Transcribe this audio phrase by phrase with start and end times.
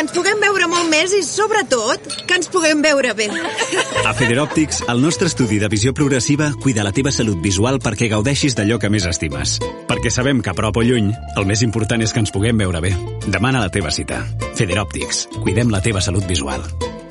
[0.00, 3.26] Que ens puguem veure molt més i, sobretot, que ens puguem veure bé.
[4.08, 8.56] A Federòptics, el nostre estudi de visió progressiva cuida la teva salut visual perquè gaudeixis
[8.56, 9.58] d'allò que més estimes.
[9.90, 12.80] Perquè sabem que a prop o lluny, el més important és que ens puguem veure
[12.80, 12.94] bé.
[13.26, 14.22] Demana la teva cita.
[14.56, 15.26] Federòptics.
[15.42, 16.64] Cuidem la teva salut visual.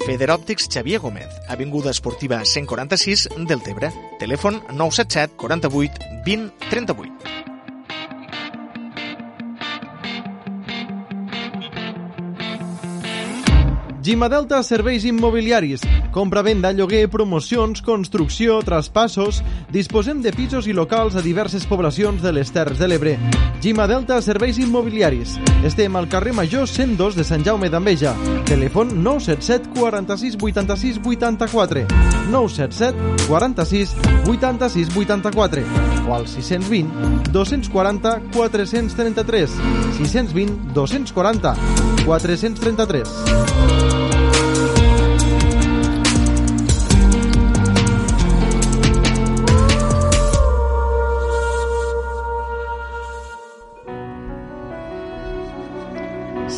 [0.08, 3.94] Federòptics Xavier Gómez, Avinguda Esportiva 146 del Tebre.
[4.18, 7.49] Telèfon 977 48 20 38.
[14.10, 15.82] Gimadelta Serveis Immobiliaris.
[16.10, 19.44] Compra-venda, lloguer, promocions, construcció, traspassos...
[19.70, 23.20] Disposem de pisos i locals a diverses poblacions de les Terres de l'Ebre.
[23.62, 25.36] Gimadelta Serveis Immobiliaris.
[25.62, 28.16] Estem al carrer Major 102 de Sant Jaume d'Enveja.
[28.50, 31.86] Telèfon 977 46 86 84.
[32.34, 33.94] 977 46
[34.26, 35.68] 86 84.
[36.10, 39.54] O al 620 240 433.
[40.02, 41.54] 620 240
[42.10, 43.99] 433.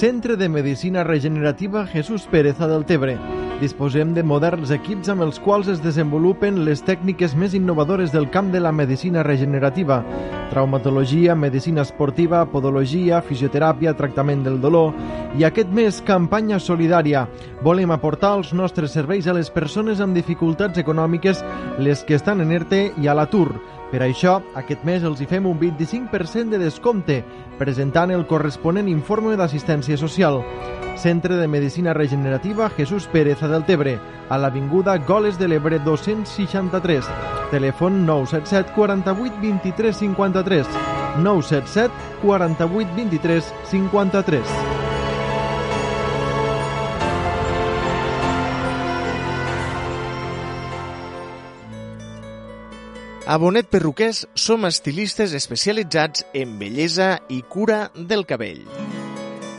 [0.01, 3.19] Centre de Medicina Regenerativa Jesús Pérez a Deltebre.
[3.61, 8.49] Disposem de moderns equips amb els quals es desenvolupen les tècniques més innovadores del camp
[8.49, 9.99] de la medicina regenerativa.
[10.49, 14.95] Traumatologia, medicina esportiva, podologia, fisioteràpia, tractament del dolor...
[15.37, 17.27] I aquest mes, campanya solidària.
[17.61, 21.45] Volem aportar els nostres serveis a les persones amb dificultats econòmiques,
[21.77, 23.53] les que estan en ERTE i a l'atur.
[23.91, 27.17] Per això, aquest mes els hi fem un 25% de descompte,
[27.59, 30.39] presentant el corresponent informe d'assistència social.
[31.01, 33.97] Centre de Medicina Regenerativa Jesús Pérez a Deltebre,
[34.29, 37.09] a l'Avinguda Goles de l'Ebre 263.
[37.51, 40.67] Telèfon 977 48 23 53.
[41.17, 41.91] 977
[42.23, 44.90] 48 23 53.
[53.27, 58.63] A Bonet Perruquers som estilistes especialitzats en bellesa i cura del cabell.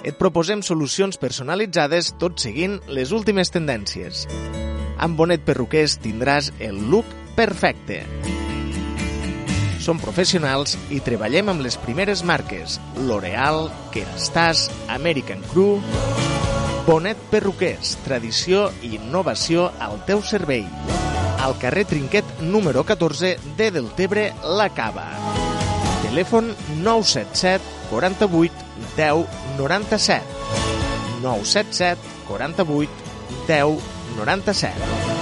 [0.03, 4.25] Et proposem solucions personalitzades tot seguint les últimes tendències.
[4.99, 7.06] Amb Bonet Perruquers tindràs el look
[7.39, 8.00] perfecte.
[9.83, 15.79] Som professionals i treballem amb les primeres marques L'Oreal, Kerastase, American Crew...
[16.83, 20.67] Bonet Perruquers, tradició i innovació al teu servei
[21.43, 25.09] al carrer Trinquet número 14 de Deltebre, La Cava.
[26.03, 28.55] Telèfon 977 48
[28.97, 29.27] 10
[29.59, 30.23] 97.
[31.23, 32.91] 977 48
[33.49, 33.79] 10
[34.17, 35.22] 97.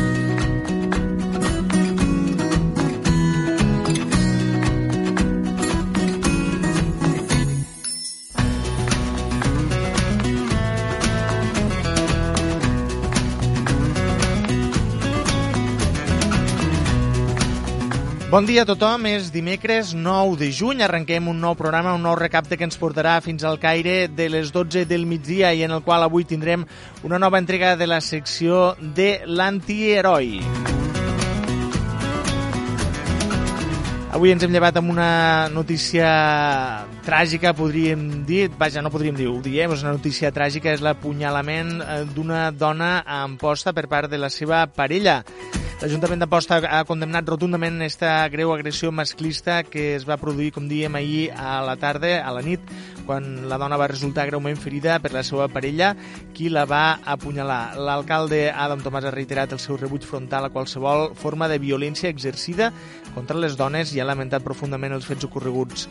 [18.31, 22.13] Bon dia a tothom, és dimecres 9 de juny, arrenquem un nou programa, un nou
[22.15, 25.81] recapte que ens portarà fins al Caire de les 12 del migdia i en el
[25.83, 26.63] qual avui tindrem
[27.03, 30.39] una nova entrega de la secció de l'antiheroi.
[34.15, 36.07] Avui ens hem llevat amb una notícia
[37.03, 41.81] tràgica, podríem dir, vaja, no podríem dir, ho diem, és una notícia tràgica, és l'apunyalament
[41.83, 45.19] eh, d'una dona a Amposta per part de la seva parella.
[45.81, 50.93] L'Ajuntament d'Amposta ha condemnat rotundament aquesta greu agressió masclista que es va produir, com diem,
[50.93, 52.61] ahir a la tarda, a la nit,
[53.07, 55.95] quan la dona va resultar greument ferida per la seva parella,
[56.37, 57.79] qui la va apunyalar.
[57.81, 62.69] L'alcalde Adam Tomàs ha reiterat el seu rebuig frontal a qualsevol forma de violència exercida
[63.15, 65.87] contra les dones i ha lamentat profundament els fets ocorreguts.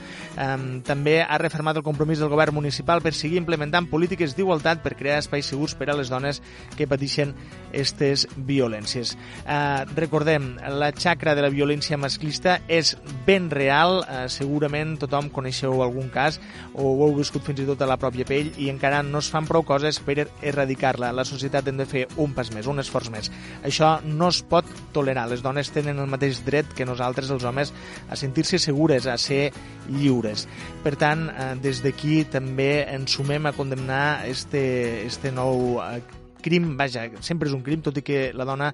[0.87, 5.21] També ha refermat el compromís del govern municipal per seguir implementant polítiques d'igualtat per crear
[5.21, 6.41] espais segurs per a les dones
[6.77, 7.35] que pateixen
[7.71, 9.15] aquestes violències.
[9.45, 12.95] Uh, recordem, la xacra de la violència masclista és
[13.27, 16.41] ben real, uh, segurament tothom coneixeu algun cas
[16.75, 19.31] o ho heu viscut fins i tot a la pròpia pell i encara no es
[19.31, 21.13] fan prou coses per erradicar-la.
[21.15, 23.31] La societat hem de fer un pas més, un esforç més.
[23.67, 25.29] Això no es pot tolerar.
[25.31, 27.73] Les dones tenen el mateix dret que nosaltres, els homes,
[28.09, 29.51] a sentir-se segures, a ser
[29.89, 30.47] lliures.
[30.85, 36.01] Per tant, eh, des d'aquí també ens sumem a condemnar este, este nou eh,
[36.41, 38.71] crim, vaja, sempre és un crim, tot i que la dona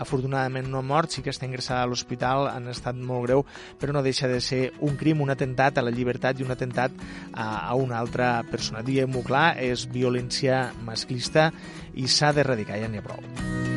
[0.00, 3.44] afortunadament no ha mort, sí que està ingressada a l'hospital en estat molt greu,
[3.80, 6.94] però no deixa de ser un crim, un atemptat a la llibertat i un atemptat
[7.32, 8.84] a, a una altra persona.
[8.86, 11.50] Diguem-ho clar, és violència masclista
[11.94, 13.69] i s'ha d'erradicar, ja n'hi ha prou.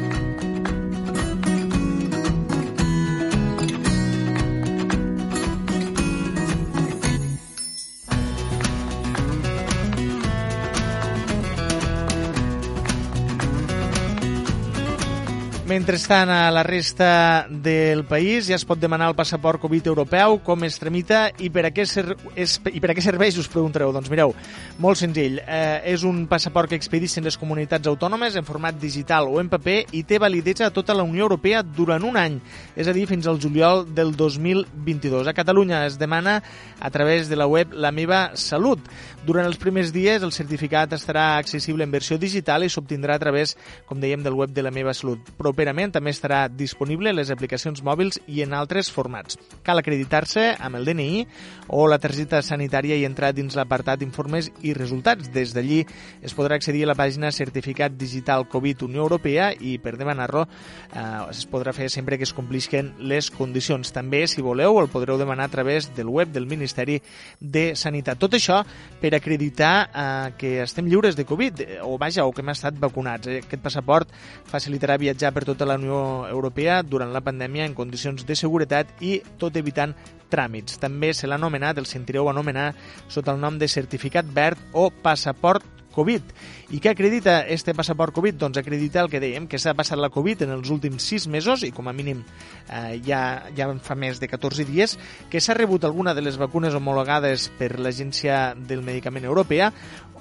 [15.74, 20.62] Mentrestant, a la resta del país ja es pot demanar el passaport Covid europeu, com
[20.68, 22.04] es tramita i per a què, ser,
[22.38, 23.90] és, i per a què serveix, us preguntareu.
[23.96, 24.36] Doncs mireu,
[24.78, 25.40] molt senzill.
[25.42, 29.80] Eh, és un passaport que expedissin les comunitats autònomes en format digital o en paper
[29.98, 32.38] i té validesa a tota la Unió Europea durant un any,
[32.78, 35.26] és a dir, fins al juliol del 2022.
[35.26, 36.44] A Catalunya es demana
[36.78, 38.78] a través de la web La meva salut.
[39.26, 43.58] Durant els primers dies el certificat estarà accessible en versió digital i s'obtindrà a través,
[43.90, 45.34] com dèiem, del web de La meva salut.
[45.40, 49.38] Proper properament també estarà disponible en les aplicacions mòbils i en altres formats.
[49.64, 51.24] Cal acreditar-se amb el DNI
[51.72, 55.30] o la targeta sanitària i entrar dins l'apartat Informes i resultats.
[55.32, 55.86] Des d'allí
[56.22, 61.04] es podrà accedir a la pàgina Certificat Digital Covid Unió Europea i per demanar-lo eh,
[61.32, 63.94] es podrà fer sempre que es complisquen les condicions.
[63.96, 67.00] També, si voleu, el podreu demanar a través del web del Ministeri
[67.40, 68.20] de Sanitat.
[68.20, 68.60] Tot això
[69.00, 72.76] per acreditar eh, que estem lliures de Covid, eh, o vaja, o que hem estat
[72.84, 73.32] vacunats.
[73.40, 74.12] Aquest passaport
[74.50, 78.90] facilitarà viatjar per tot tota la Unió Europea durant la pandèmia en condicions de seguretat
[79.06, 79.94] i tot evitant
[80.34, 80.80] tràmits.
[80.82, 82.72] També se l'ha anomenat, el sentireu anomenar,
[83.08, 86.34] sota el nom de certificat verd o passaport Covid.
[86.74, 88.40] I què acredita este passaport Covid?
[88.42, 91.64] Doncs acredita el que dèiem, que s'ha passat la Covid en els últims 6 mesos,
[91.64, 92.24] i com a mínim
[92.68, 94.98] eh, ja, ja fa més de 14 dies,
[95.30, 99.72] que s'ha rebut alguna de les vacunes homologades per l'Agència del Medicament Europea,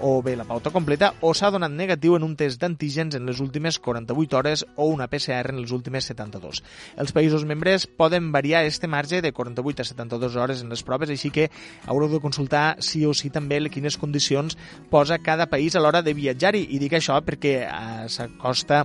[0.02, 3.40] o bé la pauta completa, o s'ha donat negatiu en un test d'antígens en les
[3.40, 6.62] últimes 48 hores o una PCR en les últimes 72.
[6.98, 11.10] Els països membres poden variar este marge de 48 a 72 hores en les proves,
[11.10, 11.50] així que
[11.86, 14.56] haureu de consultar sí o sí també quines condicions
[14.90, 16.66] posa cada país a l'hora de viatjar-hi.
[16.74, 18.84] I dic això perquè eh, s'acosta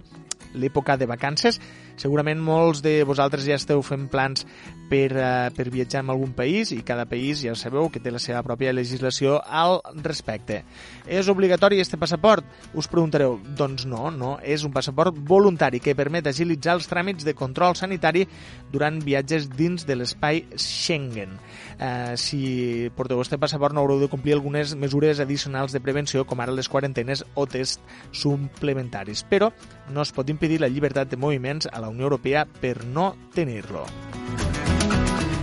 [0.57, 1.59] l'època de vacances
[1.98, 4.46] Segurament molts de vosaltres ja esteu fent plans
[4.88, 8.22] per, uh, per viatjar en algun país i cada país ja sabeu que té la
[8.22, 10.62] seva pròpia legislació al respecte.
[11.08, 12.46] És obligatori este passaport?
[12.78, 13.40] Us preguntareu.
[13.58, 14.38] Doncs no, no.
[14.44, 18.28] És un passaport voluntari que permet agilitzar els tràmits de control sanitari
[18.72, 21.36] durant viatges dins de l'espai Schengen.
[21.78, 26.40] Uh, si porteu este passaport no haureu de complir algunes mesures addicionals de prevenció com
[26.42, 29.26] ara les quarantenes o tests suplementaris.
[29.28, 29.52] Però
[29.90, 33.16] no es pot impedir la llibertat de moviments a la la Unió Europea per no
[33.34, 33.86] tenir-lo.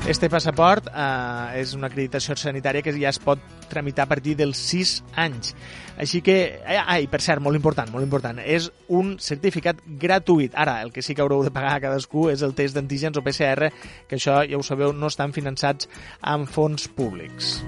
[0.04, 4.60] Este passaport eh, és una acreditació sanitària que ja es pot tramitar a partir dels
[4.60, 5.54] 6 anys.
[5.96, 10.52] Així que, eh, ai, per cert, molt important, molt important, és un certificat gratuït.
[10.52, 13.24] Ara, el que sí que haureu de pagar a cadascú és el test d'antígens o
[13.24, 13.72] PCR,
[14.06, 15.88] que això, ja ho sabeu, no estan finançats
[16.20, 17.62] amb fons públics.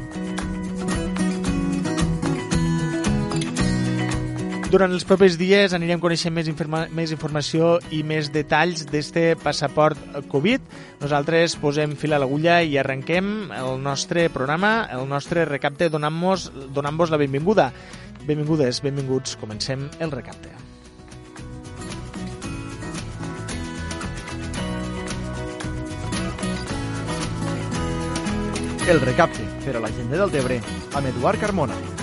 [4.66, 10.00] Durant els propers dies anirem coneixent més, informa més informació i més detalls d'este passaport
[10.32, 10.64] Covid.
[10.98, 16.98] Nosaltres posem fil a l'agulla i arrenquem el nostre programa, el nostre recapte donant-vos donant
[16.98, 17.70] la benvinguda.
[18.26, 19.36] Benvingudes, benvinguts.
[19.38, 20.50] Comencem el recapte.
[28.90, 30.58] El recapte per a la gent del Tebre
[30.94, 31.95] amb Eduard Carmona.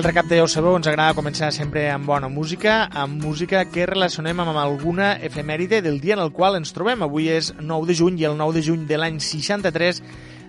[0.00, 3.84] El recapte, ja ho sabeu, ens agrada començar sempre amb bona música, amb música que
[3.84, 7.02] relacionem amb alguna efemèride del dia en el qual ens trobem.
[7.04, 10.00] Avui és 9 de juny i el 9 de juny de l'any 63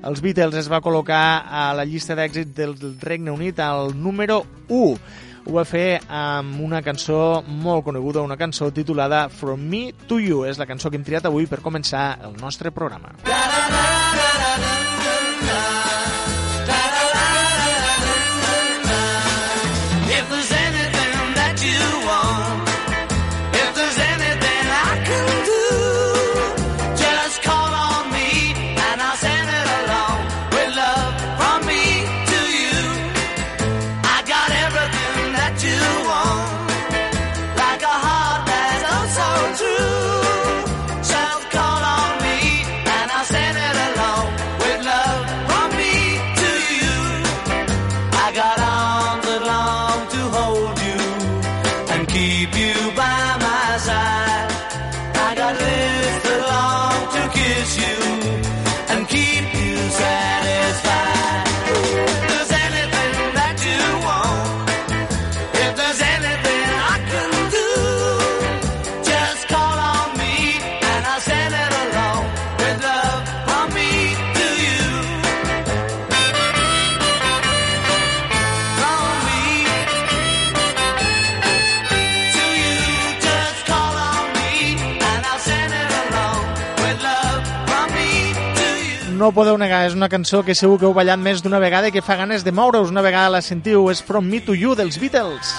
[0.07, 4.39] els Beatles es va col·locar a la llista d'èxit del Regne Unit al número
[4.69, 4.95] 1.
[5.43, 10.45] Ho va fer amb una cançó molt coneguda, una cançó titulada From Me to You.
[10.47, 13.17] És la cançó que hem triat avui per començar el nostre programa.
[13.27, 13.83] La, la, la,
[14.15, 14.90] la, la, la.
[89.21, 91.91] No ho podeu negar, és una cançó que segur que heu ballat més d'una vegada
[91.91, 93.83] i que fa ganes de moure-us una vegada la sentiu.
[93.93, 95.51] És From Me to You dels Beatles.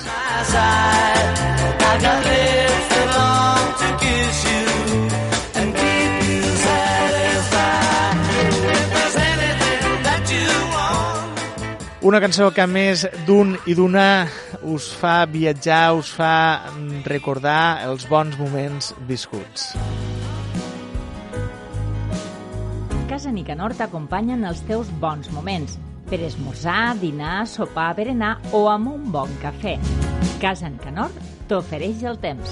[12.02, 14.26] Una cançó que a més d'un i d'una
[14.75, 16.35] us fa viatjar, us fa
[17.07, 19.71] recordar els bons moments viscuts.
[23.23, 25.76] Casa Nicanor t'acompanya en els teus bons moments
[26.11, 29.76] per esmorzar, dinar, sopar, berenar o amb un bon cafè.
[30.43, 31.14] Casa Nicanor
[31.47, 32.50] t'ofereix el temps.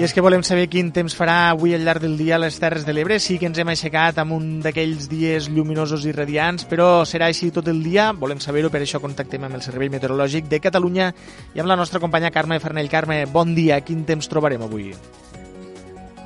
[0.00, 2.56] I és que volem saber quin temps farà avui al llarg del dia a les
[2.56, 3.18] Terres de l'Ebre.
[3.20, 7.50] Sí que ens hem aixecat amb un d'aquells dies lluminosos i radiants, però serà així
[7.52, 8.08] tot el dia.
[8.16, 11.10] Volem saber-ho, per això contactem amb el Servei Meteorològic de Catalunya
[11.52, 12.88] i amb la nostra companya Carme Farnell.
[12.88, 13.82] Carme, bon dia.
[13.84, 14.94] Quin temps trobarem avui?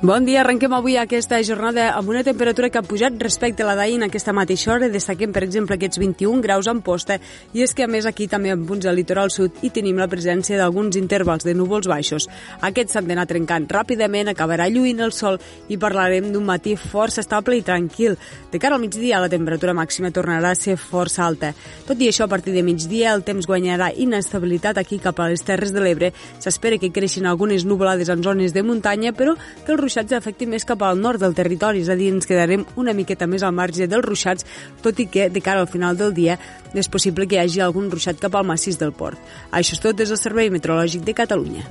[0.01, 3.77] Bon dia, arrenquem avui aquesta jornada amb una temperatura que ha pujat respecte a la
[3.79, 4.89] d'ahir en aquesta mateixa hora.
[4.91, 7.15] Destaquem, per exemple, aquests 21 graus en posta
[7.55, 10.09] i és que, a més, aquí també en punts del litoral sud hi tenim la
[10.11, 12.27] presència d'alguns intervals de núvols baixos.
[12.59, 15.39] Aquests s'han d'anar trencant ràpidament, acabarà lluint el sol
[15.71, 18.19] i parlarem d'un matí força estable i tranquil.
[18.51, 21.53] De cara al migdia, la temperatura màxima tornarà a ser força alta.
[21.87, 25.47] Tot i això, a partir de migdia, el temps guanyarà inestabilitat aquí cap a les
[25.47, 26.11] Terres de l'Ebre.
[26.43, 30.65] S'espera que creixin algunes nuvolades en zones de muntanya, però que els ruixats afectin més
[30.65, 33.87] cap al nord del territori, és a dir, ens quedarem una miqueta més al marge
[33.87, 34.45] dels ruixats,
[34.81, 36.39] tot i que de cara al final del dia
[36.73, 39.19] és possible que hi hagi algun ruixat cap al massís del port.
[39.51, 41.65] Això és tot des del Servei Meteorològic de Catalunya.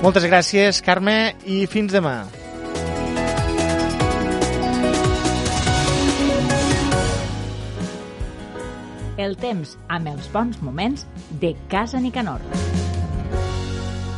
[0.00, 2.24] Moltes gràcies, Carme, i fins demà.
[9.20, 11.04] El temps amb els bons moments
[11.44, 12.40] de Casa Nicanor.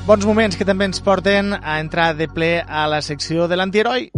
[0.03, 4.11] Bons moments que també ens porten a entrar de ple a la secció de l'antiheroi.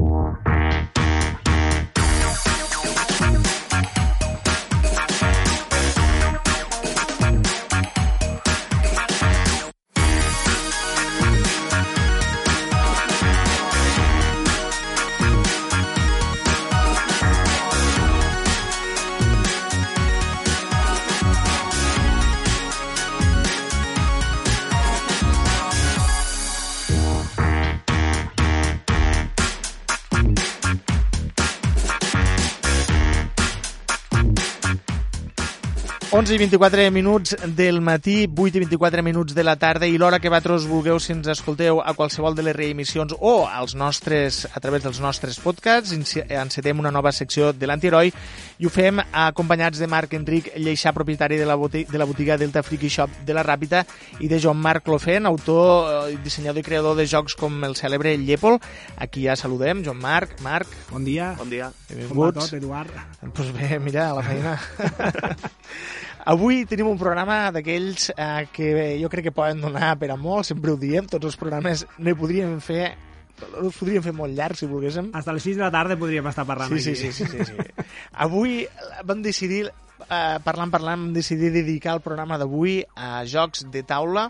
[36.14, 40.20] 11 i 24 minuts del matí, 8 i 24 minuts de la tarda i l'hora
[40.22, 44.62] que vosaltres vulgueu si ens escolteu a qualsevol de les reemissions o als nostres, a
[44.62, 45.90] través dels nostres podcasts.
[45.90, 48.12] Encetem una nova secció de l'antiheroi
[48.62, 52.38] i ho fem acompanyats de Marc Enric Lleixà, propietari de la, botiga, de la botiga
[52.38, 53.82] Delta Friki Shop de la Ràpita
[54.22, 58.14] i de Joan Marc Clofen, autor, eh, dissenyador i creador de jocs com el cèlebre
[58.22, 58.60] Llépol.
[59.02, 61.34] Aquí ja saludem, Joan Marc, Marc, Bon dia.
[61.42, 61.72] Bon dia.
[61.90, 62.38] Com va benvinguts.
[62.38, 63.04] tot, Eduard?
[63.20, 64.58] Doncs bé, mira, a la feina.
[66.24, 68.68] Avui tenim un programa d'aquells eh, que
[69.00, 72.14] jo crec que poden donar per a molt, sempre ho diem, tots els programes ne
[72.16, 72.94] podríem fer
[73.60, 75.08] els podríem fer molt llargs si volguéssim.
[75.12, 76.94] Hasta les 6 de la tarda podríem estar parlant Sí, aquí.
[76.94, 77.84] sí, sí, sí, sí, sí.
[78.24, 78.60] Avui
[79.04, 79.66] vam decidir,
[80.06, 84.28] eh, parlant, parlant, vam decidir dedicar el programa d'avui a jocs de taula,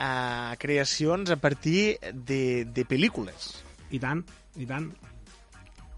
[0.00, 3.52] a creacions a partir de, de pel·lícules.
[3.94, 4.24] I tant,
[4.56, 4.88] i tant.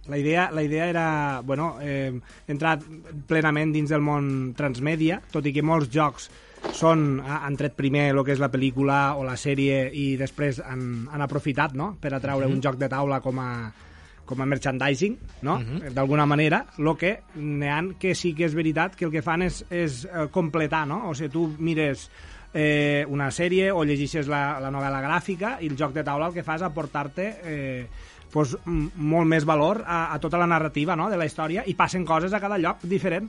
[0.08, 2.12] La idea, la idea era bueno, eh,
[2.48, 2.78] entrar
[3.26, 6.28] plenament dins del món transmèdia, tot i que molts jocs
[6.74, 10.60] són, ha- han tret primer el que és la pel·lícula o la sèrie i després
[10.64, 11.96] han, han aprofitat no?
[12.00, 13.50] per atraure un joc de taula com a,
[14.26, 15.58] com a merchandising, no?
[15.94, 19.42] d'alguna manera, el que n'hi ha que sí que és veritat que el que fan
[19.46, 21.04] és, és eh, completar, no?
[21.10, 22.08] o sigui, tu mires
[22.54, 26.34] eh, una sèrie o llegeixes la, la novel·la gràfica i el joc de taula el
[26.34, 27.86] que fa és aportar-te eh,
[28.32, 31.08] pues, m- molt més valor a, a tota la narrativa no?
[31.10, 33.28] de la història i passen coses a cada lloc diferent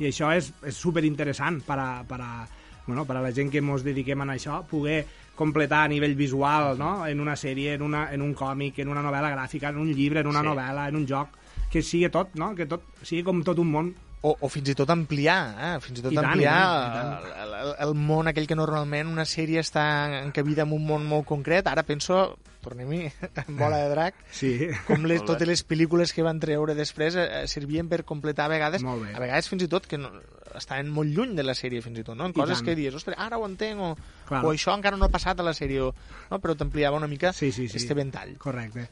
[0.00, 2.46] i això és, és superinteressant per a, per, a,
[2.86, 6.76] bueno, per a la gent que ens dediquem a això poder completar a nivell visual
[6.78, 7.06] no?
[7.06, 10.20] en una sèrie, en, una, en un còmic, en una novel·la gràfica, en un llibre,
[10.20, 10.46] en una Sí.
[10.50, 11.38] novel·la, en un joc
[11.72, 12.54] que sigui tot, no?
[12.54, 15.70] que tot sigui com tot un món o, o fins i tot ampliar, eh?
[15.82, 18.54] fins i tot I tant, ampliar i tant, i el, el, el món aquell que
[18.54, 19.86] normalment una sèrie està
[20.20, 23.08] encabida en un món molt concret, ara penso, tornem-hi,
[23.46, 24.52] en Bola de Drac, Sí.
[24.86, 28.52] com les, totes les pel·lícules que van treure després eh, eh, servien per completar a
[28.54, 30.10] vegades, a vegades fins i tot que no,
[30.56, 32.26] estaven molt lluny de la sèrie fins i tot, no?
[32.28, 32.70] en I coses tant.
[32.70, 33.92] que dius, ostres, ara ho entenc, o,
[34.28, 34.44] Clar.
[34.44, 35.92] o això encara no ha passat a la sèrie, o,
[36.30, 36.38] no?
[36.42, 37.76] però t'ampliava una mica Sí, sí, sí.
[37.82, 38.36] este ventall.
[38.38, 38.88] Correcte.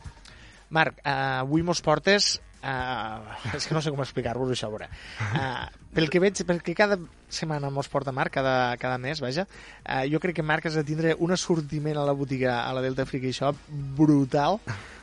[0.70, 2.38] Marc, uh, avui mos portes...
[2.60, 3.24] Uh,
[3.56, 4.88] és que no sé com explicar-vos això, a veure.
[5.32, 5.64] Uh,
[5.96, 6.98] pel que veig, perquè cada
[7.32, 9.46] setmana mos porta Marc, cada, cada mes, vaja,
[9.86, 12.84] uh, jo crec que Marc has de tindre un assortiment a la botiga, a la
[12.84, 13.62] Delta Freaky Shop,
[13.96, 14.60] brutal,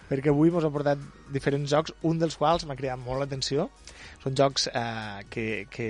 [0.08, 1.02] perquè avui mos ha portat
[1.34, 3.72] diferents jocs, un dels quals m'ha cridat molt l'atenció.
[4.22, 5.90] Són jocs uh, que, que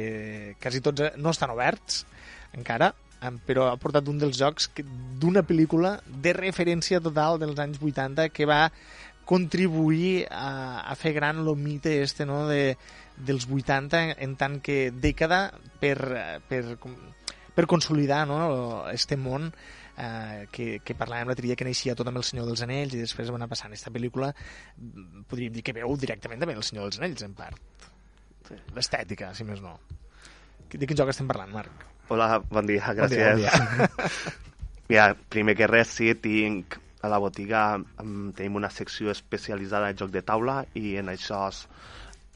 [0.64, 2.06] quasi tots eh, no estan oberts
[2.56, 2.94] encara,
[3.48, 4.70] però ha portat un dels jocs
[5.20, 8.68] d'una pel·lícula de referència total dels anys 80 que va
[9.28, 12.78] contribuir a, a fer gran el mite este no, de,
[13.18, 15.98] dels 80 en, tant que dècada per,
[16.48, 16.64] per,
[17.54, 18.40] per consolidar no,
[18.94, 22.64] este món eh, que, que parlàvem l'altre dia que naixia tot amb el Senyor dels
[22.64, 26.56] Anells i després va anar passant aquesta pel·lícula mm, podríem dir que veu directament també
[26.56, 27.86] el Senyor dels Anells en part
[28.74, 29.76] l'estètica, si més no
[30.72, 31.86] de quin joc estem parlant, Marc?
[32.12, 33.44] Hola, bon dia, Bon dia, gràcies.
[33.44, 34.36] bon dia.
[34.90, 36.78] Mira, primer que res, sí, tinc
[37.08, 37.64] a la botiga
[37.98, 41.46] tenim una secció especialitzada en joc de taula i en això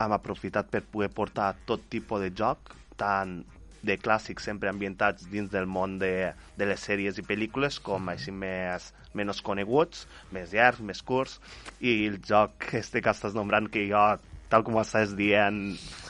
[0.02, 3.42] hem aprofitat per poder portar tot tipus de joc, tant
[3.82, 8.34] de clàssics sempre ambientats dins del món de, de les sèries i pel·lícules, com així
[8.34, 11.40] més menys coneguts, més llargs, més curts,
[11.82, 14.04] i el joc este que estàs nombrant, que jo,
[14.52, 15.64] tal com estàs dient,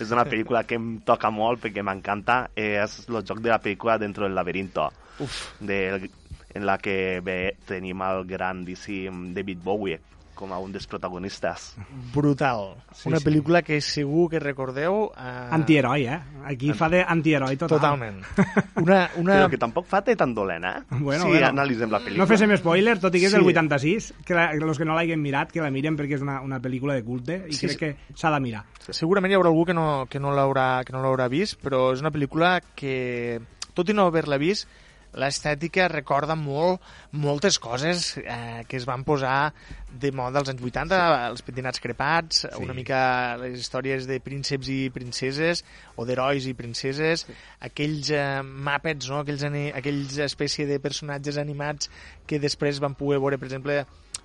[0.04, 4.00] és una pel·lícula que em toca molt perquè m'encanta, és el joc de la pel·lícula
[4.02, 4.92] Dentro del laberinto,
[5.22, 6.12] Uf, de,
[6.54, 10.00] en la que ve, tenim el grandíssim David Bowie
[10.42, 11.76] com a un dels protagonistes.
[12.14, 12.72] brutal.
[12.98, 13.26] Sí, Una sí.
[13.28, 15.12] pel·lícula que segur que recordeu...
[15.14, 16.18] Eh, Antiheroi, eh?
[16.50, 17.78] Aquí fa d'antiheroi total.
[17.78, 18.24] Totalment.
[18.82, 19.36] Una, una...
[19.38, 20.74] Però que tampoc fa té tan dolent, eh?
[20.98, 21.52] Bueno, si bueno.
[21.52, 22.24] analitzem la pel·lícula.
[22.24, 23.38] No féssim spoiler, tot i que és Sí.
[23.38, 26.40] del 86, que la, los que no l'hagin mirat, que la miren perquè és una,
[26.42, 27.80] una pel·lícula de culte i Sí, crec sí.
[27.86, 28.66] que s'ha de mirar.
[28.90, 32.10] Segurament hi haurà algú que no, que no l'haurà que no vist, però és una
[32.10, 33.40] pel·lícula que,
[33.76, 34.66] tot i no haver-la vist,
[35.14, 36.80] l'estètica recorda molt
[37.12, 39.54] moltes coses eh, que es van posar
[39.92, 42.64] de moda als anys 80, els pentinats crepats, Sí.
[42.64, 47.26] una mica les històries de prínceps i princeses, o d'herois i princeses,
[47.60, 49.20] aquells eh, màpets, no?
[49.26, 49.44] aquells,
[49.76, 51.90] aquells espècie de personatges animats
[52.26, 53.82] que després van poder veure, per exemple,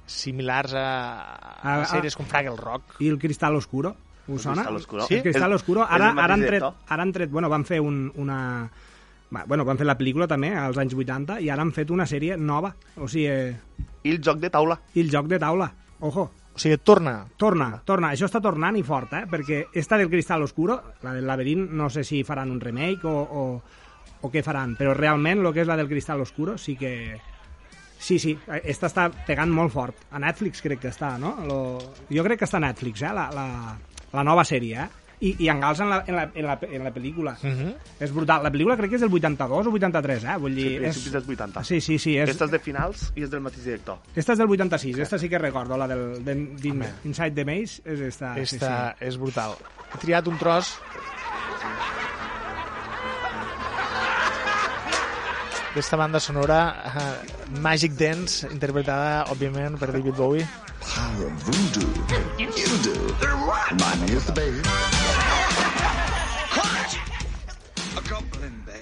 [0.06, 3.00] similars a, a, A- a sèries com Fraggle Rock.
[3.02, 3.96] I el Cristal Oscuro,
[4.28, 4.62] us El sona?
[4.62, 5.06] Cristal Oscuro.
[5.06, 5.14] Sí?
[5.16, 8.12] El Cristal Oscuro, ara, el ara, han tret, ara han tret, bueno, van fer un,
[8.14, 8.70] una...
[9.36, 12.06] va, Bueno, van fer la pel·lícula també, als anys 80, i ara han fet una
[12.08, 12.72] sèrie nova.
[12.96, 14.80] O sigui, eh, I el joc de taula.
[14.94, 15.70] i el joc de taula.
[16.00, 17.26] Ojo, O sigui, torna.
[17.36, 18.14] torna, torna.
[18.14, 19.26] Això està tornant i fort, eh?
[19.28, 23.12] Perquè esta del Cristal Oscuro, la del laberint, no sé si faran un remake o,
[23.12, 23.62] o,
[24.22, 27.20] o què faran, però realment el que és la del Cristal Oscuro sí que...
[27.98, 29.96] Sí, sí, esta està pegant molt fort.
[30.12, 31.34] A Netflix crec que està, no?
[31.48, 31.58] Lo...
[32.12, 33.12] Jo crec que està a Netflix, eh?
[33.12, 33.46] La, la,
[34.12, 34.88] la nova sèrie, eh?
[35.20, 37.36] I, i engalça en la, en, la, en, la, en la pel·lícula.
[37.42, 37.74] Uh -huh.
[38.00, 38.42] És brutal.
[38.42, 40.36] La pel·lícula crec que és del 82 o 83, eh?
[40.38, 41.64] Vull Sí, dir, principis dels 80.
[41.64, 42.18] Sí, sí, sí.
[42.18, 42.28] És...
[42.30, 43.98] Esta és de finals i és del mateix director.
[44.14, 47.80] Esta és del 86, esta sí que recordo, la del de, din, Inside the Maze,
[47.84, 48.32] és esta.
[48.32, 49.04] Ah, sí, Esta sí.
[49.06, 49.54] és brutal.
[49.94, 50.78] He triat un tros
[55.74, 60.46] d'esta banda sonora uh, Magic Dance, interpretada, òbviament, per David Bowie.
[60.80, 61.88] Power of voodoo.
[62.38, 63.14] Voodoo.
[63.20, 64.95] Remind me of the baby.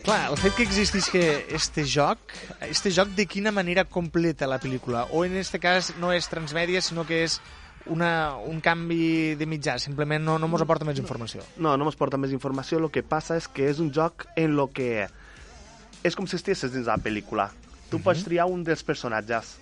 [0.04, 2.18] Clar, el fet que existís que este joc,
[2.66, 5.06] este joc de quina manera completa la pel·lícula?
[5.12, 7.38] O en este cas no és transmèdia, sinó que és
[7.86, 11.44] una, un canvi de mitjà, simplement no, no mos aporta més informació.
[11.56, 12.80] No, no mos porta més informació.
[12.82, 15.06] El que passa és que és un joc en lo que...
[16.04, 17.48] És com si estiguessis dins la pel·lícula.
[17.92, 19.54] Tu pots triar un dels personatges.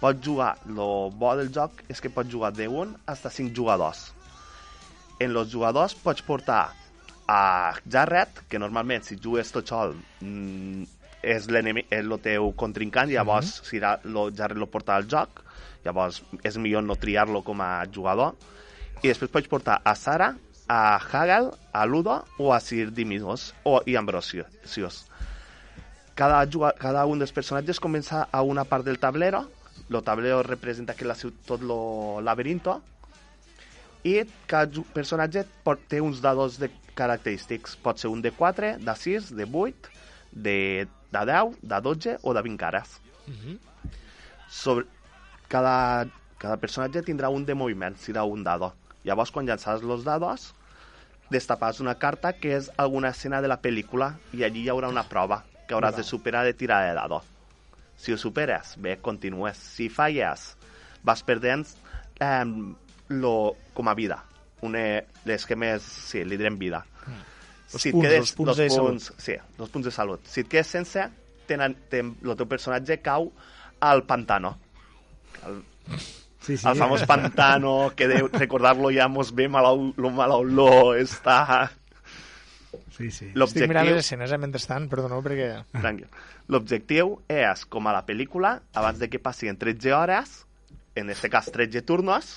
[0.00, 0.54] Pots jugar...
[0.66, 4.08] Lo bo del joc és que pots jugar de un fins a cinc jugadors.
[5.20, 6.85] En los jugadors pots portar
[7.26, 10.84] a Jarret, que normalment si jugues tot sol mm,
[11.26, 13.68] és l'enemic, és el teu contrincant, llavors mm -hmm.
[13.70, 15.42] si la, lo, Jarret lo porta al joc,
[15.84, 18.34] llavors és millor no triar-lo com a jugador.
[19.02, 20.36] I després pots portar a Sara,
[20.68, 25.06] a Hagel, a Ludo o a Sir Diminos o, i Ambrosius.
[26.14, 26.46] Cada,
[26.78, 29.50] cada un dels personatges comença a una part del tablero.
[29.90, 31.14] El tablero representa que la,
[31.46, 32.82] tot el laberinto
[34.06, 37.76] i cada personatge pot, té uns dados de característics.
[37.82, 39.90] Pot ser un de 4, de 6, de 8,
[40.32, 40.58] de,
[41.12, 43.00] de 10, de 12 o de 20 cares.
[44.48, 44.86] Sobre,
[45.50, 46.06] cada,
[46.38, 48.72] cada personatge tindrà un de moviment, serà un dado.
[49.06, 50.52] Llavors, quan llançaràs els dados,
[51.30, 55.06] destapas una carta que és alguna escena de la pel·lícula i allí hi haurà una
[55.10, 57.22] prova que hauràs de superar de tirar de dado.
[57.98, 59.58] Si ho superes, bé, continues.
[59.58, 60.52] Si falles,
[61.02, 61.64] vas perdent
[62.20, 62.44] eh,
[63.08, 64.22] lo, com a vida.
[64.66, 64.82] Una,
[65.28, 66.82] les que més, sí, li direm vida.
[67.72, 70.28] Els si punts, quedes, els punts de punts, sí, els punts de salut.
[70.30, 71.08] Si et quedes sense,
[71.50, 73.30] tenen, ten, el teu personatge cau
[73.84, 74.56] al pantano.
[75.46, 75.60] El,
[76.46, 76.68] Sí, sí.
[76.68, 81.72] el famós pantano, que de recordar-lo ja mos ve mala, lo mala olor, està...
[82.94, 83.32] Sí, sí.
[83.34, 85.48] Estic mirant les escenes eh, mentrestant, perdoneu, perquè...
[85.74, 86.06] Tranquil.
[86.54, 90.36] L'objectiu és, com a la pel·lícula, abans de que passin 13 hores,
[90.94, 92.36] en aquest cas 13 turnos,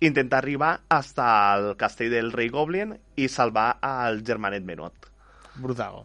[0.00, 5.08] intentar arribar hasta el castell del rei Goblin i salvar al germanet menut.
[5.56, 6.04] Brutal.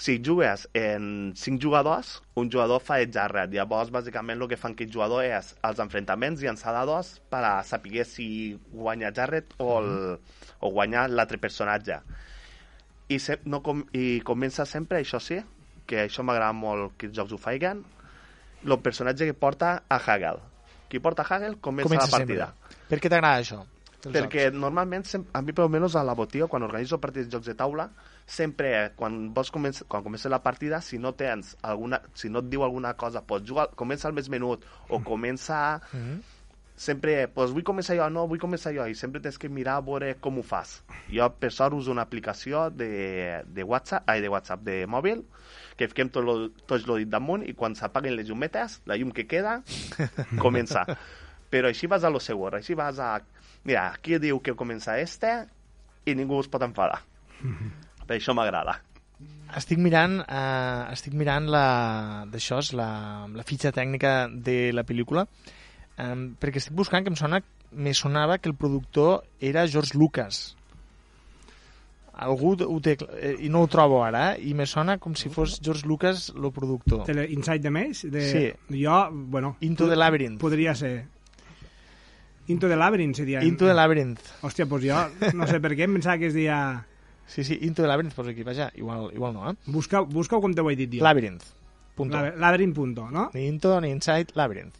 [0.00, 3.52] Si jugues en 5 jugadors, un jugador fa el jarret.
[3.52, 8.06] Llavors, bàsicament, el que fan aquest jugador és els enfrontaments llançar dados per a saber
[8.08, 9.90] si guanya jarret o, el,
[10.60, 11.98] o guanya l'altre personatge.
[13.10, 15.42] I, se, no com, I comença sempre, això sí,
[15.84, 17.82] que això m'agrada molt que els jocs ho faiguen,
[18.64, 20.40] el personatge que porta a Hagel.
[20.88, 22.46] Qui porta a Hagel comença, Comença la partida.
[22.46, 22.59] sempre.
[22.90, 23.60] Per què t'agrada això?
[24.00, 24.56] Perquè jocs?
[24.56, 25.04] normalment,
[25.36, 27.90] a mi per almenys a la botiga, quan organitzo partits de jocs de taula,
[28.24, 32.40] sempre eh, quan vols començar, quan comença la partida, si no tens alguna, si no
[32.40, 35.80] et diu alguna cosa, pots jugar, comença al més menut, o comença...
[35.92, 36.20] Mhm.
[36.80, 39.82] Sempre, pues vull començar jo, no, vull començar jo, i sempre tens que mirar a
[39.84, 40.78] veure com ho fas.
[41.12, 45.20] Jo, per sort, uso una aplicació de, de WhatsApp, ai, de WhatsApp, de mòbil,
[45.76, 49.12] que fiquem tot lo, tots lo dit damunt i quan s'apaguen les llumetes, la llum
[49.12, 49.58] que queda,
[50.40, 50.86] comença.
[51.50, 53.16] Però així vas a lo següent, així vas a...
[53.66, 55.32] Mira, aquí diu que comença este
[56.06, 57.02] i ningú es pot enfadar.
[58.06, 58.78] Per això m'agrada.
[59.58, 61.64] Estic mirant, eh, estic mirant la,
[62.30, 62.90] d'això, és la,
[63.34, 65.26] la fitxa tècnica de la pel·lícula,
[65.98, 70.40] eh, perquè estic buscant que em sona, me sonava que el productor era George Lucas.
[72.20, 75.32] Algú ho té, eh, i no ho trobo ara, eh, i me sona com si
[75.32, 77.08] fos George Lucas el productor.
[77.26, 78.10] Inside the Maze?
[78.10, 78.26] De...
[78.30, 78.44] Sí.
[78.84, 79.56] Jo, bueno...
[79.60, 80.38] Into the Labyrinth.
[80.40, 81.08] Podria ser.
[82.50, 83.40] Into the Labyrinth, seria.
[83.46, 84.20] Into the Labyrinth.
[84.42, 86.58] Hòstia, doncs jo no sé per què em pensava que es deia...
[87.30, 89.54] Sí, sí, Into the Labyrinth, posa aquí, vaja, igual, igual no, eh?
[89.70, 91.04] Busca, busca com te ho he dit jo.
[91.06, 91.44] Labyrinth.
[91.94, 92.16] Punto.
[92.18, 93.28] Laby- Labyrinth, punto, no?
[93.34, 94.74] Ni Into ni Inside, Labyrinth.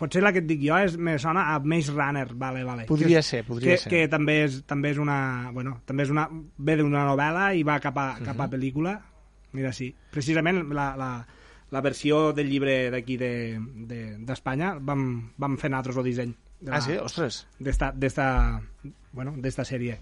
[0.00, 2.86] Potser la que et dic jo és, me sona a Maze Runner, vale, vale.
[2.88, 3.90] Podria que, ser, podria que, ser.
[3.92, 5.50] Que també és, també és una...
[5.52, 6.24] Bueno, també és una...
[6.56, 8.40] Ve d'una novel·la i va cap a, cap Mhm.
[8.46, 8.94] a pel·lícula.
[9.52, 9.90] Mira, sí.
[10.10, 11.10] Precisament la, la,
[11.70, 15.04] la versió del llibre d'aquí d'Espanya de, d'Espanya vam,
[15.36, 16.32] vam fer nosaltres el disseny.
[16.60, 16.92] De Ah, sí?
[17.00, 17.46] Ostres.
[17.58, 18.60] D'esta, d'esta,
[19.12, 19.98] bueno, d'esta sèrie.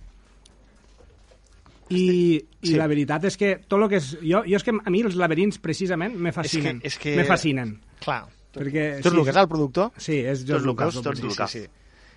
[1.90, 2.74] I, i Sí.
[2.76, 4.10] la veritat és que tot el que és...
[4.20, 6.82] Jo, jo és que a mi els laberints precisament me fascinen.
[6.84, 7.16] És que, és que...
[7.16, 7.78] Me fascinen.
[8.04, 8.26] Clar.
[8.52, 9.92] Perquè, George Lucas, el productor?
[9.96, 10.94] Sí, és George Lucas.
[11.00, 11.50] George sí, Lucas.
[11.50, 11.68] Sí, sí.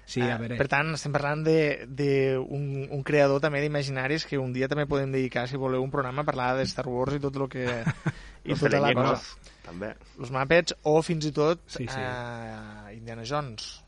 [0.05, 0.57] sí a Eh, veure.
[0.59, 2.09] Per tant, estem parlant d'un de,
[2.41, 6.25] un, un creador també d'imaginaris que un dia també podem dedicar, si voleu, un programa
[6.25, 7.63] a parlar de Star Wars i tot el que...
[8.43, 9.37] i tota la cosa.
[9.63, 9.93] també.
[10.17, 11.95] Los Muppets o fins i tot Sí, sí.
[11.95, 13.80] eh, Indiana Jones.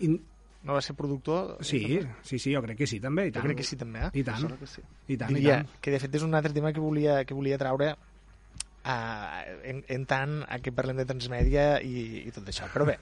[0.00, 0.18] In...
[0.64, 1.58] No va ser productor?
[1.60, 3.26] Sí, sí, sí, jo crec que sí, també.
[3.28, 3.44] I Jo tant.
[3.50, 4.06] crec que sí, també.
[4.06, 4.10] Eh?
[4.16, 4.46] I tant.
[4.56, 4.80] Que sí.
[5.12, 5.78] I tant, Diria i tant.
[5.84, 10.06] que, de fet, és un altre tema que volia, que volia traure uh, en, en
[10.08, 12.70] tant a que parlem de transmèdia i, i tot això.
[12.72, 12.96] Però bé,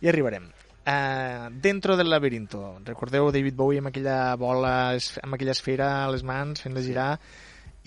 [0.00, 0.46] hi arribarem.
[0.80, 6.22] Uh, dentro del laberinto, recordeu David Bowie amb aquella bola, amb aquella esfera a les
[6.22, 7.10] mans, fent-la girar,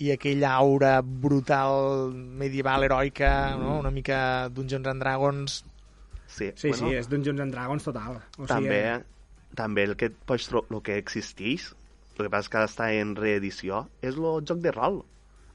[0.04, 3.78] i aquella aura brutal, medieval, heroica, no?
[3.80, 5.62] una mica Dungeons and Dragons...
[6.34, 8.16] Sí, Sí, bueno, sí, és Dungeons and Dragons total.
[8.42, 11.68] O també, Sigui, també el que pots el que existeix,
[12.16, 15.04] el que passa que ara està en reedició, és el joc de rol.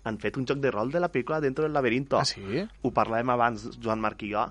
[0.08, 2.18] Han fet un joc de rol de la pel·lícula Dentro del laberinto.
[2.18, 2.64] Ah, sí?
[2.82, 4.46] Ho parlàvem abans, Joan Marc i jo,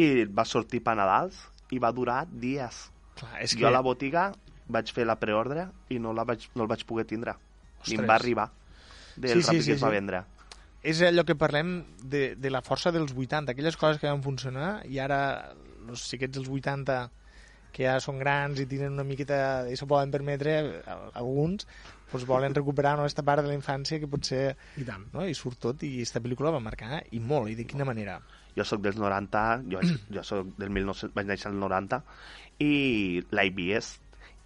[0.00, 1.36] i va sortir per Nadals
[1.70, 2.86] i va durar dies.
[3.20, 3.68] Clar, és jo que...
[3.68, 4.30] a la botiga
[4.70, 7.34] vaig fer la preordre i no, la vaig, no el vaig poder tindre.
[7.34, 8.00] Ni Ostres.
[8.00, 8.48] em va arribar
[9.16, 9.96] del Sí, sí, ràpid sí, que es va sí.
[9.98, 10.22] vendre.
[10.82, 14.80] És allò que parlem de, de la força dels 80, aquelles coses que van funcionar
[14.88, 15.20] i ara
[15.90, 17.00] els xiquets dels 80
[17.70, 20.56] que ja són grans i tenen una miqueta i s'ho poden permetre
[20.90, 21.66] al- alguns
[22.10, 25.04] doncs volen recuperar no, aquesta part de la infància que potser I tant.
[25.14, 25.22] no?
[25.28, 28.18] i surt tot i aquesta pel·lícula va marcar i molt, i de quina manera
[28.56, 29.78] Jo sóc dels 90, jo,
[30.10, 32.00] jo sóc del 1900, vaig néixer al 90,
[32.66, 33.20] i
[33.54, 34.00] vist,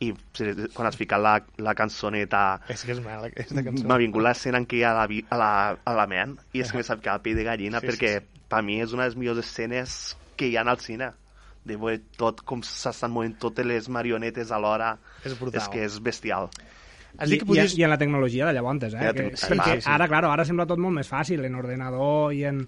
[0.05, 4.25] i quan has ficat la, la cançoneta és que és mala aquesta cançó m'ha vingut
[4.27, 6.87] l'escena en què hi ha la, a la, a la ment i és que m'he
[6.87, 9.13] ficat el pell de gallina Sí, sí, sí, perquè sí, per mi és una de
[9.13, 9.99] les millors escenes
[10.37, 11.13] que hi ha al cine
[11.65, 15.61] de veure tot com s'estan movent totes les marionetes alhora És brutal.
[15.63, 16.51] és que és bestial
[17.19, 17.75] has I, dit que podies...
[17.77, 18.99] i, I en la tecnologia de llavors, eh?
[18.99, 19.91] la Que, sí, sí, sí.
[19.91, 22.67] ara, claro, ara sembla tot molt més fàcil en ordenador i en...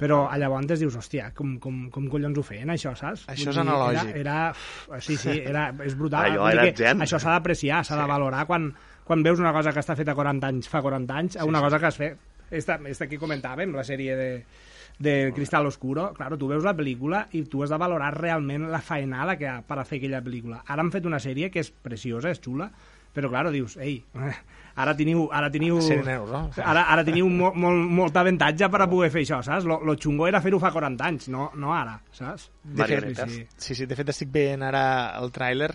[0.00, 3.26] però a llavors dius, hòstia, com, com, com collons ho feien, això, saps?
[3.28, 4.14] Això és analògic.
[4.22, 6.32] Era, era, sí, sí, era, és brutal.
[6.32, 7.04] Allò era gent.
[7.04, 8.70] Això s'ha d'apreciar, s'ha de valorar quan,
[9.04, 11.82] quan veus una cosa que està feta 40 anys, fa 40 anys, a una cosa
[11.82, 12.10] que es fe...
[12.50, 14.30] Esta, esta que comentàvem, la sèrie de,
[14.98, 18.80] de Cristal Oscuro, claro, tu veus la pel·lícula i tu has de valorar realment la
[18.82, 20.64] faenada que ha per a fer aquella pel·lícula.
[20.66, 22.66] Ara han fet una sèrie que és preciosa, és xula,
[23.14, 24.00] però claro, dius, ei,
[24.80, 26.42] ara teniu, ara teniu, Sereneus, no?
[26.64, 29.68] ara, ara teniu mo, molt, molt avantatge per a poder fer això, saps?
[29.68, 32.48] Lo, lo xungo era fer-ho fa 40 anys, no, no ara, saps?
[32.64, 34.84] De fet, sí, sí, sí, de fet estic veient ara
[35.20, 35.70] el tràiler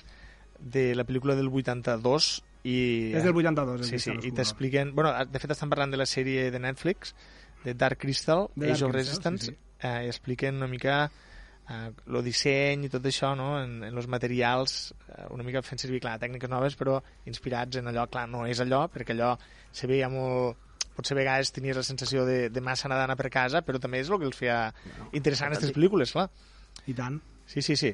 [0.59, 2.29] de la pel·lícula del 82
[2.65, 2.77] i...
[3.13, 4.95] És del 82, el Sí, sí, i t'expliquen...
[4.97, 7.13] Bueno, de fet estan parlant de la sèrie de Netflix,
[7.65, 9.87] de Dark Crystal, De Age Dark of Crystal, Resistance, sí, sí.
[9.87, 11.11] Eh, expliquen una mica
[11.69, 15.81] eh, el disseny i tot això, no?, en, en els materials, eh, una mica fent
[15.81, 16.99] servir, clar, tècniques noves, però
[17.29, 19.33] inspirats en allò, clar, no és allò, perquè allò
[19.75, 20.61] se veia molt
[20.95, 23.99] potser a vegades tenies la sensació de, de massa anar d'anar per casa, però també
[23.99, 24.59] és el que els feia
[25.11, 26.29] interessant aquestes pel·lícules, clar.
[26.87, 27.19] I tant.
[27.51, 27.91] Sí, sí, sí.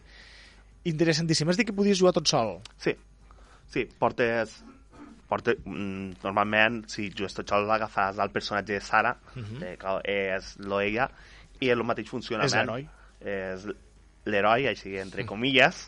[0.92, 1.50] Interessantíssim.
[1.50, 2.60] Has dit que podies jugar tot sol.
[2.82, 2.94] Sí,
[3.74, 4.60] sí, portes...
[5.32, 9.16] portes mm, normalment, si jugues tot sol, agafes el personatge de Sara,
[9.64, 11.08] eh, que és l'Oella,
[11.64, 12.52] i el mateix funcionament.
[12.52, 12.84] És l'heroi.
[13.22, 13.68] És
[14.26, 15.88] l'heroi, així, entre comilles.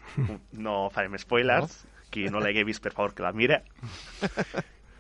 [0.66, 1.82] no farem spoilers.
[2.14, 3.64] Qui no l'hagi vist, per favor, que la mire.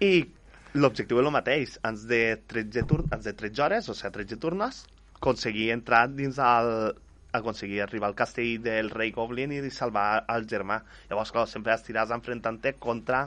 [0.01, 0.13] I
[0.73, 1.77] l'objectiu és el mateix.
[1.85, 4.83] Ens de 13, tur ens de 13 hores, o sigui, 13 turnos,
[5.19, 6.73] aconseguir entrar dins el
[7.33, 10.79] aconseguir arribar al castell del rei Goblin i salvar el germà.
[11.09, 13.23] Llavors, clar, sempre estiràs enfrontant-te contra,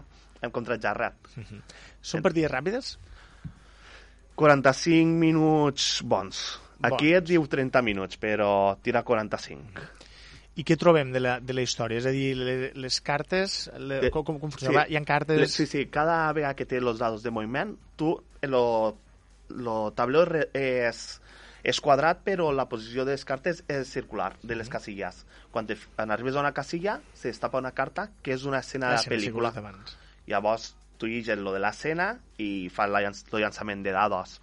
[0.55, 1.33] contra Jarret.
[2.11, 2.93] Són partides ràpides?
[4.39, 6.45] 45 minuts bons.
[6.83, 7.19] Aquí Bons.
[7.23, 9.87] et diu 30 minuts, però tira 45.
[10.57, 11.99] I què trobem de la, de la història?
[12.01, 14.87] És a dir, les, les cartes, le, De- com, com, com funciona?
[14.87, 14.93] Sí.
[14.95, 15.53] Hi ha cartes...
[15.53, 18.15] Sí, sí, cada vegada que té els dados de moviment, tu,
[18.49, 18.97] lo,
[19.49, 19.75] lo
[20.25, 21.03] re- és,
[21.63, 25.25] és quadrat, però la posició de les cartes és circular, de les casilles.
[25.53, 28.95] Quan, te, quan arribes a una casilla, se destapa una carta que és una escena
[28.95, 29.53] de la pel·lícula.
[30.27, 33.13] Llavors, tu lliges lo de l'escena i fas la el
[33.45, 34.41] llançament de dados.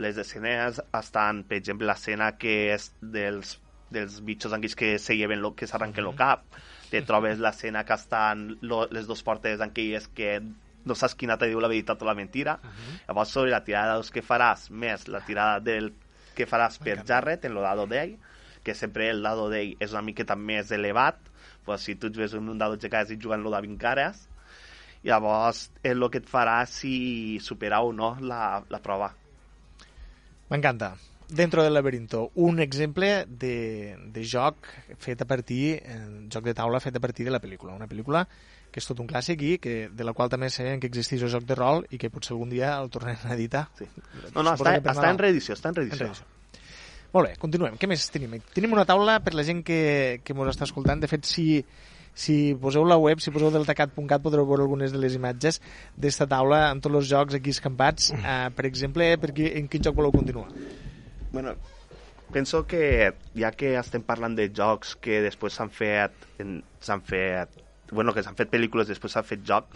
[0.00, 3.58] Les escenes estan, per exemple, l'escena que és dels,
[3.92, 6.44] dels bitxos anguis que se lleven lo, que s'arranquen el cap.
[6.90, 10.38] Te trobes l'escena que estan lo, les dos portes anquilles que
[10.84, 12.58] no saps quina te diu la veritat o la mentira.
[13.06, 15.92] Llavors, sobre la tirada de dados que faràs, més la tirada del
[16.36, 18.16] que faràs per Jarret en el dado d'ell,
[18.64, 21.18] que sempre el dado d'ell és una miqueta més elevat,
[21.66, 24.28] pues, si tu et ves un dado de cares i jugant-lo de 20 cares,
[25.04, 29.12] llavors és el que et farà si superar o no la, la prova.
[30.50, 30.96] M'encanta.
[31.28, 34.68] Dentro del laberinto, un exemple de, de joc
[35.00, 37.72] fet a partir, eh, joc de taula fet a partir de la pel·lícula.
[37.72, 38.26] Una pel·lícula
[38.72, 41.32] que és tot un clàssic i que, de la qual també sabem que existeix el
[41.32, 43.66] joc de rol i que potser algun dia el tornem a editar.
[43.78, 43.88] Sí.
[44.34, 45.98] No, no, Suposo està, està en reedició, està en reedició.
[45.98, 46.30] En reedició.
[47.12, 47.76] Molt bé, continuem.
[47.76, 48.38] Què més tenim?
[48.56, 51.02] Tenim una taula per la gent que, que ens està escoltant.
[51.02, 51.60] De fet, si,
[52.14, 55.60] si poseu la web, si poseu deltacat.cat, podreu veure algunes de les imatges
[55.96, 58.12] d'esta taula amb tots els jocs aquí escampats.
[58.18, 60.50] Uh, per exemple, per qui, en quin joc voleu continuar?
[61.32, 61.56] Bueno,
[62.32, 66.16] penso que ja que estem parlant de jocs que després s'han fet
[66.80, 67.60] s'han fet
[67.92, 69.68] bueno, que s'han fet pel·lícules després s'ha fet joc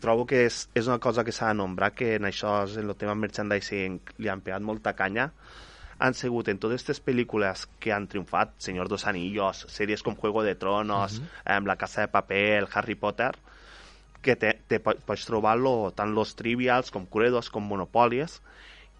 [0.00, 2.96] trobo que és, és una cosa que s'ha de nombrar que en això, en el
[3.00, 5.30] tema merchandising li han pegat molta canya
[6.04, 10.42] han sigut en totes aquestes pel·lícules que han triomfat, Señor dos Anillos, sèries com Juego
[10.44, 13.32] de Tronos, eh, La Casa de Paper, el Harry Potter,
[14.20, 18.38] que te, te po- pots trobar-lo tant los trivials com Cluedos com Monopolies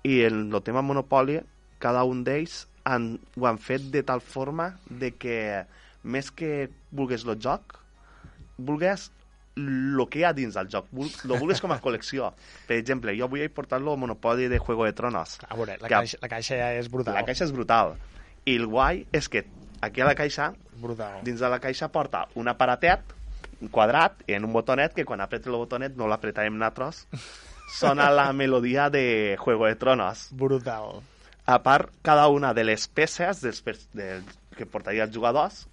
[0.04, 1.38] i en el tema Monopoly
[1.80, 5.38] cada un d'ells han, ho han fet de tal forma de que
[6.04, 7.78] més que vulgues el joc
[8.58, 9.10] vulgues
[9.56, 10.86] el que hi ha dins del joc,
[11.24, 12.32] lo vulgues com a col·lecció.
[12.66, 15.38] Per exemple, jo vull portar-lo al Monopoly de Juego de Tronos.
[15.48, 17.14] A veure, la, Que- caixa, la caixa ja és brutal.
[17.14, 17.94] La caixa és brutal.
[18.44, 19.44] I el guai és que
[19.80, 21.22] aquí a la caixa, Brutal.
[21.24, 23.00] dins de la caixa porta un aparatet,
[23.70, 27.06] quadrat, en un botonet, que quan apretes el botonet no l'apretarem nosaltres,
[27.78, 30.28] sona la melodia de Juego de Tronos.
[30.32, 31.00] Brutal.
[31.46, 34.24] A part, cada una de les peces dels, pers- del,
[34.56, 35.66] que portaria els jugadors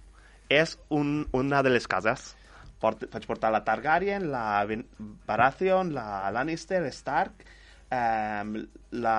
[0.48, 2.36] és un, una de les cases.
[2.82, 4.84] Port, faig portar la Targaryen, la Ben-
[5.28, 7.46] Baratheon, la Lannister, Stark,
[7.90, 8.66] eh,
[8.98, 9.16] la...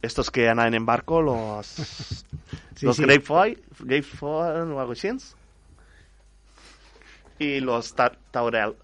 [0.00, 1.74] Estos que anaven en barco, los...
[2.78, 3.02] Sí, los sí.
[3.02, 5.10] Greyfoy, Greyfoy o algo així.
[7.42, 8.76] I los Ta Taurel.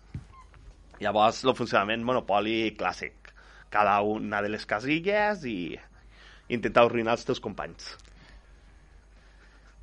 [0.99, 3.31] Llavors, el funcionament Monopoli clàssic.
[3.71, 5.77] Cada una de les casilles i
[6.51, 7.93] intentar arruïnar els teus companys.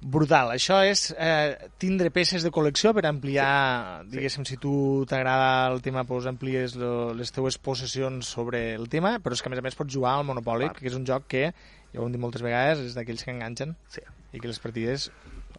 [0.01, 0.49] Brutal.
[0.55, 6.01] Això és eh, tindre peces de col·lecció per ampliar, diguéssim, si tu t'agrada el tema,
[6.09, 9.65] doncs amplies lo, les teues possessions sobre el tema, però és que a més a
[9.67, 10.79] més pots jugar al Monopoly, Clar.
[10.79, 13.75] que és un joc que ja ho hem dit moltes vegades, és d'aquells que enganxen
[13.93, 14.01] Sí.
[14.33, 15.11] i que les partides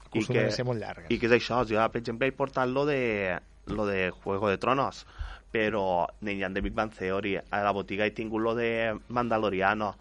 [0.08, 1.06] acostumen que, a ser molt llargues.
[1.14, 3.38] I que és això, jo, per exemple, he portat lo de,
[3.70, 5.04] lo de Juego de Tronos,
[5.52, 7.36] però n'hi ha de Big Bang Theory.
[7.38, 9.94] A la botiga he tingut lo de Mandaloriano.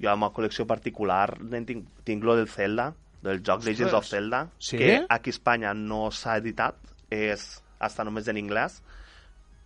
[0.00, 2.90] Jo, a la col·lecció particular, tinc, tinc lo del Zelda,
[3.24, 3.64] del joc.
[3.64, 4.76] Legends of Zelda, Sí?
[4.78, 6.76] que aquí a Espanya no s'ha editat,
[7.10, 8.78] és hasta només en anglès,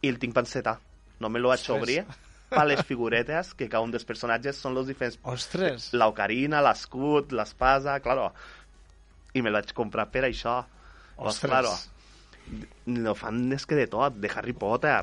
[0.02, 0.78] i el tinc penseta.
[1.18, 2.04] No me lo vaig obrir
[2.48, 5.90] per les figuretes, que cada un dels personatges són els diferents Ostres!
[5.92, 8.30] la ocarina, l'escut, l'espasa, claro.
[9.34, 10.62] I me vaig comprar per això.
[11.18, 11.50] Pues, Ostres.
[11.50, 11.74] claro,
[12.86, 15.02] no fan és que de tot, de Harry Potter.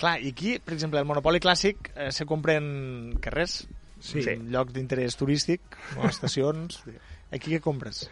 [0.00, 3.66] Clar, i aquí, per exemple, el Monopoli clàssic eh, se compra en carrers,
[4.00, 4.20] Sí.
[4.22, 4.34] Sí.
[4.52, 5.60] lloc d'interès turístic,
[5.96, 6.82] o estacions.
[7.32, 8.04] Aquí què compres?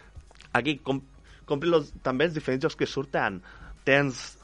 [0.53, 1.00] Aquí com,
[1.46, 3.40] compri los, també els diferents jocs que surten.
[3.85, 4.38] Tens...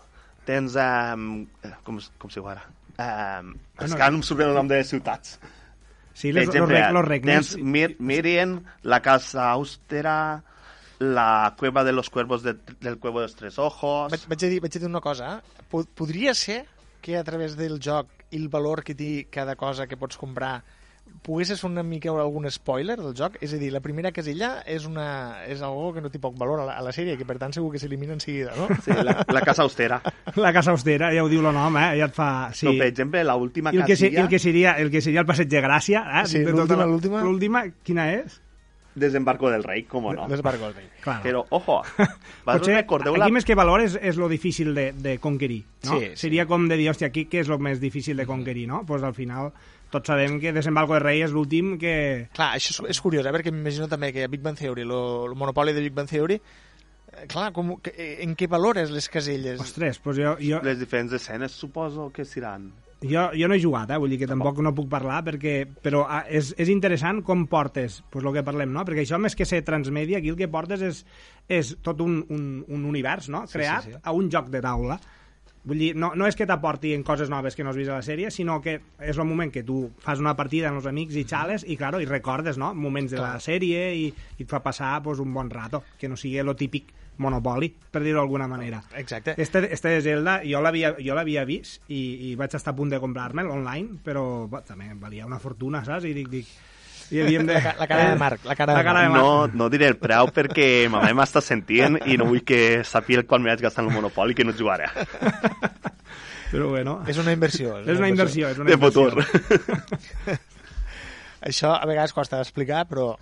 [0.46, 0.74] Tens...
[0.80, 1.46] Um,
[1.86, 2.62] com, com se diu ara?
[3.00, 5.38] Um, és Bueno, que ara no em surt el nom de ciutats.
[6.14, 7.50] Sí, Per les, los, exemple, reg, los regnes...
[7.54, 10.42] tens Mir Mirien, la casa austera,
[10.98, 14.10] la cueva de los cuervos de, del cuervo de los tres ojos...
[14.12, 15.36] Vaig, vaig, a dir, vaig a dir una cosa.
[15.38, 15.62] eh?
[15.70, 16.66] Po- Podria ser
[17.00, 20.58] que a través del joc i el valor que té cada cosa que pots comprar
[21.20, 23.36] poguessis una mica algun spoiler del joc?
[23.44, 26.62] És a dir, la primera casella és, una, és algo que no té poc valor
[26.62, 28.68] a la, a la sèrie, que per tant segur que s'elimina en seguida, no?
[28.84, 30.00] Sí, la, la casa austera.
[30.40, 31.90] La casa austera, ja ho diu el nom, eh?
[31.98, 32.28] Ja et fa...
[32.56, 32.66] Sí.
[32.68, 35.26] No, per exemple, la última I el que, el que seria el que seria el
[35.28, 36.26] passeig de Gràcia, eh?
[36.30, 37.22] Sí, De tota l'última, la- l'última.
[37.26, 38.40] L'última, quina és?
[38.94, 40.26] Desembarco del rei, com no.
[40.28, 40.88] Desbarco el rei.
[41.00, 41.22] Claro.
[41.22, 41.80] Però, ojo,
[42.46, 43.28] Potser recordeu aquí la...
[43.34, 45.98] més que valor és, és lo difícil de, de conquerir, no?
[45.98, 46.16] Sí, sí.
[46.26, 48.82] Seria com de dir, hòstia, aquí què és lo més difícil de conquerir, no?
[48.88, 49.52] Pues al final
[49.90, 51.94] tots sabem que Desembarco del Rei és l'últim que...
[52.36, 53.32] Clar, això és, és curiós, eh?
[53.34, 57.26] perquè m'imagino també que a Big Bang Theory, el monopoli de Big Bang Theory, eh,
[57.30, 59.60] clar, com, que, eh, en què valores les caselles?
[59.60, 62.70] Ostres, pues jo, jo, Les diferents escenes suposo que seran...
[63.00, 63.98] jo, jo no he jugat, eh?
[63.98, 68.02] vull dir que tampoc no puc parlar, perquè, però ah, és, és interessant com portes
[68.12, 68.84] pues, el que parlem, no?
[68.86, 71.06] perquè això més que ser transmèdia, aquí el que portes és,
[71.48, 73.46] és tot un, un, un univers no?
[73.48, 74.04] Sí, creat sí, sí.
[74.04, 75.00] a un joc de taula.
[75.64, 77.98] Vull dir, no, no és que t'aporti en coses noves que no has vist a
[77.98, 81.18] la sèrie, sinó que és el moment que tu fas una partida amb els amics
[81.20, 82.72] i xales i, claro, i recordes no?
[82.74, 86.16] moments de la sèrie i, i et fa passar pues, un bon rato, que no
[86.16, 88.80] sigui lo típic Monopoli, per dir-ho d'alguna manera.
[88.96, 89.34] Exacte.
[89.36, 93.50] Este, este de Zelda jo l'havia vist i, i vaig estar a punt de comprar-me'l
[93.52, 96.08] online, però bé, també valia una fortuna, saps?
[96.08, 96.48] I dic, dic
[97.10, 97.54] i havíem de...
[97.54, 99.22] La ca- la cara de Marc, la cara de cara de Marc.
[99.22, 103.24] No, no diré el preu perquè ma mare m'està sentint i no vull que sàpiga
[103.26, 104.86] quan me vaig gastar en el Monopoli que no jugaré.
[106.50, 107.78] Però bueno, És una inversió.
[107.82, 109.10] és una inversió, és una De inversió.
[109.10, 110.38] futur.
[111.50, 113.14] Això a vegades costa d'explicar, però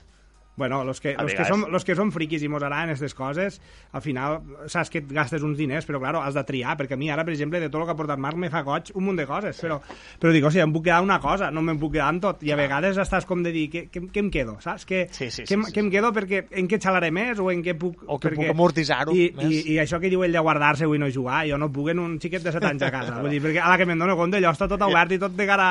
[0.58, 3.60] Bueno, los que, los que, som, los que som friquis i mos agraden aquestes coses,
[3.94, 7.00] al final saps que et gastes uns diners, però claro, has de triar, perquè a
[7.00, 9.06] mi ara, per exemple, de tot el que ha portat Marc me fa goig un
[9.06, 9.78] munt de coses, però,
[10.18, 12.42] però dic, o sigui, em puc quedar una cosa, no me'n puc quedar en tot,
[12.42, 14.86] i a vegades estàs com de dir, què, què, què em quedo, saps?
[14.88, 17.48] Què, Sí, sí, sí, què, sí, què em quedo perquè en què xalaré més o
[17.52, 18.02] en què puc...
[18.06, 18.42] O que perquè...
[18.42, 19.46] puc amortitzar-ho I, més.
[19.46, 22.02] i, I això que diu ell de guardar-se i no jugar, jo no puc en
[22.02, 24.16] un xiquet de 7 anys a casa, vull dir, perquè a la que me'n dono
[24.18, 25.68] compte allò està tot obert i tot de cara...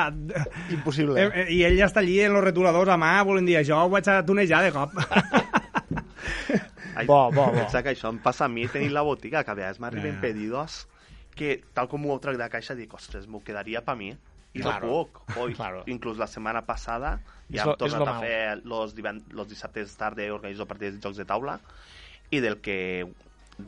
[0.74, 1.18] impossible.
[1.20, 3.82] Eh, eh, I ell ja està allí en los retuladors a mà, volent dir, això
[3.84, 5.98] ho vaig a tunejar de cop.
[6.96, 7.52] Ai, Bo, bo, bo.
[7.54, 10.20] Pensa que això em passa a mi tenir la botiga, que a vegades m'arriben Ja.
[10.20, 10.86] pedidos
[11.38, 14.10] que, tal com ho tractat de caixa, dic, ostres, m'ho quedaria per mi.
[14.54, 14.86] I Claro.
[14.86, 15.36] no puc.
[15.36, 15.82] Oi, Claro.
[15.86, 17.20] Inclús la setmana passada
[17.52, 18.20] ja lo- hem és lo tornat a mal.
[18.22, 21.60] fer los, diven- los dissabtes tarda organitzo partides de jocs de taula
[22.30, 23.06] i del que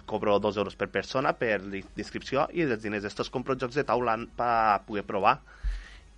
[0.06, 1.60] cobro dos euros per persona per
[1.96, 5.40] inscripció i dels diners d'estos compro jocs de taula per poder provar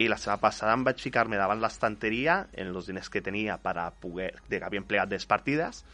[0.03, 3.77] i la setmana passada em vaig ficar-me davant l'estanteria en els diners que tenia per
[3.79, 5.85] a poder, de que havia empleat les partides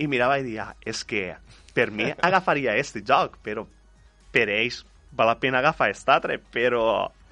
[0.00, 1.34] i mirava i dia, és que
[1.76, 3.66] per mi agafaria este joc, però
[4.32, 6.84] per ells val la pena agafar aquest altre, però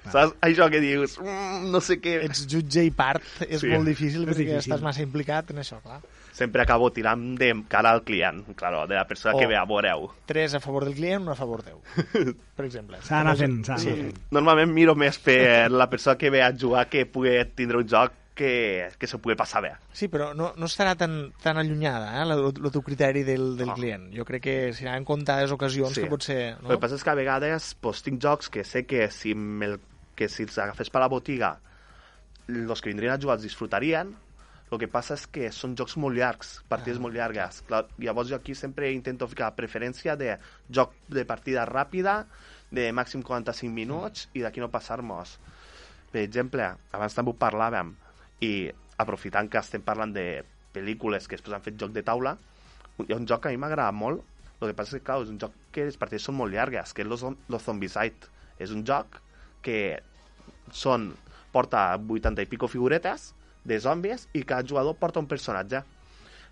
[0.09, 2.17] saps això que dius, mm, no sé què...
[2.27, 3.67] Ets jutge i part, és Sí.
[3.71, 4.59] molt difícil És perquè difícil.
[4.73, 5.99] estàs massa implicat en això, clar.
[6.39, 9.39] Sempre acabo tirant de cara al client, claro, de la persona Oh.
[9.41, 10.07] que ve a veureu.
[10.25, 11.81] Tres a favor del client, un a favor teu,
[12.55, 13.01] per exemple.
[13.03, 14.21] S'ha d'anar fent, s'ha d'anar fent.
[14.31, 18.15] Normalment miro més per la persona que ve a jugar que pugui tindre un joc
[18.39, 19.73] que, que se pugui passar bé.
[19.91, 23.67] Sí, però no, no estarà tan, tan allunyada, eh, el, el teu criteri del, del
[23.67, 23.75] No.
[23.75, 24.05] client.
[24.15, 26.05] Jo crec que s'hi en comptades ocasions Sí.
[26.05, 26.53] que pot ser...
[26.61, 26.69] No?
[26.69, 29.81] El que passa és que a vegades pues, tinc jocs que sé que si, me'l-
[30.15, 31.57] que si els agafés per la botiga
[32.47, 34.15] els que vindrien a jugar els disfrutarien,
[34.69, 37.61] el que passa és que són jocs molt llargs, partides Ah, molt llargues.
[37.65, 40.37] Clar, llavors jo aquí sempre intento ficar preferència de
[40.69, 42.25] joc de partida ràpida,
[42.69, 45.39] de màxim 45 minuts, i d'aquí no passar-nos.
[46.11, 47.95] Per exemple, abans també ho parlàvem,
[48.41, 50.43] i aprofitant que estem parlant de
[50.73, 52.37] pel·lícules que després han fet joc de taula,
[52.99, 54.21] hi ha un joc que a mi m'agrada molt,
[54.59, 56.93] el que passa és que, clar, és un joc que les partides són molt llargues,
[56.93, 58.29] que és los, los Zombicide.
[58.59, 59.21] És un joc
[59.63, 59.97] que
[60.75, 61.13] són,
[61.53, 63.31] porta 80 i pico figuretes
[63.69, 65.83] de zombies i cada jugador porta un personatge.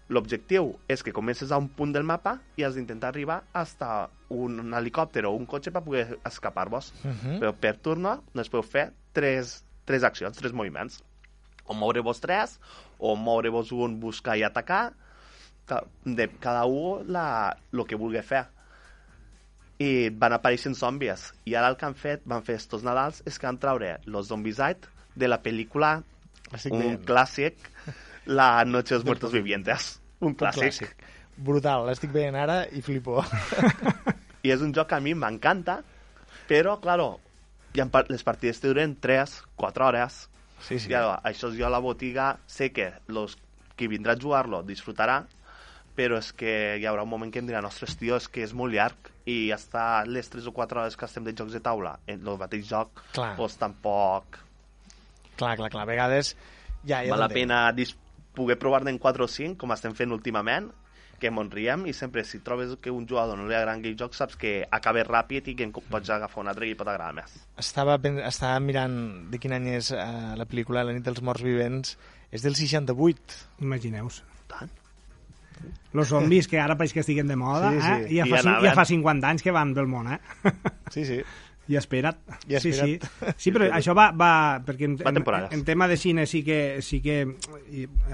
[0.07, 4.71] L'objectiu és que comences a un punt del mapa i has d'intentar arribar hasta un
[4.77, 6.93] helicòpter o un cotxe per poder escapar-vos.
[7.03, 7.39] Mhm.
[7.41, 11.01] Però per turno només podeu fer tres, tres accions, tres moviments.
[11.67, 12.59] O moure-vos tres,
[12.97, 14.93] o moure-vos un, buscar i atacar,
[15.67, 18.45] ca- de cada un la, lo que vulgui fer
[19.79, 21.33] i van apareixent zombies.
[21.45, 24.29] I ara el que han fet, van fer estos Nadals, és que van traure los
[24.31, 26.03] Zombicide de la pel·lícula,
[26.53, 27.05] Estic un veient.
[27.05, 27.55] clàssic,
[28.27, 30.01] La noche de los muertos vivientes.
[30.19, 30.63] Un Un clàssic.
[30.63, 30.95] clàssic.
[31.37, 33.23] Brutal, l'estic veient ara i flipo.
[34.43, 35.81] I és un joc que a mi m'encanta,
[36.47, 37.19] però, claro,
[37.91, 40.29] par les partides te duren 3, 4 hores.
[40.59, 40.89] Sí, sí.
[40.89, 43.37] I ara, això jo a la botiga sé que los
[43.77, 45.21] qui vindrà a jugar-lo disfrutarà,
[45.95, 48.53] però és que hi haurà un moment que em diran ostres, tio, és que és
[48.53, 51.99] molt llarg i estar les 3 o 4 hores que estem de jocs de taula
[52.07, 53.35] en el mateix joc, Clar.
[53.37, 54.39] doncs tampoc
[55.37, 55.83] Clar, clar, clar.
[55.85, 56.33] A vegades
[56.83, 57.95] ja, ja val la pena dis
[58.37, 60.67] poder provar-ne en 4 o 5, com estem fent últimament,
[61.17, 64.13] que mos riem i sempre si trobes que un jugador no li agrada aquell joc
[64.13, 67.33] saps que acaba ràpid i que en pots agafar un altre i pot agradar més.
[67.57, 68.99] Estava, pen- estava mirant
[69.31, 71.95] de quin any és uh, la pel·lícula La nit dels morts vivents.
[72.29, 73.39] És del 68.
[73.65, 74.21] Imagineu-vos.
[74.51, 74.69] Tant?
[75.97, 77.87] Los zombis, que ara pareix que estiguen de moda, Sí, sí.
[77.89, 78.07] eh?
[78.13, 78.69] I ja, I fa, cin- anaven.
[78.69, 80.19] ja fa 50 anys que van pel món, eh?
[80.93, 81.21] Sí, sí.
[81.67, 82.17] I espera't.
[82.47, 82.61] I espera't.
[82.61, 83.33] Sí, sí.
[83.37, 84.11] sí, però això va...
[84.15, 84.31] va
[84.65, 85.51] perquè en, Va en, temporades.
[85.53, 87.19] en, tema de cine sí que, sí que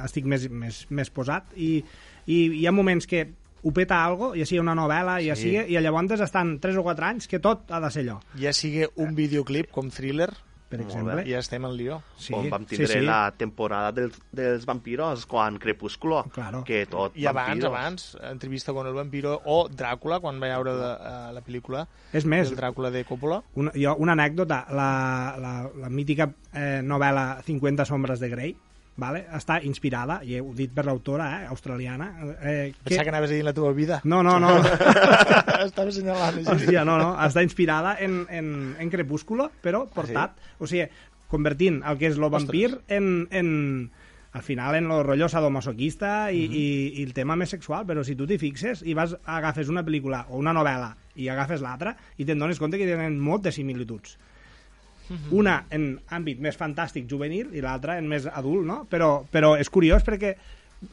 [0.03, 1.77] estic més, més, més posat i,
[2.25, 3.27] i hi ha moments que
[3.63, 5.47] ho peta algo, ja sigui una novel·la, ja Sí.
[5.53, 8.51] sigui, i llavors estan 3 o 4 anys que tot ha de ser allò, Ja
[8.51, 10.27] sigui un videoclip com Thriller,
[10.73, 11.15] per Molt exemple.
[11.21, 11.23] bé.
[11.29, 11.99] ja estem en lío.
[12.17, 13.05] Sí, on vam sí, tindre sí.
[13.05, 16.63] la temporada dels, dels vampiros quan Crepúsculo, Claro.
[16.65, 17.71] que tot I abans, vampiros.
[17.71, 22.25] abans, entrevista con el vampiro o Dràcula, quan va veure de, uh, la pel·lícula És
[22.25, 23.41] més, del Dràcula de Coppola.
[23.55, 28.55] una, jo, una anècdota, la, la, la mítica eh, novel·la 50 sombres de Grey,
[28.97, 29.23] vale?
[29.33, 32.83] està inspirada, i ho dit per l'autora eh, australiana, eh, que...
[32.89, 34.01] Pensava que anaves a dir la teva vida.
[34.03, 34.53] No, no, no.
[35.67, 36.43] Estava assenyalant.
[36.43, 36.49] així.
[36.53, 37.13] Hòstia, no, no.
[37.25, 40.37] Està inspirada en, en, en Crepúsculo, però portat...
[40.59, 40.85] O sigui,
[41.33, 43.47] convertint el que és lo vampir en, en,
[44.33, 46.65] al final en lo rollo sadomasoquista i, i,
[46.99, 50.27] i el tema més sexual, però si tu t'hi fixes i vas agafes una pel·lícula
[50.29, 50.91] o una novel·la
[51.21, 54.17] i agafes l'altra i te'n dones compte que tenen moltes similituds.
[55.31, 58.83] Una en àmbit més fantàstic juvenil i l'altra en més adult, no?
[58.89, 60.35] Però, però és curiós perquè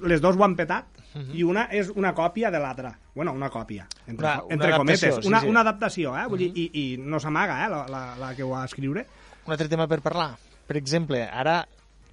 [0.07, 0.87] les dos ho han petat
[1.35, 2.93] i una és una còpia de l'altra.
[3.15, 5.15] Bueno, una còpia, entre, Una- una entre cometes.
[5.17, 5.49] sí, una, sí.
[5.49, 6.27] una adaptació, eh?
[6.31, 7.69] Vull dir, i, i no s'amaga, eh?
[7.73, 9.07] La, la, la que ho va escriure.
[9.47, 10.37] Un altre tema per parlar.
[10.69, 11.65] Per exemple, ara,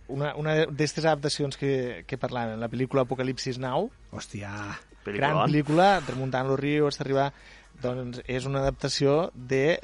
[0.07, 4.49] una, una d'aquestes adaptacions que, que parlàvem, la pel·lícula Apocalipsis Now, Hòstia,
[5.05, 7.31] gran pel·lícula, remuntant los rius, arribar...
[7.77, 9.77] Doncs és una adaptació de...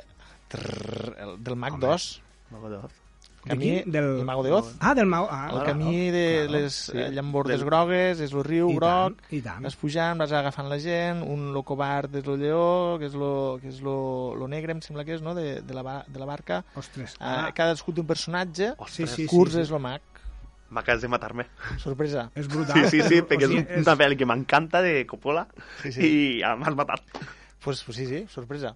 [0.53, 2.21] Trrr, el- del Mag 2.
[2.51, 2.91] Mago de Oz.
[3.43, 3.91] Camí, D'aquí?
[3.91, 4.75] Del- El Mago de Oz.
[4.79, 5.27] Ah, del Mau...
[5.29, 5.65] Ah, El claro.
[5.65, 6.91] camí de claro, les sí.
[6.97, 9.63] eh, llambordes Del- grogues, és el riu I groc, tant, i tant.
[9.65, 13.57] vas pujant, vas agafant la gent, un lo covard és lo lleó, que és lo,
[13.61, 16.29] que és lo, lo negre, em sembla que és, no?, de, de, la, de la
[16.29, 16.61] barca.
[16.79, 17.17] Ostres.
[17.19, 17.47] Ah.
[17.49, 19.65] Ah, cadascú té un personatge, sí, sí, sí, Curs sí.
[19.65, 19.99] és lo mag.
[20.73, 21.43] M'acabes de matar-me.
[21.83, 22.29] Sorpresa.
[22.39, 22.79] És brutal.
[22.87, 25.43] Sí, sí, sí, perquè O sigui, és una pel·li que m'encanta de Coppola
[25.83, 26.07] Sí, sí.
[26.07, 27.03] i m'has matat.
[27.59, 28.71] Pues, pues sí, sí, sorpresa.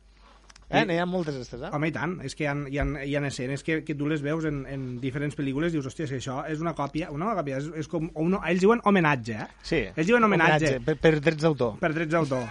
[0.70, 1.70] Eh, n'hi ha moltes d'estes, eh?
[1.72, 4.06] Home, i tant, és que hi ha, hi ha, hi ha escenes que, que tu
[4.12, 7.08] les veus en, en diferents pel·lícules i dius, hòstia, és que això és una còpia,
[7.16, 9.48] una còpia, és, és com, un, ells diuen homenatge, eh?
[9.64, 9.80] Sí.
[9.96, 10.74] Ells diuen homenatge.
[10.84, 11.78] Per, per drets d'autor.
[11.80, 12.44] Per drets d'autor,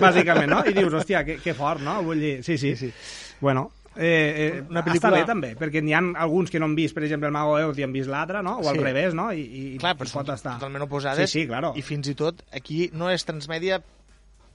[0.00, 0.60] bàsicament, no?
[0.70, 1.96] I dius, hòstia, que, que fort, no?
[2.06, 2.76] Vull dir, sí, sí.
[2.78, 2.92] Sí,
[3.40, 6.76] Bueno, eh, eh, Una està pel·lícula- bé també, perquè n'hi ha alguns que no han
[6.78, 8.54] vist, per exemple, el Mago Oz i han vist l'altre, no?
[8.62, 8.84] O al Sí.
[8.86, 9.32] revés, no?
[9.34, 10.54] I, i, Clar, i però pot són estar.
[10.60, 11.26] totalment oposades.
[11.28, 11.72] Sí, sí, claro.
[11.74, 13.82] I fins i tot, aquí no és transmèdia,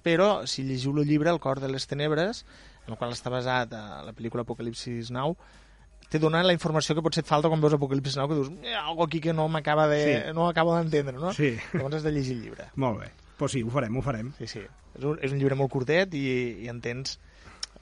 [0.07, 2.45] però si llegiu el llibre El cor de les tenebres,
[2.89, 5.35] en el qual està basat a la pel·lícula Apocalipsis Now,
[6.09, 8.73] te dona la informació que potser et falta quan veus Apocalipsis Now, que dius, hi
[8.73, 10.01] ha algo aquí que no m'acaba de...
[10.01, 10.33] Sí.
[10.33, 11.33] no acabo d'entendre, no?
[11.37, 11.53] Sí.
[11.75, 12.69] Llavors has de llegir el llibre.
[12.81, 13.11] Molt bé.
[13.37, 14.33] Pues sí, ho farem, ho farem.
[14.39, 14.65] Sí, sí.
[14.97, 16.25] És un, és un llibre molt curtet i,
[16.65, 17.19] i entens,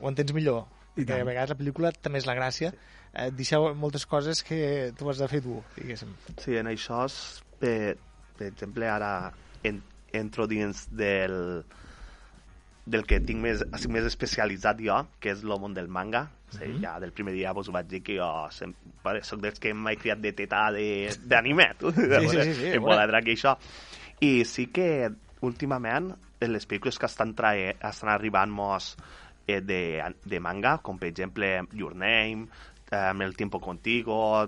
[0.02, 0.68] ho entens millor.
[1.00, 2.74] I a vegades la pel·lícula també és la gràcia.
[3.18, 6.12] Et deixa moltes coses que tu has de fer tu, diguéssim.
[6.44, 7.18] Sí, en això, és,
[7.62, 7.96] per,
[8.38, 9.32] per exemple, ara
[9.66, 9.80] en,
[10.20, 11.64] entro dins del
[12.88, 16.28] del que tinc més, estic més especialitzat jo, que és el món del manga.
[16.56, 18.72] Sí, ja del primer dia vos vaig dir que jo sem,
[19.04, 21.92] pare, soc dels que m'he criat de teta d'anime, tu.
[21.92, 22.94] sí, sí, sí, Que bueno.
[22.94, 23.58] vola drac i això.
[24.24, 25.10] I sí que
[25.44, 28.94] últimament en les pel·lícules que estan, trae, estan arribant-nos
[29.48, 29.82] eh, de,
[30.24, 32.48] de manga, com per exemple Your Name,
[32.92, 34.48] eh, El Tiempo Contigo,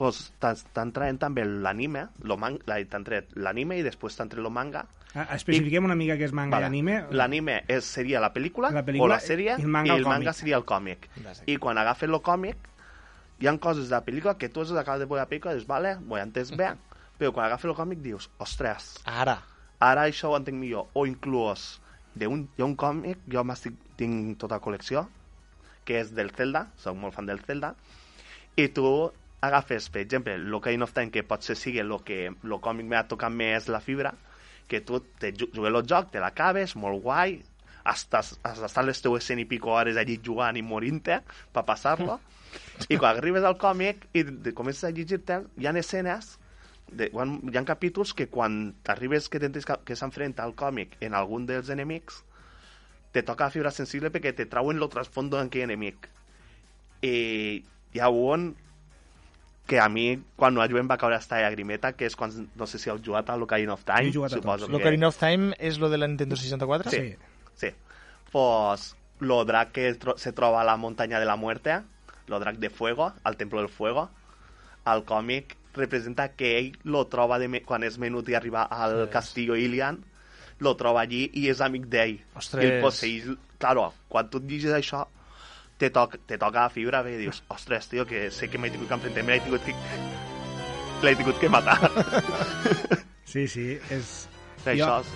[0.00, 4.40] pues, t'han traient també l'anime, lo man- la- t'han tret l'anime i després t'han tret
[4.40, 4.86] el manga.
[5.12, 6.66] Ah, Especifiquem una mica què és manga Vale.
[6.66, 6.94] i anime.
[7.10, 10.04] L'anime és, seria la pel·lícula, La pel·lícula o la sèrie i el manga i el
[10.04, 11.08] el manga seria el còmic.
[11.50, 12.56] I quan agafes el còmic,
[13.40, 15.58] hi ha coses de la pel·lícula que tu has acabat de veure la pel·lícula i
[15.58, 16.70] dius, vale, ho he entès bé,
[17.18, 19.40] però quan agafes el còmic dius, ostres, Ara.
[19.80, 20.86] ara això ho entenc millor.
[20.94, 21.80] O inclús,
[22.14, 25.08] de un, hi ha un còmic, jo m'estic, tinc tota la col·lecció,
[25.84, 27.74] que és del Zelda, soc molt fan del Zelda,
[28.56, 29.10] i tu
[29.40, 33.32] agafes, per exemple, l'Ocarina of Time, que potser sigui el que el còmic m'ha tocat
[33.32, 34.12] més la fibra,
[34.68, 37.40] que tu te ju- jugues el joc, te l'acabes, molt guai,
[37.90, 41.22] estàs, estat les teues cent i pico hores allí jugant i morint-te
[41.52, 42.20] per passar-lo,
[42.88, 46.36] i quan arribes al còmic i comences a llegir-te, hi ha escenes
[46.90, 51.46] de, quan, hi ha capítols que quan t'arribes que, que, s'enfrenta al còmic en algun
[51.46, 52.24] dels enemics
[53.12, 56.08] te toca la fibra sensible perquè te trauen lo trasfondo d'aquell enemic.
[57.02, 57.64] I
[57.94, 58.52] hi ha un
[59.70, 62.80] que a mi, quan ho juguem, va caure esta llagrimeta, que és quan, no sé
[62.82, 64.72] si heu jugat a l'Ocarina of Time, he jugat a suposo que...
[64.74, 66.90] L'Ocarina of Time és lo de la Nintendo 64?
[66.90, 67.14] Sí,
[67.54, 67.70] sí.
[68.32, 68.88] Pues
[69.22, 71.78] lo drac que tro se troba a la muntanya de la muerte,
[72.26, 74.08] lo drac de fuego, al templo del fuego,
[74.90, 79.04] al còmic representa que ell lo troba de me quan és menut i arriba al
[79.14, 80.02] castillo Ilian,
[80.58, 82.18] lo troba allí i és amic d'ell.
[82.34, 82.66] Ostres.
[82.66, 83.30] I el posseix...
[83.60, 85.06] Claro, quan tu et llegis això,
[85.80, 88.70] te, toc, te toca la fibra bé i dius, ostres, tio, que sé que m'he
[88.70, 89.74] tingut que enfrontar, me l'he tingut que...
[91.00, 91.78] L'he tingut que matar.
[93.30, 94.08] Sí, sí, és...
[94.66, 95.12] Això jo,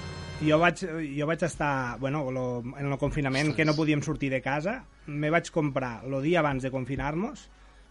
[0.47, 0.79] jo, vaig,
[1.17, 2.45] jo vaig estar, bueno, lo,
[2.79, 4.77] en el confinament que no podíem sortir de casa,
[5.11, 7.43] me vaig comprar el dia abans de confinar-nos,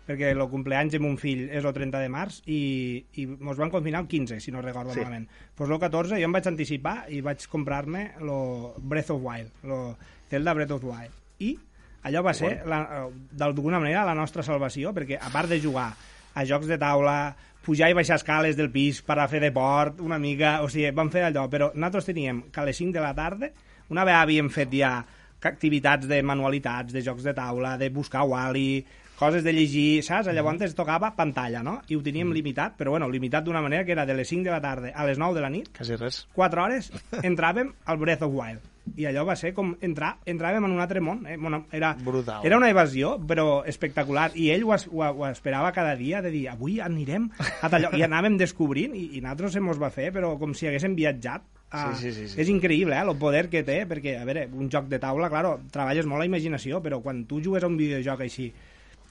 [0.07, 3.71] perquè el cumpleaños de mon fill és el 30 de març i, i mos van
[3.71, 5.03] confinar el 15, si no recordo Sí.
[5.03, 5.28] malament.
[5.55, 8.39] Pues el 14 jo em vaig anticipar i vaig comprar-me lo
[8.80, 9.97] Breath of Wild, lo
[10.32, 11.13] Zelda Breath of Wild.
[11.39, 11.57] I
[12.04, 15.89] allò va ser, la- d'alguna manera, la nostra salvació, perquè a part de jugar
[16.36, 20.18] a jocs de taula, pujar i baixar escales del pis per a fer deport, una
[20.20, 20.58] mica...
[20.64, 23.49] O sigui, vam fer allò, però nosaltres teníem que a les 5 de la tarda,
[23.89, 24.97] una vegada havíem fet ja
[25.43, 28.84] activitats de manualitats, de jocs de taula, de buscar Wally,
[29.20, 30.28] coses de llegir, saps?
[30.34, 31.82] Llavors ens tocava pantalla, no?
[31.88, 34.51] I ho teníem limitat, però bueno, limitat d'una manera que era de les 5 de
[34.51, 36.28] la tarda a les 9 de la nit, Quasi res.
[36.34, 36.91] 4 hores,
[37.24, 38.70] entràvem al Breath of Wild.
[38.99, 41.22] I allò va ser com entrar, entràvem en un altre món.
[41.26, 41.38] Eh?
[41.39, 42.41] Bueno, era, Brutal.
[42.43, 44.34] era una evasió, però espectacular.
[44.36, 47.30] I ell ho, es- ho, ho esperava cada dia, de dir, avui anirem
[47.61, 47.93] a tal lloc.
[47.95, 51.45] I anàvem descobrint, i, i nosaltres se mos va fer, però com si haguéssim viatjat.
[51.72, 52.41] a- Sí, sí, sí, sí.
[52.43, 55.55] És increïble, eh, el poder que té, perquè, a veure, un joc de taula, claro,
[55.72, 58.51] treballes molt la imaginació, però quan tu jugues a un videojoc així,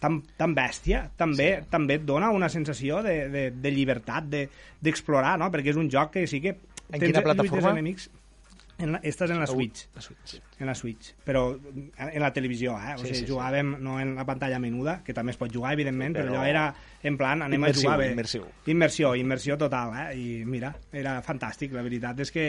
[0.03, 1.69] tan, tan bèstia, també, sí.
[1.71, 4.49] també et dona una sensació de, de, de llibertat, de-
[4.83, 5.49] d'explorar, no?
[5.55, 6.57] Perquè és un joc que sí que...
[6.93, 7.71] En quina plataforma?
[7.73, 8.11] Enemics.
[8.83, 9.85] En la, estàs en la Switch.
[9.95, 10.41] La Switch.
[10.59, 11.13] En la Switch.
[11.25, 12.95] Però en la televisió, eh?
[12.97, 13.31] O Sí, sigui, sí, sí.
[13.31, 16.49] jugàvem no en la pantalla menuda, que també es pot jugar, evidentment, però, Però- allò
[16.51, 16.65] era
[17.03, 18.11] en plan, anem Immersiu, a jugar bé.
[18.13, 18.45] immersiu.
[18.67, 20.19] Immersió, immersió total, eh?
[20.19, 22.47] I mira, era fantàstic, la veritat és que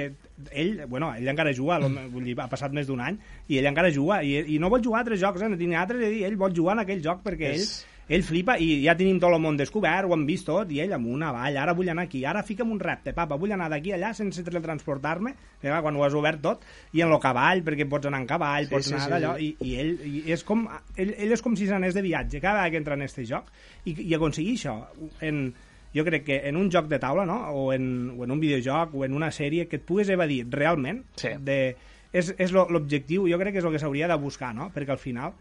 [0.52, 2.10] ell, bueno, ell encara juga, mm.
[2.14, 3.18] vull dir, ha passat més d'un any,
[3.48, 5.50] i ell encara juga, i, i no vol jugar a altres jocs, eh?
[5.54, 7.93] No tinc altres, és a dir, ell vol jugar en aquell joc perquè És- ell
[8.10, 10.92] ell flipa i ja tenim tot el món descobert, ho hem vist tot, i ell
[10.94, 14.14] amunt, avall, ara vull anar aquí, ara fica'm un repte, papa, vull anar d'aquí allà
[14.14, 18.20] sense teletransportar-me, clar, quan ho has obert tot, i en lo cavall, perquè pots anar
[18.22, 19.52] en cavall, Sí, pots sí, anar sí, d'allò, sí.
[19.60, 20.66] i, i ell i és com,
[20.98, 23.48] ell, ell és com si s'anés de viatge cada vegada que entra en este joc,
[23.86, 24.76] i, i aconseguir això,
[25.22, 25.54] en,
[25.94, 27.40] jo crec que en un joc de taula, no?
[27.54, 31.04] o, en, o en un videojoc, o en una sèrie, que et pugues evadir realment
[31.16, 31.30] Sí.
[31.40, 31.76] de,
[32.12, 34.72] és, és lo- l'objectiu, jo crec que és el que s'hauria de buscar, no?
[34.76, 35.32] perquè al final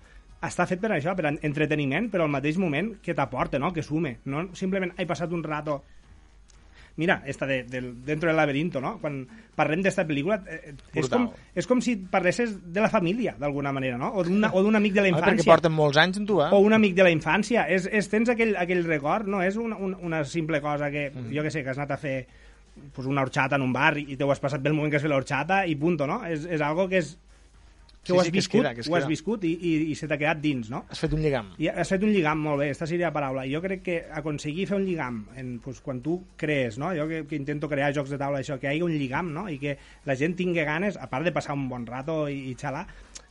[0.42, 3.72] està fet per això, per entreteniment, però al mateix moment que t'aporta, no?
[3.72, 4.18] que sume.
[4.26, 5.82] No simplement he passat un rato
[6.94, 8.98] Mira, esta de, del, dentro del laberinto, no?
[9.00, 9.22] Quan
[9.56, 11.22] parlem d'esta pel·lícula, eh, és Brutal.
[11.30, 14.10] com, és com si parlessis de la família, d'alguna manera, no?
[14.12, 15.48] O d'un amic de la Ah, perquè infància.
[15.54, 16.50] porten molts anys en tu, eh?
[16.52, 17.64] O un amic de la infància.
[17.66, 21.32] És, és, tens aquell, aquell record, no és una, una, una simple cosa que, Mm.
[21.34, 22.26] jo que sé, que has anat a fer
[22.92, 25.02] pues, una horchata en un bar i, t'ho has passat bé el moment que has
[25.02, 26.26] fet l'horchata i punto, no?
[26.26, 27.16] És, és algo que és
[28.02, 29.94] que Sí, ho has sí, que viscut, queda, que ho has viscut i, i, i
[29.94, 30.80] se t'ha quedat dins, no?
[30.90, 31.52] Has fet un lligam.
[31.62, 33.44] I has fet un lligam molt bé, aquesta seria la paraula.
[33.46, 36.90] Jo crec que aconseguir fer un lligam, en, pues, quan tu crees, no?
[36.98, 39.46] jo que, que intento crear jocs de taula, això, que hi hagi un lligam, no?
[39.48, 42.56] i que la gent tingui ganes, a part de passar un bon rato i, i
[42.58, 42.88] xalar,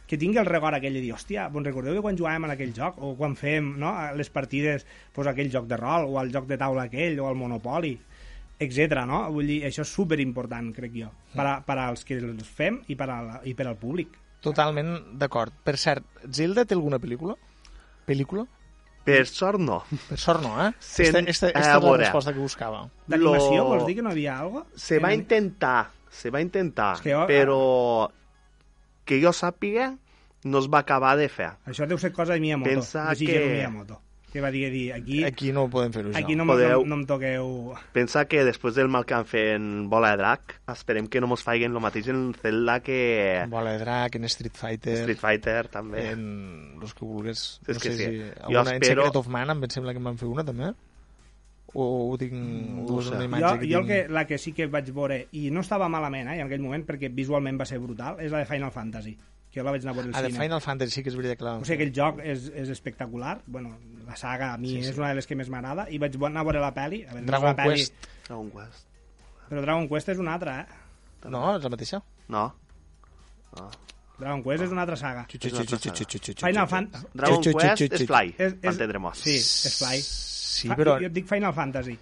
[0.07, 2.71] que tingui el record aquell de dir, hòstia, bon recordeu que quan jugàvem en aquell
[2.75, 3.91] joc, o quan fem no?
[4.15, 7.35] les partides pues, aquell joc de rol, o el joc de taula aquell, o el
[7.39, 7.93] Monopoli,
[8.61, 9.03] etc.
[9.07, 9.23] no?
[9.35, 12.95] Vull dir, això és superimportant, crec jo, per, a, per als que els fem i
[12.99, 14.17] per, a, la- i per al públic.
[14.41, 15.53] Totalment d'acord.
[15.63, 17.35] Per cert, Zelda té alguna pel·lícula?
[18.07, 18.47] Pel·lícula?
[19.05, 19.79] Per sort, no.
[20.09, 20.71] Per sort no, eh?
[20.79, 22.03] Sent- esta, esta, esta és la veure.
[22.03, 22.83] resposta que buscava.
[23.07, 26.95] D'animació, Lo- vols dir que no hi havia alguna Se va intentar, se va intentar,
[26.95, 28.11] És que jo- però
[29.05, 29.95] que jo sàpiga
[30.43, 31.51] no es va acabar de fer.
[31.65, 32.69] Això deu ser cosa de Miyamoto.
[32.69, 34.01] Pensa de Shigeru que- Miyamoto.
[34.31, 37.05] Que va dir, dir aquí, Aquí no podem fer-ho, aquí no, Podeu- no, no em
[37.09, 37.73] toqueu...
[37.93, 41.27] Pensa que després del mal que han fet en Bola de Drac, esperem que no
[41.27, 42.99] mos faiguen el mateix en Zelda que
[43.51, 44.95] Bola de drac, en Street Fighter...
[45.03, 46.07] Street Fighter, també.
[46.13, 47.59] en los que vulguis.
[47.67, 48.05] És no que sé sí.
[48.07, 48.21] si...
[48.21, 50.71] Jo Alguna, En espero- Secret of Mana em sembla que em van fer una, també.
[51.73, 52.33] O ho tinc...
[52.35, 53.13] no o ho és sé.
[53.15, 53.87] una Jo, imatge que jo tinc...
[53.91, 56.83] que, la que sí que vaig veure, i no estava malament eh, en aquell moment,
[56.87, 59.13] perquè visualment va ser brutal, és la de Final Fantasy,
[59.51, 60.39] que jo la vaig anar a veure al Ah, de cine.
[60.45, 62.69] Final Fantasy sí que és veritat que la van O sigui, aquell joc és, és
[62.71, 63.41] espectacular.
[63.45, 63.75] Bueno,
[64.07, 64.89] la saga a mi Sí, sí.
[64.91, 65.87] és una de les que més m'agrada.
[65.91, 67.03] I vaig anar a veure la pel·li.
[67.05, 67.93] A veure, no Dragon una pel·li, Quest.
[68.27, 68.85] Dragon Quest.
[69.49, 70.65] Però Dragon Quest és una altra, eh?
[71.29, 72.01] No, és la mateixa.
[72.29, 72.45] No.
[74.21, 75.25] Dragon Quest és una altra saga.
[75.27, 76.67] Final.
[76.67, 77.05] Fantasy...
[77.13, 78.05] Dragon Quest és.
[78.07, 79.17] Fly, És- és- entendremos.
[79.17, 80.01] Sí, és Fly.
[80.01, 80.97] Sí, però...
[81.01, 81.97] Jo et dic Final Fantasy.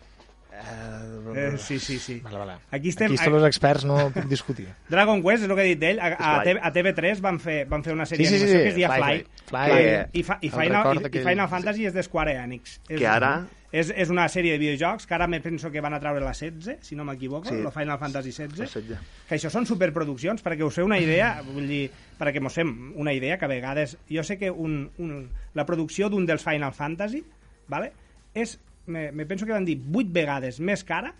[0.60, 2.20] Eh, Eh, sí, sí, sí.
[2.24, 2.53] Vale, vale.
[2.72, 3.05] Aquí estem...
[3.12, 4.66] Aquí estem els experts, no puc discutir.
[4.89, 7.84] Dragon Quest, és el que he dit d'ell, a, a, a TV3 van fer, van
[7.86, 9.70] fer una sèrie Sí, sí, sí, sí, que es deia Fly, Fly, Fly.
[9.70, 10.20] Fly.
[10.20, 12.80] I, fa, i, Final, i, i aquell- Final Fantasy és de Square Enix.
[12.89, 13.38] És, Que ara-
[13.72, 16.32] És, és una sèrie de videojocs que ara me penso que van a treure la
[16.34, 17.60] 16, si no m'equivoco, Sí.
[17.62, 18.66] el Final Fantasy 16.
[18.66, 18.97] Assetja.
[19.30, 21.84] que això són superproduccions, perquè us feu una idea, vull dir,
[22.18, 23.93] perquè mos fem una idea que a vegades...
[24.10, 27.22] Jo sé que un, un, la producció d'un dels Final Fantasy,
[27.70, 27.91] vale,
[28.34, 28.57] és,
[28.89, 31.13] me, me penso que van dir, 8 vegades més cara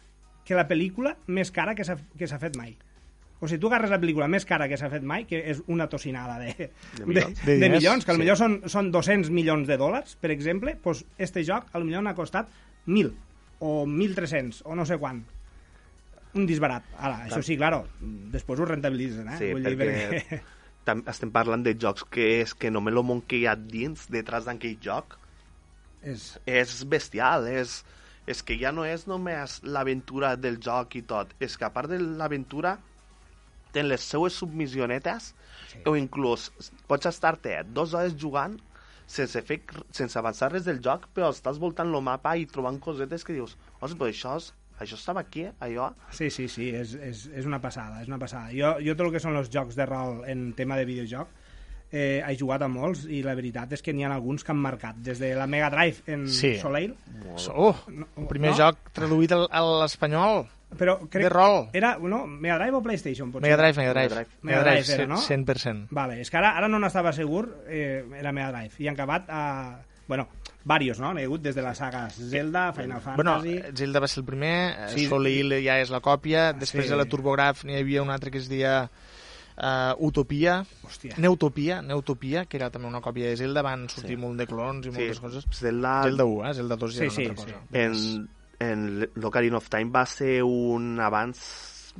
[0.45, 2.76] que la pel·lícula més cara que s'ha fet mai.
[3.39, 5.88] O sigui, tu agarres la pel·lícula més cara que s'ha fet mai, que és una
[5.91, 6.67] tocinada de, de,
[6.97, 7.39] de, milions.
[7.39, 8.20] De de, diners, milions, que sí.
[8.20, 12.51] potser són, són 200 milions de dòlars, per exemple, doncs este joc potser n'ha costat
[12.88, 13.13] 1.000
[13.63, 15.24] o 1.300 o no sé quan
[16.36, 16.86] un disbarat.
[16.97, 17.86] Ara, això sí, claro,
[18.34, 19.39] després ho rentabilitzen, eh?
[19.39, 20.41] Sí, Vull dir, perquè
[21.09, 24.47] estem parlant de jocs que és que només el món que hi ha dins, detrás
[24.49, 25.17] d'aquell joc,
[26.04, 26.30] és...
[26.45, 27.82] és bestial, és,
[28.30, 31.91] és que ja no és només l'aventura del joc i tot, és que a part
[31.91, 32.78] de l'aventura
[33.74, 35.34] ten les seues submissionetes
[35.70, 35.84] sí.
[35.86, 36.50] o inclús
[36.89, 38.58] pots estar-te dues hores jugant
[39.10, 39.60] sense, fer,
[39.95, 43.56] sense avançar res del joc, però estàs voltant el mapa i trobant cosetes que dius,
[43.80, 44.52] ostres, però això, és,
[44.86, 45.89] això estava aquí, allò...
[46.14, 48.54] Sí, sí, sí, és, és, és una passada, és una passada.
[48.54, 51.34] Jo, jo tot el que són els jocs de rol en tema de videojoc
[51.92, 54.60] eh, he jugat a molts i la veritat és que n'hi ha alguns que han
[54.62, 56.58] marcat, des de la Mega Drive en Sí.
[56.60, 56.96] Soleil,
[57.56, 58.58] Oh, No, el primer no?
[58.58, 60.48] joc traduït al- a l'espanyol.
[60.78, 61.24] però crec...
[61.24, 61.70] De rol.
[61.74, 63.50] Era, no, Mega Drive o PlayStation, potser?
[63.50, 64.10] Mega Drive, Mega Drive.
[64.10, 64.38] Mega Drive.
[64.44, 65.18] Mega Drive era, no?
[65.18, 65.88] 100%.
[65.90, 69.26] Vale, és que ara, ara no n'estava segur, eh, era Mega Drive, i han acabat
[69.30, 69.80] a...
[70.08, 70.28] Bueno,
[70.66, 71.12] varios, no?
[71.14, 73.60] N'hi ha hagut des de les sagues Zelda, Final Bueno, Fantasy...
[73.78, 75.00] Zelda va ser el primer, Sí.
[75.02, 75.06] sí.
[75.08, 76.90] Soleil ja és la còpia, després Sí.
[76.92, 78.90] de la TurboGraf n'hi havia un altre que es deia
[79.60, 81.16] uh, Utopia, Hòstia.
[81.18, 84.22] Neutopia, Neutopia, que era també una còpia de Zelda, van sortir Sí.
[84.22, 85.45] molt de clons i Sí, moltes coses.
[85.51, 86.53] Zelda, Zelda 1, eh?
[86.53, 87.53] Zelda 2 ja Sí, era sí, una altra sí.
[87.53, 87.66] cosa.
[87.72, 88.30] en,
[88.60, 91.39] en l'Ocarina of Time va ser un avanç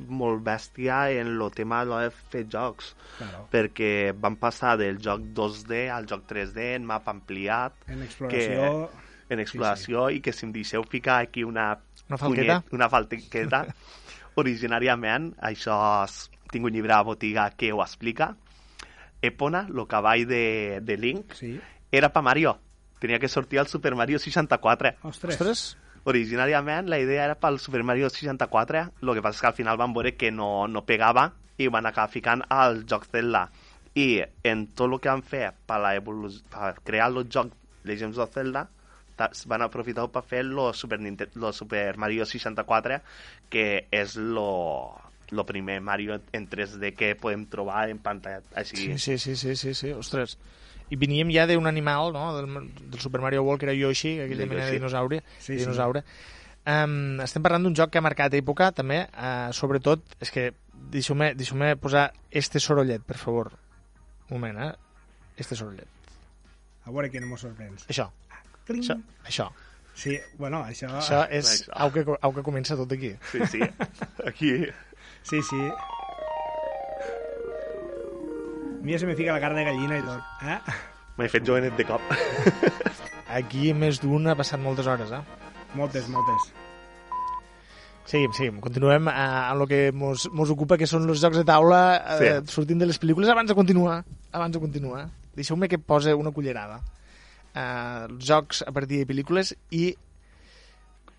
[0.08, 3.48] molt bèstia en el tema de fer jocs, Claro.
[3.52, 8.90] perquè van passar del joc 2D al joc 3D en mapa ampliat, En exploració...
[9.30, 11.78] en exploració, i que si em deixeu ficar aquí una...
[12.08, 12.62] Una falqueta?
[12.62, 13.60] punyet- una falqueta,
[14.40, 18.36] originàriament, això és, tinc un llibre a botiga que ho explica,
[19.22, 21.60] Epona, el cavall de, de Link, Sí.
[21.92, 22.58] era pa Mario.
[22.98, 24.94] Tenia que sortir al Super Mario 64.
[25.02, 25.34] Ostres.
[25.40, 29.56] Ostres, Originàriament la idea era pel Super Mario 64, el que passa és que al
[29.58, 31.26] final van veure que no, no pegava
[31.60, 33.50] i van acabar ficant al joc Zelda.
[33.94, 37.52] I en tot el que han fet per, la per crear el joc
[37.84, 38.66] Legends of Zelda,
[39.46, 43.02] van aprofitar per fer el Super, Ninte- lo Super Mario 64,
[43.50, 44.96] que és lo,
[45.32, 48.42] lo primer Mario en 3D que podem trobar en pantalla.
[48.54, 50.38] Així, sí, sí, sí, sí, sí, sí, ostres.
[50.90, 52.50] I veníem ja d'un animal, no?, del,
[52.90, 55.22] del Super Mario World, que era Yoshi, aquella De mena de dinosaure.
[55.38, 55.60] Sí, sí.
[55.62, 56.02] dinosaure.
[56.66, 60.50] Um, estem parlant d'un joc que ha marcat època, també, uh, sobretot, és que
[60.92, 63.52] deixeu-me deixeu posar este sorollet, per favor.
[64.28, 64.74] Un moment, eh?
[65.38, 65.88] Este sorollet.
[66.84, 67.86] A veure que no mos sorprens.
[67.88, 68.10] Això,
[68.66, 68.82] Cling.
[68.82, 69.50] això, això.
[69.94, 70.88] Sí, bueno, això...
[71.00, 73.14] Això és au que, au que comença tot aquí.
[73.32, 73.60] sí, sí.
[74.28, 74.54] Aquí...
[75.22, 75.60] Sí, sí.
[78.80, 80.22] A mi ja se me fica la carn de gallina i tot.
[80.48, 80.58] Eh?
[81.18, 82.00] M'he fet jovenet de cop.
[83.30, 85.20] Aquí més d'un ha passat moltes hores, eh?
[85.76, 86.48] Moltes, moltes.
[88.10, 88.56] Seguim, seguim.
[88.64, 91.82] Continuem eh, amb el que mos, mos ocupa, que són els jocs de taula
[92.16, 92.30] eh, Sí.
[92.56, 93.28] sortint de les pel·lícules.
[93.30, 94.00] Abans de continuar,
[94.32, 95.04] abans de continuar,
[95.36, 96.80] deixeu-me que posa una cullerada.
[97.54, 99.92] Eh, els jocs a partir de pel·lícules i...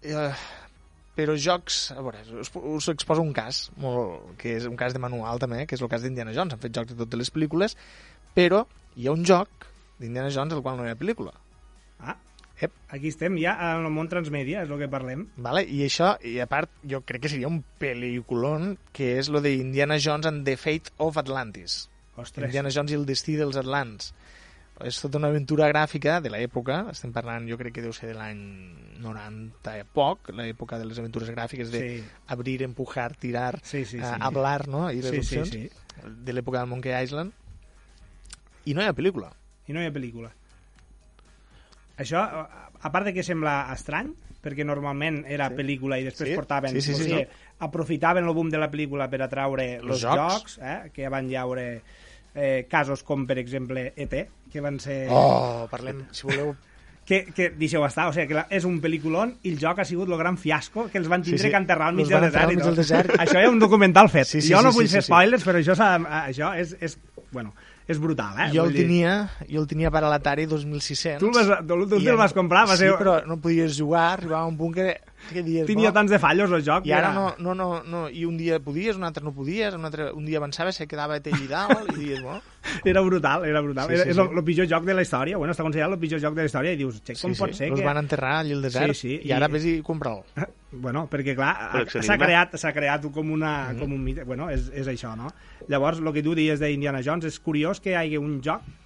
[0.02, 0.32] Eh,
[1.18, 1.92] però jocs...
[1.96, 5.66] A veure, us, us exposo un cas, molt, que és un cas de manual també,
[5.68, 6.56] que és el cas d'Indiana Jones.
[6.56, 7.76] Han fet jocs de totes les pel·lícules,
[8.38, 9.68] però hi ha un joc
[10.02, 11.34] d'Indiana Jones el qual no hi ha pel·lícula.
[12.02, 12.18] Ah,
[12.62, 12.74] Ep.
[12.94, 15.28] aquí estem ja en el món transmèdia, és el que parlem.
[15.42, 15.64] Vale?
[15.66, 19.56] I això, i a part, jo crec que seria un pel·lículon que és lo de
[19.58, 21.88] Indiana Jones and the Fate of Atlantis.
[22.16, 22.50] Ostres.
[22.50, 24.12] Indiana Jones i el destí dels Atlants.
[24.86, 28.16] És tota una aventura gràfica de l'època, estem parlant, jo crec que deu ser de
[28.16, 28.40] l'any
[29.02, 32.04] 90 i poc, l'època de les aventures gràfiques de Sí.
[32.28, 34.18] abrir, empujar, tirar, Sí, sí, eh, sí.
[34.20, 34.90] hablar, no?
[34.92, 35.70] I les Sí, sí, opcions, sí.
[36.06, 37.32] de l'època del Monkey Island.
[38.66, 39.32] I no hi ha pel·lícula.
[39.68, 40.32] I no hi ha pel·lícula.
[41.98, 42.22] Això,
[42.82, 45.56] a part de que sembla estrany, perquè normalment era Sí.
[45.56, 46.36] pel·lícula i després Sí.
[46.36, 46.72] portaven...
[46.72, 47.28] Sí, sí, o sí, sigui, sí.
[47.60, 50.16] aprofitaven el boom de la pel·lícula per atraure els jocs.
[50.18, 51.82] jocs, eh, que van llaure
[52.36, 55.08] eh, casos com, per exemple, E.T., que van ser...
[55.10, 56.54] Oh, parlem, si voleu...
[57.02, 59.86] Que, que deixeu estar, o sigui, que la, és un pel·lículon i el joc ha
[59.90, 61.50] sigut el gran fiasco que els van tindre Sí, sí.
[61.52, 62.52] que enterrar al mig del desert.
[62.54, 63.16] mig del desert.
[63.20, 64.30] Això és un documental fet.
[64.30, 65.12] Sí, sí, jo no sí, vull sí, fer sí, sí.
[65.12, 66.96] spoilers, però això, s'ha- això és, és,
[67.34, 67.56] bueno,
[67.90, 68.48] és brutal, eh?
[68.54, 69.16] Jo el dir, tenia,
[69.50, 71.20] jo el tenia per a l'Atari 2600.
[71.26, 73.76] Tu el vas- tu- tu te'l en- vas comprar, va sí, ser- però no podies
[73.82, 74.88] jugar, arribava a un punt que,
[75.32, 75.66] que dies...
[75.68, 75.94] Tenia "Bo".
[75.94, 76.86] tants de fallos el joc.
[76.88, 79.74] I ara era- no, no, no, no, i un dia podies, un altre no podies,
[79.78, 82.42] un, altre, un dia avançava, se quedava té allà dalt, i dius, bueno...
[82.86, 83.88] Era brutal, era brutal.
[83.88, 84.22] Sí, era, sí, és sí.
[84.22, 85.38] el, el pitjor joc de la història.
[85.38, 87.50] Bueno, està considerat el pitjor joc de la història i dius, che, com sí, pot
[87.50, 87.86] sí, ser els que...
[87.88, 90.22] van enterrar allà al desert, Sí, sí, i ara i- vés i compra'l.
[90.72, 93.80] Bueno, perquè clar, s'ha creat, s'ha creat com, una, Mhm.
[93.82, 94.24] com un mite.
[94.24, 95.28] Bueno, és, és això, no?
[95.68, 98.81] Llavors, el que tu dius d'Indiana Jones és curiós que hi hagi un joc mm,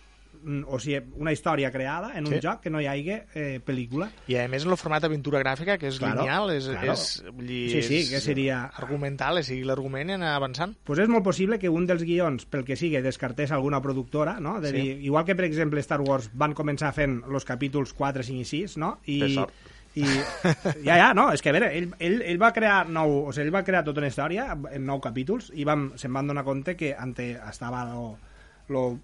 [0.67, 2.39] o sigui, una història creada en un Sí.
[2.43, 4.09] joc que no hi hagi eh, pel·lícula.
[4.27, 6.93] I a més en el format aventura gràfica, que és Claro, lineal, és, claro.
[6.93, 10.75] és, vull dir, Sí, sí, és que seria- argumental, és l'argument i anar avançant.
[10.83, 14.59] pues és molt possible que un dels guions, pel que sigui, descartés alguna productora, no?
[14.61, 14.75] De Sí.
[14.75, 18.45] dir, igual que, per exemple, Star Wars van començar fent els capítols 4, 5 i
[18.45, 18.99] 6, no?
[19.05, 19.39] I,
[19.95, 20.03] i
[20.83, 23.47] ja, ja, no, és que a veure, ell, ell, ell va crear nou, o sigui,
[23.47, 26.75] ell va crear tota una història en nou capítols i vam, se'n van donar compte
[26.75, 28.17] que ante estava lo,
[28.67, 28.99] lo,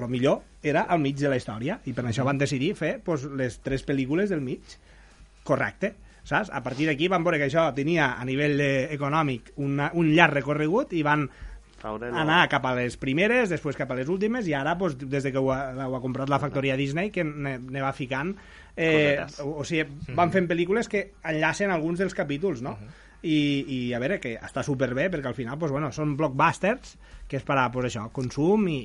[0.00, 3.24] lo millor era al mig de la història i per això van decidir fer pues,
[3.24, 4.78] les tres pel·lícules del mig.
[5.44, 5.94] Correcte
[6.24, 6.50] saps?
[6.52, 8.60] A partir d'aquí van veure que això tenia a nivell
[8.92, 11.28] econòmic una, un llarg recorregut i van
[11.80, 15.24] Traure, anar cap a les primeres, després cap a les últimes, i ara, doncs, des
[15.24, 18.34] de que ho ha, ho ha comprat la factoria Disney, que ne, ne va ficant...
[18.76, 19.86] Eh, o, o sigui,
[20.16, 22.76] van fent pel·lícules que enllacen alguns dels capítols, no?
[23.22, 23.36] I,
[23.68, 26.94] I, a veure, que està superbé, perquè al final, doncs, bueno, són blockbusters,
[27.30, 28.78] que és per a, pues, això, consum i,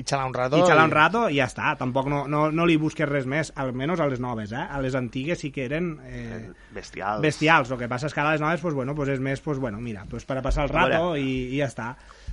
[0.00, 0.58] I xalar un rato.
[0.58, 1.74] i xalar un rato i ja està.
[1.78, 4.64] Tampoc no, no, no li busques res més, almenys a les noves, eh?
[4.64, 5.92] A les antigues sí que eren...
[6.08, 6.40] Eh,
[6.74, 7.22] Bestials.
[7.22, 7.70] bestials.
[7.70, 9.78] El que passa és que ara les noves, pues, bueno, pues és més, pues, bueno,
[9.80, 11.92] mira, pues per a passar el rato i, i ja està.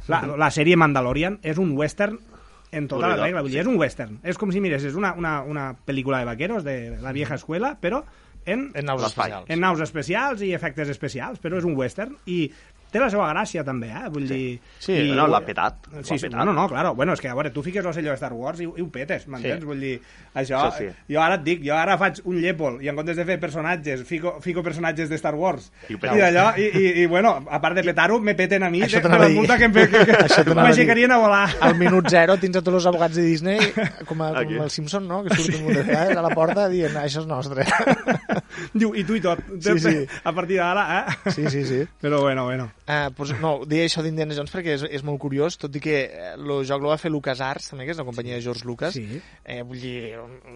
[0.09, 2.17] La, la sèrie Mandalorian és un western
[2.71, 4.19] en tota la regla, vull dir, és un western.
[4.23, 8.03] És com si miressis una, una, una pel·lícula de vaqueros de la vieja escuela, però
[8.51, 9.49] en, En naus especials.
[9.49, 12.41] en naus especials i efectes especials, però és un western i
[12.91, 14.09] té la seva gràcia també, eh?
[14.13, 14.59] Vull dir...
[14.79, 15.87] Sí, i- No, l'ha petat.
[16.03, 16.37] Sí, sí, petat.
[16.39, 16.93] no, no, no, claro.
[16.95, 19.27] Bueno, és que, a veure, tu fiques l'ocello de Star Wars i, i ho petes,
[19.27, 19.59] m'entens?
[19.61, 19.67] Sí.
[19.67, 19.95] Vull dir,
[20.33, 20.59] això...
[20.69, 20.87] Això sí.
[21.11, 24.03] Jo ara et dic, jo ara faig un llepol i en comptes de fer personatges,
[24.07, 25.71] fico, fico personatges de Star Wars.
[25.89, 28.81] I I, d'allò, i, i, i, bueno, a part de petar-ho, me peten a mi
[28.85, 29.39] Això de, t'anava de a la dir.
[29.39, 30.71] multa que, em, que, que, Això que t'anava a dir.
[30.71, 31.45] m'aixecarien a volar.
[31.69, 33.59] Al minut zero tens a tots els abogats de Disney,
[34.09, 34.55] com, a, Aquí.
[34.55, 35.21] com el Simpson, no?
[35.23, 37.65] que surten de vegades a la porta dient això és nostre.
[38.79, 39.39] Diu, i tu i tot.
[39.61, 39.95] Sí, sí.
[40.23, 41.31] A partir d'ara, eh?
[41.31, 41.83] Sí, sí, sí.
[42.01, 42.69] Però bueno, bueno.
[42.89, 45.97] Uh, pues, no, deia això d'Indiana Jones perquè és, és molt curiós, tot i que
[46.09, 48.95] eh, el joc el va fer LucasArts, també, que és la companyia de George Lucas.
[48.97, 49.21] Sí.
[49.45, 50.15] Eh, vull dir,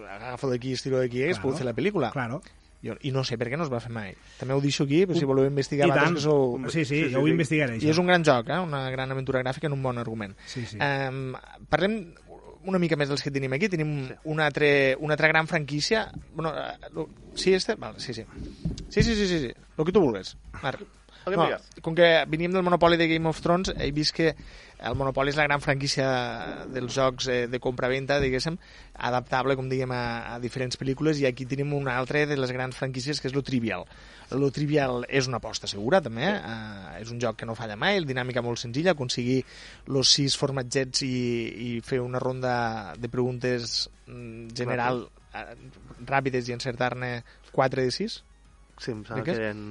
[0.09, 1.43] agafa d'aquí, estiro d'aquí, hagués Claro.
[1.45, 2.09] pogut fer la pel·lícula.
[2.15, 2.41] Claro.
[2.83, 4.15] Jo, I no sé per què no es va fer mai.
[4.41, 6.17] També ho deixo aquí, per si voleu investigar I tant.
[6.17, 6.73] vosaltres que sou...
[6.73, 8.57] Sí, sí, jo ho investigaré, I és un gran joc, eh?
[8.59, 10.33] una gran aventura gràfica en un bon argument.
[10.49, 10.81] Sí, sí.
[10.83, 11.31] Um,
[11.71, 11.99] parlem
[12.65, 13.69] una mica més dels que tenim aquí.
[13.71, 13.93] Tenim
[14.25, 14.67] una altra,
[14.99, 16.09] una altra gran franquícia.
[16.33, 17.75] Bueno, eh, lo- sí, este?
[17.75, 18.25] Vale, sí, sí.
[18.89, 19.53] Sí, sí, sí, sí, sí.
[19.77, 20.35] El que tu vulguis.
[20.61, 20.81] Marc.
[21.25, 21.47] El que No,
[21.83, 24.33] com que veníem del monopoli de Game of Thrones, he vist que
[24.83, 26.07] el monopoli és la gran franquícia
[26.67, 28.57] dels jocs eh, de compra-venta, diguéssim,
[29.07, 32.75] adaptable, com diguem, a, a diferents pel·lícules, i aquí tenim una altra de les grans
[32.75, 33.87] franquícies, que és lo Trivial.
[34.35, 38.01] Lo Trivial és una aposta segura, també, eh, és un joc que no falla mai,
[38.01, 39.39] el dinàmica molt senzilla, aconseguir
[39.87, 41.15] los sis formatgets i,
[41.67, 42.53] i fer una ronda
[42.99, 45.47] de preguntes mm, general eh,
[46.03, 47.15] ràpides i encertar-ne
[47.53, 48.21] 4 de 6.
[48.83, 49.67] Sí, em sembla que eren...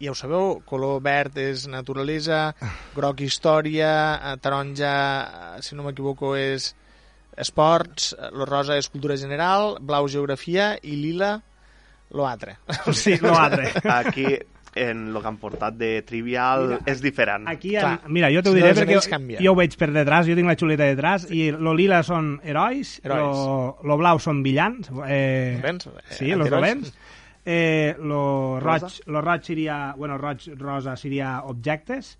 [0.00, 2.54] ja ho sabeu, color verd és naturalesa,
[2.96, 3.92] groc història,
[4.32, 4.92] eh, taronja,
[5.58, 6.72] eh, si no m'equivoco, és
[7.38, 11.36] esports, eh, lo rosa és cultura general, blau geografia i lila
[12.10, 12.58] lo altre.
[12.92, 13.72] Sí, lo altre.
[13.84, 14.24] Aquí,
[14.78, 17.48] en el que han portat de Trivial, Mira, és diferent.
[17.50, 18.10] Aquí, en, Clar.
[18.14, 19.42] mira, jo t'ho Si diré els perquè canvien.
[19.42, 22.98] jo ho veig per detrás, jo tinc la xuleta detrás, i lo lila són herois,
[23.02, 23.36] Herois.
[23.42, 25.72] Lo, lo blau són villans, eh, eh,
[26.14, 26.50] sí, los antiherois.
[26.52, 26.92] dolents,
[27.48, 29.02] eh, lo, roig, Rosa.
[29.06, 32.18] lo roig seria, bueno, roig, rosa seria objectes,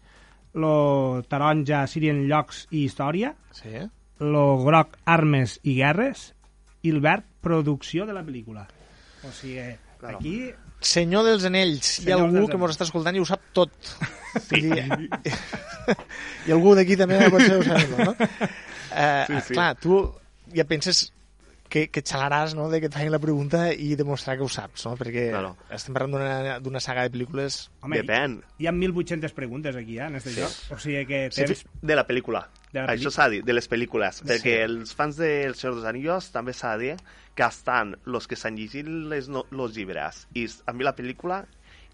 [0.55, 3.89] lo taronja serien llocs i història, Sí, eh?
[4.25, 6.31] lo groc armes i guerres,
[6.83, 8.65] i el verd producció de la pel·lícula.
[9.29, 9.69] O sigui,
[9.99, 10.21] Claro.
[10.21, 12.77] aquí Senyor dels Anells, hi ha Senyor algú que mos Anells.
[12.79, 13.73] està escoltant i ho sap tot.
[14.47, 14.69] Sí.
[16.47, 18.13] I algú d'aquí també potser ho sap, no?
[18.15, 19.55] Uh, Sí, sí.
[19.57, 19.99] Clar, tu
[20.55, 21.09] ja penses
[21.69, 24.87] que, que xalaràs no, de que et facin la pregunta i demostrar que ho saps,
[24.87, 24.95] no?
[24.97, 25.57] perquè Claro.
[25.71, 27.69] estem parlant d'una- saga de pel·lícules...
[27.83, 28.39] Home, Depèn.
[28.59, 30.41] Hi, hi ha 1.800 preguntes aquí, eh, en este Sí.
[30.41, 30.73] joc.
[30.75, 31.65] O sigui que Sí, tens...
[31.83, 32.47] de la pel·lícula.
[32.73, 34.23] De la Això s'ha de dir, de les pel·lícules.
[34.23, 34.25] Sí.
[34.29, 36.97] Perquè els fans de El Senyor dels Anillos també s'ha de dir
[37.35, 41.45] que estan els que s'han llegit les no, los llibres i han vist la pel·lícula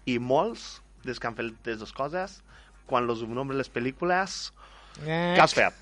[0.05, 2.41] i molts dels que han fet les dues coses,
[2.87, 4.51] quan los nombren les pel·lícules,
[5.05, 5.73] Eh, què has fet?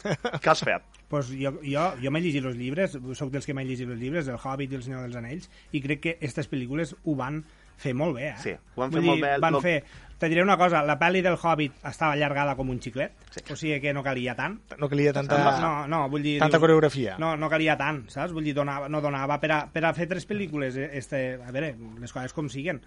[0.42, 0.82] Què has fet?
[1.14, 4.26] Pues jo, jo, jo m'he llegit els llibres, sóc dels que m'he llegit els llibres,
[4.26, 5.46] del Hobbit i el Senyor dels Anells,
[5.78, 7.44] i crec que aquestes pel·lícules ho van
[7.78, 8.40] fer molt bé, eh?
[8.42, 9.34] Sí, ho van Vull fer molt bé.
[9.44, 9.76] Van Lo- fer...
[10.24, 13.42] Te diré una cosa, la pel·li del Hobbit estava allargada com un xiclet, sí.
[13.52, 14.58] o sigui que no calia tant.
[14.80, 15.38] No calia tanta...
[15.62, 16.38] No, no, vull dir...
[16.40, 17.18] Tanta dius, coreografia.
[17.22, 18.34] No, no calia tant, saps?
[18.34, 21.52] Vull dir, donava, no donava per a, per a fer tres pel·lícules, eh, este, a
[21.54, 22.80] veure, les coses com siguen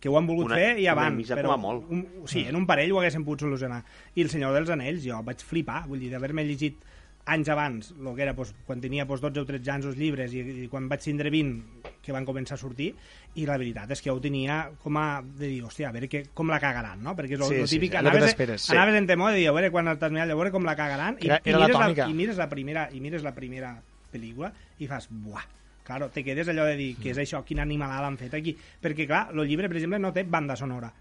[0.00, 1.88] que ho han volgut Una- fer i una avant, mitja però molt.
[1.90, 3.82] Un, sí, en un parell ho haguéssim pogut solucionar.
[4.14, 6.80] I El Senyor dels Anells, jo vaig flipar, vull dir, d'haver-me llegit
[7.26, 10.34] anys abans, el que era doncs, quan tenia doncs, 12 o 13 anys els llibres
[10.34, 12.92] i, i quan vaig tindre 20 que van començar a sortir
[13.34, 16.06] i la veritat és que jo ho tenia com a de dir, hòstia, a veure
[16.08, 17.16] que, com la cagaran no?
[17.18, 18.72] perquè és el, Sí, el típic sí, que anaves, sí.
[18.76, 21.18] anaves en temor de dir, a veure quan t'has mirat, a veure com la cagaran
[21.18, 22.06] i, Era- i, era la mires la, tònica.
[22.08, 23.74] i mires la primera i mires la primera
[24.12, 25.42] pel·lícula i fas, buah,
[25.82, 28.54] claro, te quedes allò de dir, què és això, quina animalada han fet aquí?
[28.82, 30.92] Perquè, clar, el llibre, per exemple, no té banda sonora.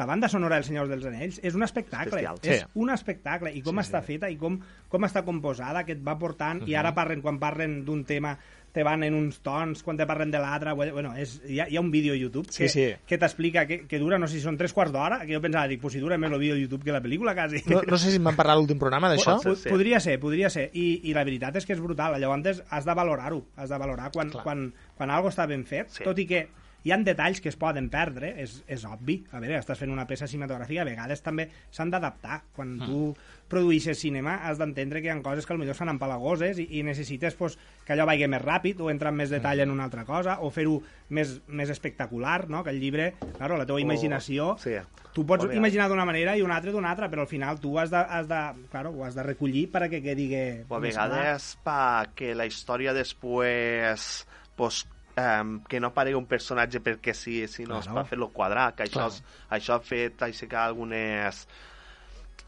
[0.00, 2.22] La banda sonora del Senyors dels Anells és un espectacle.
[2.22, 2.38] Especial.
[2.42, 2.70] És Sí.
[2.80, 3.52] un espectacle.
[3.54, 4.14] I com Sí, està sí.
[4.14, 4.56] feta i com,
[4.88, 6.64] com està composada, que et va portant...
[6.66, 8.38] I ara parlen, quan parlen d'un tema
[8.72, 10.72] te van en uns tons, quan te parlen de l'altre...
[10.78, 12.84] Bueno, és, hi, ha, hi ha un vídeo a YouTube que, Sí, sí.
[13.04, 15.66] que t'explica, que, que dura, no sé si són tres quarts d'hora, que jo pensava,
[15.66, 17.64] dic, pues si dura més el vídeo a YouTube que la pel·lícula, quasi.
[17.66, 19.40] No, no sé si em van parlar l'últim programa d'això.
[19.42, 19.72] Pot Po- ser.
[19.74, 20.68] Podria ser, podria ser.
[20.72, 22.14] I, I la veritat és que és brutal.
[22.22, 23.42] Llavors has de valorar-ho.
[23.56, 24.44] Has de valorar quan, Clar.
[24.46, 26.04] quan, quan algo està ben fet, Sí.
[26.06, 26.46] tot i que
[26.84, 29.20] hi han detalls que es poden perdre, és, és obvi.
[29.32, 32.40] A veure, estàs fent una peça cinematogràfica, a vegades també s'han d'adaptar.
[32.56, 33.02] Quan tu
[33.50, 37.36] produïssis cinema has d'entendre que hi ha coses que potser fan empalagoses i, i necessites
[37.36, 40.38] pues, que allò vagi més ràpid o entrar en més detall en una altra cosa
[40.40, 40.78] o fer-ho
[41.10, 42.62] més, més espectacular, no?
[42.64, 44.76] que el llibre, claro, la teva imaginació Sí.
[45.10, 47.58] Tu pots O a imaginar d'una manera i una altra d'una altra, però al final
[47.58, 50.42] tu has de, has de, claro, ho has de recollir perquè que digui...
[50.68, 54.06] O a vegades pa que la història després
[54.54, 54.84] pues,
[55.20, 57.94] um, que no aparegui un personatge perquè sí, sinó Claro.
[58.00, 59.10] per fer-lo quadrar, que això, Clar.
[59.12, 59.22] és,
[59.58, 61.46] això ha fet aixecar algunes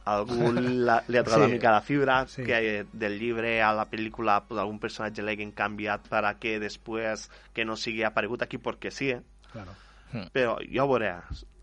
[0.05, 0.57] algun
[0.89, 1.45] la, li ha tocat Sí.
[1.45, 2.43] una mica la fibra Sí.
[2.45, 7.29] que del llibre a la pel·lícula pues, algun personatge l'hagin canviat per a que després
[7.55, 9.23] que no sigui aparegut aquí perquè sí eh?
[9.53, 9.75] Claro.
[10.33, 11.15] però jo veuré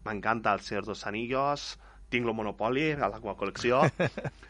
[0.06, 1.78] m'encanta el Senyor dos Anillos
[2.10, 3.82] tinc el Monopoli a la meva col·lecció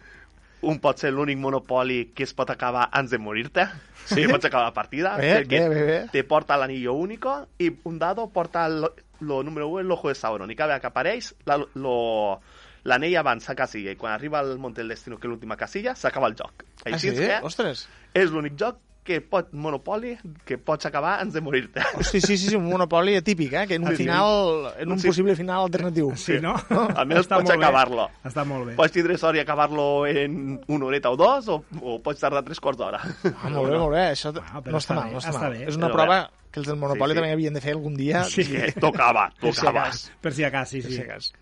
[0.62, 3.64] un pot ser l'únic monopoli que es pot acabar abans de morir-te
[4.05, 4.22] sí?
[4.24, 5.99] que pots acabar la partida Bé, perquè bé, bé, bé.
[6.12, 8.84] te porta l'anillo único i un dado porta el,
[9.22, 12.41] lo número 1 el ojo de Sauron i cada vegada que apareix la, lo,
[12.84, 16.28] l'anell avança casilla i quan arriba al Monte del Destino que és l'última casilla s'acaba
[16.28, 17.16] el joc Ah, així sí?
[17.16, 17.88] és que Ostres.
[18.14, 18.78] és l'únic joc
[19.10, 20.12] que pot, monopoli
[20.45, 23.64] que pots acabar abans de morir-te Hosti, sí, sí, sí, un monopoli atípic, eh?
[23.68, 24.03] Que en un Sí.
[24.03, 25.07] final, en un Sí.
[25.10, 26.12] possible final alternatiu.
[26.16, 26.53] Sí, no?
[26.95, 28.05] Almenys Està pots acabar-lo.
[28.24, 28.76] Està molt bé.
[28.78, 32.60] Pots tindre sort i acabar-lo en una horeta o dos, o, o pots tardar tres
[32.62, 32.99] quarts d'hora.
[33.01, 34.05] Ah, molt bé, molt bé.
[34.14, 35.51] Això Bueno, però no està està mal, no està, està mal.
[35.57, 35.64] bé.
[35.68, 36.30] És una Però prova bé.
[36.51, 37.20] que els del Monopoli Sí, sí.
[37.22, 38.24] també havien de fer algun dia.
[38.26, 38.45] Sí.
[38.45, 39.82] Que tocava, Per si tocava.
[39.88, 40.12] acas.
[40.22, 40.95] Per si acas, sí, Per sí.
[40.97, 41.34] si acas.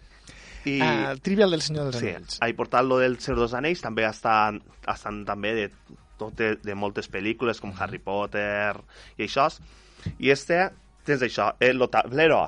[0.65, 2.39] I, Ah, el Trivial del Senyor dels sí, Anells.
[2.43, 5.71] he portat lo del Senyor dels Anells, també estan, estan també de,
[6.19, 8.75] tot de, de moltes pel·lícules, com Harry Potter
[9.17, 9.47] i això.
[10.19, 10.63] I este,
[11.07, 12.43] tens això, el lo tablero,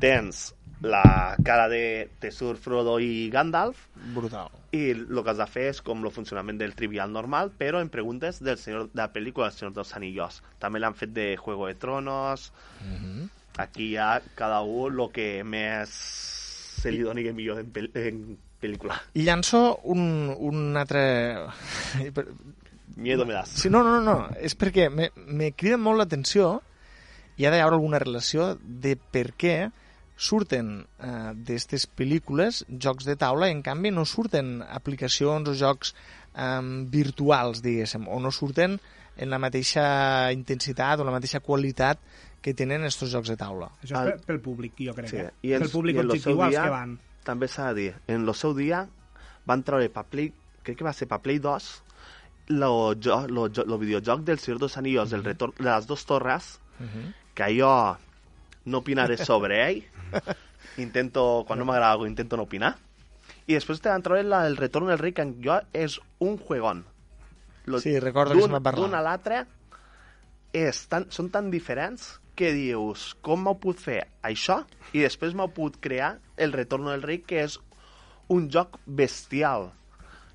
[0.00, 0.48] tens
[0.80, 4.50] la cara de, de Sir Frodo i Gandalf, Brutal.
[4.70, 7.90] i el que has de fer és com el funcionament del trivial normal, però en
[7.90, 10.42] preguntes del senyor, de la pel·lícula del Senyor dels Anillos.
[10.62, 12.52] També l'han fet de Juego de Tronos.
[13.58, 15.94] Aquí hi ha cada un el que més
[16.78, 18.22] se li doni millor en, pel en
[18.62, 19.00] pel·lícula.
[19.14, 21.02] Llanço un, un altre...
[22.98, 23.48] Miedo me das.
[23.54, 24.28] Sí, no, no, no, no.
[24.42, 26.56] és perquè me, me crida molt l'atenció
[27.38, 29.56] i ha d'haver alguna relació de per què
[30.18, 35.92] surten eh, d'aquestes pel·lícules jocs de taula i en canvi no surten aplicacions o jocs
[36.34, 38.74] eh, virtuals, diguéssim, o no surten
[39.18, 42.02] en la mateixa intensitat o la mateixa qualitat
[42.42, 43.70] que tenen estos jocs de taula.
[43.82, 45.10] Això és El- pel, pel públic, jo crec.
[45.10, 45.30] Sí, eh?
[45.42, 46.98] i els- pel públic i objectiu dia- que van.
[47.26, 48.86] També s'ha de dir, en el seu dia
[49.46, 50.32] van treure per Play,
[50.62, 51.66] crec que va ser per Play 2,
[52.48, 56.58] lo, jo, lo, lo videojoc del Senyor dels Anillos, el retorn de les dues torres,
[57.34, 57.72] que jo
[58.64, 59.82] no opinaré sobre ell.
[60.78, 62.76] Intento, quan no m'agrada algo, intento no opinar.
[63.48, 66.84] I després te van treure la, el retorn del rei, que jo és un juegón.
[67.66, 68.84] Lo, Sí, recordo que se'n va parlar.
[68.84, 69.44] D'un a l'altre
[70.88, 74.62] tan, són tan diferents que dius, com m'ho puc fer això?
[74.94, 77.58] I després m'ho puc crear el retorn del rei, que és
[78.28, 79.72] un joc bestial.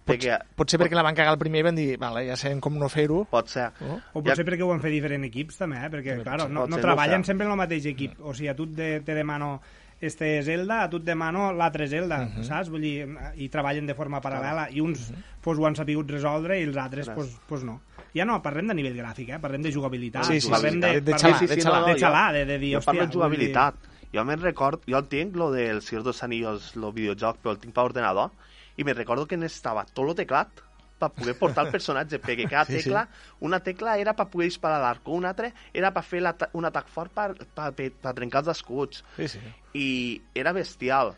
[0.04, 2.60] Pot, Perquè- potser perquè la van cagar el primer i van dir, vale, ja sabem
[2.60, 3.22] com no fer-ho.
[3.32, 3.70] Pot ser.
[3.82, 4.00] Oh.
[4.20, 5.90] O potser perquè ho van fer diferents equips, també, eh?
[5.90, 8.20] perquè, claro, no, pot no ser, no treballen sempre en el mateix equip.
[8.20, 9.62] O sigui, a tu te, te demano
[10.02, 12.44] este Zelda, a tu et demano l'altre Zelda, Mhm.
[12.44, 12.70] saps?
[12.70, 16.64] Vull dir, i treballen de forma paral·lela, i uns pues, ho han sabut resoldre i
[16.64, 17.16] els altres Res.
[17.16, 17.80] pues, pues no.
[18.14, 19.40] Ja no, parlem de nivell gràfic, eh?
[19.40, 21.86] parlem de jugabilitat, Sí, sí, parlem sí, de, de- de parlem- xalar, de xalar.
[21.94, 22.86] de xalar, de, de dir, jo hòstia...
[22.92, 23.76] parlo de jugabilitat.
[24.14, 27.58] Jo me'n record, jo el tinc, lo del Señor dos Anillos, lo videojoc, però el
[27.60, 28.30] tinc per ordenador,
[28.78, 30.62] i me recordo que necessitava tot el teclat
[31.00, 32.84] per poder portar el personatge, perquè cada Sí, sí.
[32.84, 33.08] tecla,
[33.42, 36.22] una tecla era per poder disparar l'arc, una altra era per fer
[36.54, 39.04] un atac fort per, per, per, per trencar els escuts.
[39.18, 39.42] Sí, sí.
[39.74, 39.88] I
[40.36, 41.16] era bestial.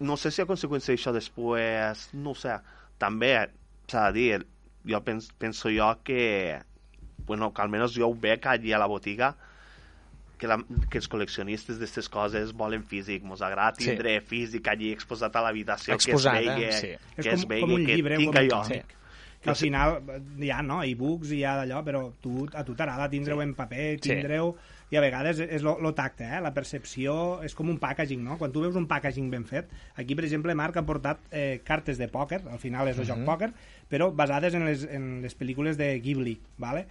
[0.00, 2.56] No sé si a conseqüència d'això després, no sé,
[2.98, 3.30] també
[3.88, 4.40] s'ha de dir,
[4.90, 6.58] jo pens, penso jo que,
[7.28, 9.34] bueno, que almenys jo ho veig allí a la botiga,
[10.44, 10.58] que, la,
[10.92, 13.88] que els col·leccionistes d'aquestes coses volen físic, mos agrada Sí.
[13.94, 16.92] tindre físic allí exposat a l'habitació, que es vegi, Sí.
[17.16, 18.60] És que com, es vegi, com un que llibre, tinc com un allò.
[18.68, 18.94] còmic.
[19.44, 20.78] Que al final eh, hi ha, no?
[20.82, 24.10] e-books i hi ha d'allò, però tu, a tu t'agrada tindre-ho en paper, Sí.
[24.10, 24.54] tindre-ho...
[24.92, 26.40] I a vegades és lo, lo tacte, eh?
[26.44, 28.36] la percepció, és com un packaging, no?
[28.38, 29.66] Quan tu veus un packaging ben fet,
[29.96, 33.24] aquí, per exemple, Marc ha portat eh, cartes de pòquer, al final és el joc
[33.26, 33.48] pòquer,
[33.90, 36.84] però basades en les, en les pel·lícules de Ghibli, ¿vale?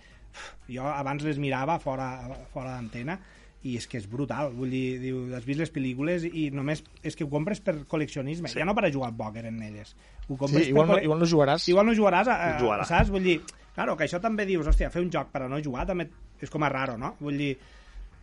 [0.68, 2.10] Jo abans les mirava fora,
[2.52, 3.20] fora d'antena
[3.64, 7.16] i és que és brutal, vull dir, diu, has vist les pel·lícules i només és
[7.16, 8.60] que ho compres per col·leccionisme, sí.
[8.60, 9.94] ja no per a jugar al pòquer en elles.
[10.28, 11.68] Ho compres Sí, igual, per no, igual no jugaràs.
[11.72, 12.92] Igual no jugaràs, a, a, Jugaràs.
[12.92, 13.14] saps?
[13.14, 13.38] Vull dir,
[13.76, 16.10] claro, que això també dius, hòstia, fer un joc per a no jugar també
[16.44, 17.14] és com a raro, no?
[17.24, 17.54] Vull dir,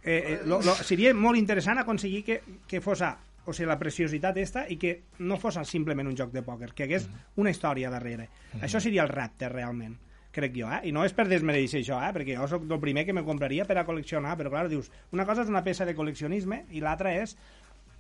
[0.04, 3.14] eh, eh, lo, lo, seria molt interessant aconseguir que, que fos a,
[3.46, 4.92] o sigui, la preciositat esta i que
[5.24, 7.08] no fos simplement un joc de pòquer, que hagués
[7.40, 8.28] una història darrere.
[8.60, 9.96] Això seria el repte, realment
[10.34, 10.80] crec jo, eh?
[10.88, 12.12] I no és per desmereixer això, eh?
[12.14, 15.26] Perquè jo sóc el primer que me compraria per a col·leccionar, però clar, dius, una
[15.26, 17.36] cosa és una peça de col·leccionisme i l'altra és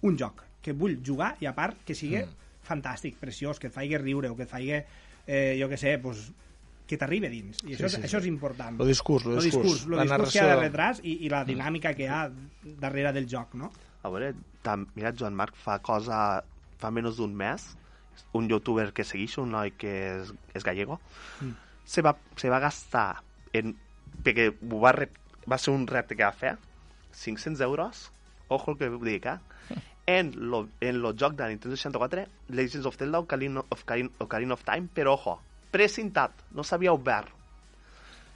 [0.06, 2.36] un joc que vull jugar i a part que sigui mm.
[2.66, 6.30] fantàstic, preciós, que et faci riure o que et faci, eh, jo que sé, pues,
[6.86, 7.60] que t'arribi dins.
[7.64, 8.06] I això, sí, sí, sí.
[8.08, 8.78] això és important.
[8.78, 10.72] Lo discurs, lo Lo discurs, discurs, lo la discurs que hi ha narració.
[10.74, 12.22] darrere i, i la dinàmica que hi ha
[12.82, 13.70] darrere del joc, no?
[14.02, 14.32] A veure,
[14.66, 16.42] tam, mira, Joan Marc fa cosa...
[16.80, 17.64] fa menys d'un mes,
[18.32, 21.00] un youtuber que segueixo, un noi que és, és gallego,
[21.40, 21.52] Mm.
[21.90, 23.18] Se, va, se va gastar
[23.52, 23.72] en,
[24.22, 25.16] perquè va, rep,
[25.50, 26.52] va ser un repte que va fer
[27.18, 28.04] 500 euros
[28.46, 29.38] ojo el que dic, eh?
[30.06, 34.54] en lo, en lo joc de Nintendo 64 Legends of Zelda Ocarina of, Ocarina, Ocarina
[34.54, 35.40] of Time però ojo,
[35.74, 37.34] precintat no s'havia obert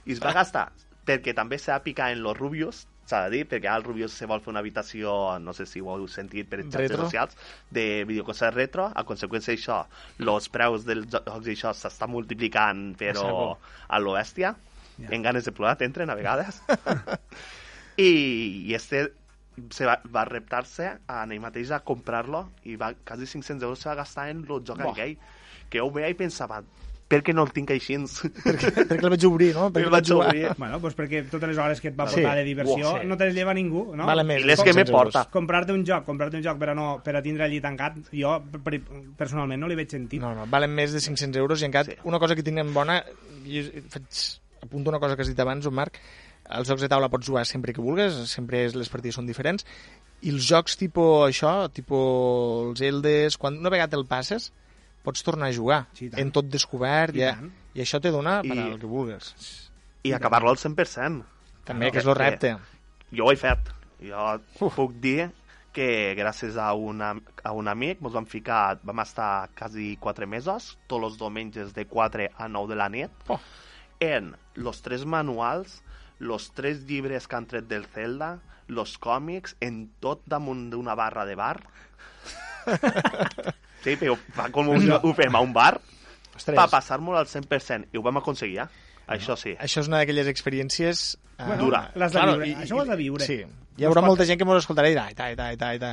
[0.05, 0.67] i es va gastar
[1.07, 4.25] perquè també s'ha picat en los Rubius s'ha de dir, perquè ara el Rubius se
[4.25, 7.03] vol fer una habitació, no sé si ho heu sentit per xarxes Retro.
[7.05, 7.35] socials,
[7.69, 9.79] de videoconcerts retro, a conseqüència d'això,
[10.19, 13.59] els preus dels jocs d'això s'està multiplicant, però saco.
[13.87, 14.55] a lo bèstia,
[14.97, 15.09] Ja.
[15.11, 16.61] en ganes de plorar t'entren a vegades.
[17.97, 19.11] I, i este
[19.71, 23.87] se va, va reptar-se a ell mateix a comprar-lo i va, quasi 500 euros se
[23.89, 24.91] va gastar en el joc Buah.
[24.91, 25.17] aquell
[25.69, 26.61] que jo ho veia i pensava
[27.07, 27.95] per què no el tinc així?
[27.95, 29.67] perquè, perquè el vaig obrir, no?
[29.69, 30.29] Perquè Perquè el vaig jugar.
[30.31, 30.47] obrir.
[30.57, 32.15] Bueno, pues perquè totes les hores que et va Sí.
[32.21, 33.07] portar de diversió Uah, sí.
[33.07, 34.05] no te les lleva ningú, no?
[34.07, 35.13] Vale més I les que me 500 euros.
[35.13, 35.29] porta.
[35.31, 38.41] comprar-te un joc, comprar-te un joc per a, no, per a tindre allí tancat, jo
[38.63, 38.81] per,
[39.17, 40.19] personalment no li veig sentit.
[40.21, 41.97] No, no, valen més de 500 euros i encara Sí.
[42.05, 43.03] una cosa que tinguem bona,
[43.45, 44.05] i faig,
[44.63, 45.99] apunto una cosa que has dit abans, Marc,
[46.49, 49.65] els jocs de taula pots jugar sempre que vulguis, sempre és, les partides són diferents,
[50.21, 54.51] i els jocs tipus això, tipus els Eldes, quan una vegada te'l passes,
[55.05, 57.51] pots tornar a jugar, Sí, i en tot descobert, I i, tant.
[57.77, 59.31] i això te dona per I- al que vulguis.
[60.03, 61.23] I acabar-lo al 100%.
[61.65, 62.57] També, No, que és el repte.
[63.15, 63.71] Jo ho he fet.
[64.01, 64.75] Jo Uf.
[64.75, 65.29] puc dir
[65.73, 70.77] que gràcies a, una, a un amic ens vam ficar, vam estar quasi 4 mesos,
[70.87, 73.39] tots els diumenges de 4 a 9 de la nit, Oh.
[73.99, 75.81] en los tres manuals,
[76.19, 81.25] los tres llibres que han tret del Zelda, los còmics, en tot damunt d'una barra
[81.25, 81.59] de bar.
[83.85, 85.75] sí, però fa com un, ho fem a un bar,
[86.35, 88.67] Ostres, per passar-m'ho al 100%, i ho vam aconseguir, eh?
[89.15, 89.53] Això sí.
[89.61, 91.05] això és una d'aquelles experiències...
[91.37, 91.83] eh, Bueno, Dura.
[91.95, 92.47] l'has de viure.
[92.65, 93.25] Això ho has de viure.
[93.29, 93.37] Sí.
[93.77, 95.89] Hi No haurà molta gent que mos escoltarà i dirà, aita, aita, aita, aita,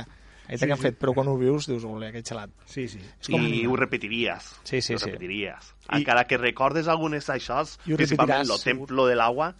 [0.47, 0.87] aita Sí, que han sí.
[0.87, 2.49] fet, però quan ho vius dius, ole, que xalat.
[2.65, 2.97] Sí, sí.
[2.99, 3.43] És com...
[3.45, 4.49] I ho repetiries.
[4.65, 5.11] Sí, sí, ho sí.
[5.11, 5.69] repetiries.
[5.91, 9.51] I- Encara que recordes algunes d'això, I principalment el templo de l'agua,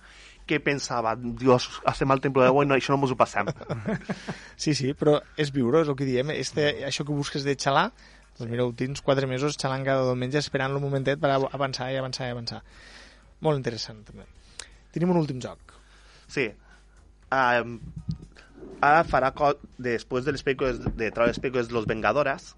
[0.50, 3.48] que pensava, Dios, estem al templo de l'agua i no, això no mos ho passem.
[4.56, 6.32] Sí, sí, però és viure, és el que diem.
[6.36, 7.92] Este, això que busques de xalar,
[8.38, 11.92] doncs mira, ho tens quatre mesos xalant cada diumenge esperant el momentet per av- avançar
[11.94, 12.62] i avançar i avançar.
[13.42, 14.26] Molt interessant, també.
[14.94, 15.74] Tenim un últim joc.
[16.28, 16.48] Sí.
[17.34, 17.80] Um,
[18.82, 19.32] ara farà...
[19.78, 22.56] Després de les pel·lícules, de treure les pel·lícules de Los Vengadores,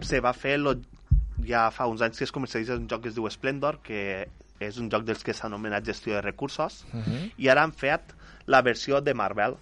[0.00, 0.74] se va fer lo,
[1.46, 4.26] ja fa uns anys que es comercialitza un joc que es diu Splendor, que
[4.60, 7.30] és un joc dels que s'anomena gestió de recursos, Uh -huh.
[7.36, 8.14] i ara han fet
[8.46, 9.56] la versió de Marvel.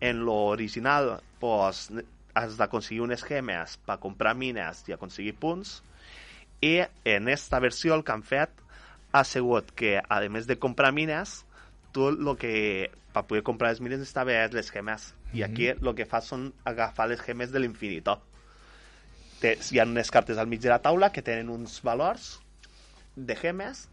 [0.00, 1.90] En l'original, pues,
[2.34, 5.80] has d'aconseguir unes gemes per comprar mines i aconseguir punts,
[6.64, 8.50] I en esta versió el que han fet
[9.12, 11.42] ha sigut que, a més de comprar mines,
[11.92, 15.12] tu el que per poder comprar les mines està bé les gemes.
[15.34, 18.16] I aquí el que fa són agafar les gemes de l'infinito.
[19.44, 22.38] Hi ha unes cartes al mig de la taula que tenen uns valors
[23.14, 23.84] de gemes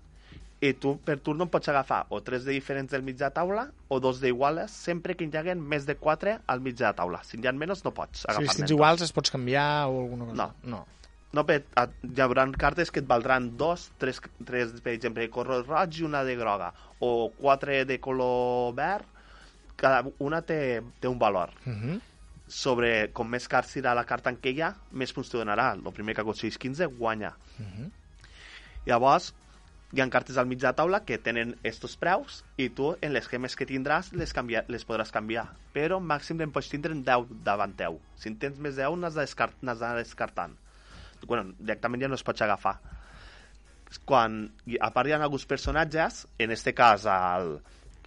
[0.62, 3.32] i tu per turno en pots agafar o tres de diferents del mig de la
[3.34, 6.93] taula o dos d'iguales sempre que hi haguen més de quatre al mig de la
[6.93, 7.24] taula.
[7.26, 8.72] Si n'hi ha menys no pots Si agafar els tens menys.
[8.78, 10.36] iguals es pots canviar o alguna cosa.
[10.64, 10.78] No.
[10.78, 10.86] no.
[11.34, 15.30] No, per, a- hi haurà cartes que et valdran dos, tres, tres per exemple, de
[15.32, 19.05] color roig i una de groga, o quatre de color verd,
[19.78, 21.49] cada una té, té un valor.
[21.66, 21.99] Uh -huh.
[22.47, 25.74] Sobre com més cards serà la carta en què hi ha, més punts te donarà.
[25.74, 27.34] El primer que aconseguís 15 guanya.
[27.57, 27.89] Uh -huh.
[28.86, 29.34] Llavors,
[29.92, 33.12] hi ha cartes al mig de la taula que tenen estos preus i tu, en
[33.12, 35.50] les gemes que tindràs, les, canvia, les podràs canviar.
[35.76, 38.00] Però màxim en pots tindre 10 davant teu.
[38.16, 40.56] Si en tens més de 10, n'has de descart, d'anar descartant.
[41.28, 42.78] Bueno, directament ja no es pots agafar.
[44.08, 44.46] Quan,
[44.80, 47.58] a part hi ha alguns personatges, en este cas, el,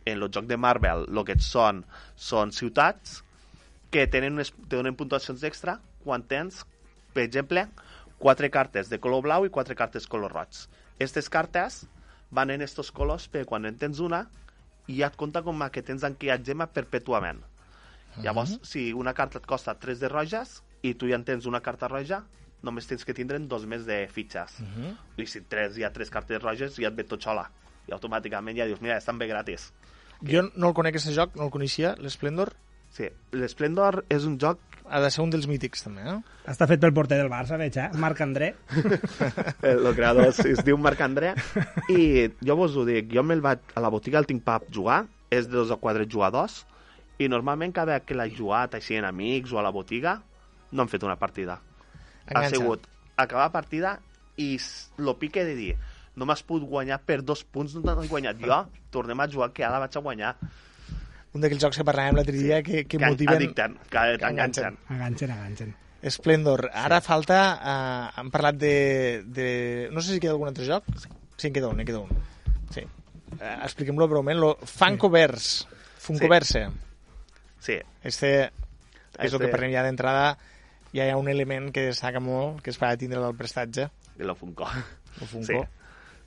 [0.06, 1.82] en el joc de Marvel, el que són,
[2.16, 3.20] són ciutats
[3.92, 6.64] que tenen unes, te donen puntuacions extra quan tens,
[7.12, 7.68] per exemple,
[8.18, 10.64] quatre cartes de color blau i quatre cartes color roig.
[10.94, 11.84] Aquestes cartes
[12.30, 14.24] van en estos colors perquè quan en tens una
[14.88, 17.40] ja et compta com a que tens aquella gema perpetuament.
[18.22, 21.62] Llavors, si una carta et costa 3 de roges i tu ja en tens una
[21.64, 22.22] carta roja,
[22.64, 24.60] només tens que tindre'n dos més de fitxes.
[24.60, 24.94] Uh -huh.
[25.22, 27.50] I si tres, hi ha tres cartes roges, ja et ve tot sola.
[27.88, 29.72] I automàticament ja dius, mira, estan bé gratis.
[30.22, 32.54] Jo no el conec, aquest joc, no el coneixia, l'Splendor.
[32.90, 34.58] Sí, l'Splendor és un joc...
[34.84, 36.18] Ha de ser un dels mítics, també, eh?
[36.52, 37.88] Està fet pel porter del Barça, veig, eh?
[37.96, 38.52] Marc André.
[39.72, 41.32] el creador es, es diu Marc André
[41.88, 45.06] i jo vos ho dic, jo me'l vaig a la botiga el tinc per jugar,
[45.34, 46.62] és de dos o quatre jugadors
[47.18, 50.18] i normalment cada vegada que l'he jugat així en amics o a la botiga
[50.72, 51.60] no hem fet una partida
[52.26, 52.40] Enganxa.
[52.40, 53.98] ha sigut acabar partida
[54.36, 54.56] i
[54.98, 55.74] lo pique de dir
[56.16, 58.60] no m'has pogut guanyar per dos punts, no t'han guanyat jo,
[58.94, 60.34] tornem a jugar que ara vaig a guanyar
[61.34, 63.34] Un d'aquells jocs que parlàvem l'altre dia que, que que motiven...
[63.40, 65.72] addicten, que t'enganxen Enganxen, enganxen.
[66.14, 66.68] Splendor.
[66.76, 67.38] Ara falta...
[67.58, 68.74] Uh, hem parlat de,
[69.26, 69.46] de...
[69.90, 70.84] No sé si queda algun altre joc.
[71.36, 72.12] Sí, en queda un, en queda un.
[72.74, 72.84] Sí.
[73.34, 74.38] Uh, Expliquem-lo breument.
[74.38, 75.64] Lo Funkoverse.
[76.04, 76.66] Funkoverse.
[77.58, 78.50] sí, Este,
[79.16, 80.34] que és el que Este- parlem ja d'entrada,
[80.92, 83.88] ja hi ha un element que destaca molt, que és per tindre el prestatge.
[84.14, 84.68] de lo Funko
[85.20, 85.46] El Funko.
[85.46, 85.56] Sí.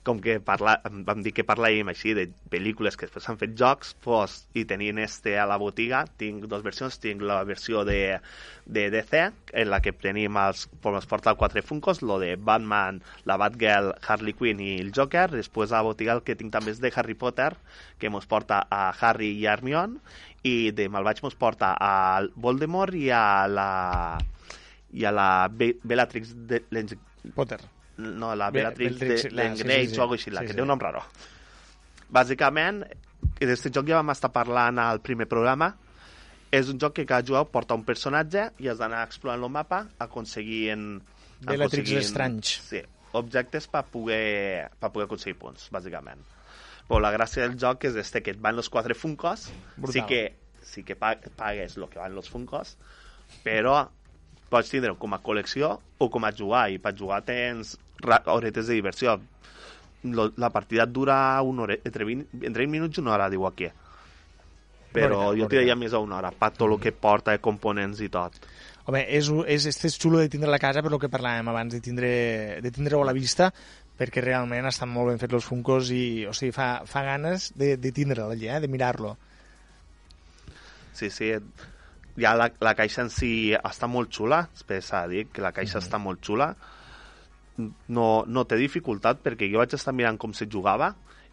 [0.08, 3.90] Com que parla, vam dir que parlàvem així de pel·lícules que després s'han fet jocs,
[4.04, 8.16] pues, i tenint este a la botiga, tinc dues versions, tinc la versió de,
[8.64, 9.20] de DC,
[9.52, 13.92] en la que tenim els, pues, els porta quatre Funkos, lo de Batman, la Batgirl,
[14.06, 16.92] Harley Quinn i el Joker, després a la botiga el que tinc també és de
[16.96, 17.52] Harry Potter,
[18.00, 20.00] que mos porta a Harry i Hermione,
[20.48, 23.70] i de Malvaig mos porta a Voldemort i a la
[24.96, 26.62] i a la Be Bellatrix de
[27.34, 27.60] Potter.
[27.98, 29.98] No, la Be- Bellatrix Bellatrix, de la- sí, sí, sí.
[29.98, 30.56] o alguna així, la Sí, que sí.
[30.56, 31.02] té un nom raro.
[32.08, 32.84] Bàsicament,
[33.40, 35.72] d'aquest joc ja vam estar parlant al primer programa,
[36.50, 39.82] és un joc que cada jugador porta un personatge i has d'anar explorant el mapa
[40.00, 41.02] aconseguint...
[41.44, 42.54] Bellatrix Lestrange.
[42.64, 42.80] Sí,
[43.18, 46.22] objectes per poder, per poder aconseguir punts, bàsicament.
[46.88, 49.92] Però la gràcia del joc és este, que et van els quatre Funkos, Brutal.
[49.92, 50.22] sí que,
[50.64, 52.76] sí que pa- pagues el que van els Funkos,
[53.44, 53.82] però
[54.48, 58.78] pots tindre com a col·lecció o com a jugar, i per jugar tens horetes de
[58.78, 59.18] diversió.
[60.04, 63.28] Lo, la partida et dura una hora, entre 20, entre 20 minuts i una hora,
[63.32, 63.68] diu aquí.
[64.94, 68.00] Però Veritat, jo tiraria més a una hora, per tot el que porta de components
[68.00, 68.38] i tot.
[68.88, 71.74] Home, és, és, este és xulo de tindre la casa per lo que parlàvem abans,
[71.74, 72.08] de tindre
[72.64, 73.50] de tindre-ho a la vista,
[73.98, 77.74] perquè realment estan molt ben fets els Funkos i, o sigui, fa, fa ganes de,
[77.76, 79.16] de tindre'l allà, eh, de mirar-lo.
[80.96, 81.34] Sí, sí.
[82.18, 85.52] Ja la, la caixa en si està molt xula, després s'ha de dir que la
[85.54, 86.52] caixa està molt xula.
[87.58, 90.92] No, no té dificultat, perquè jo vaig estar mirant com se jugava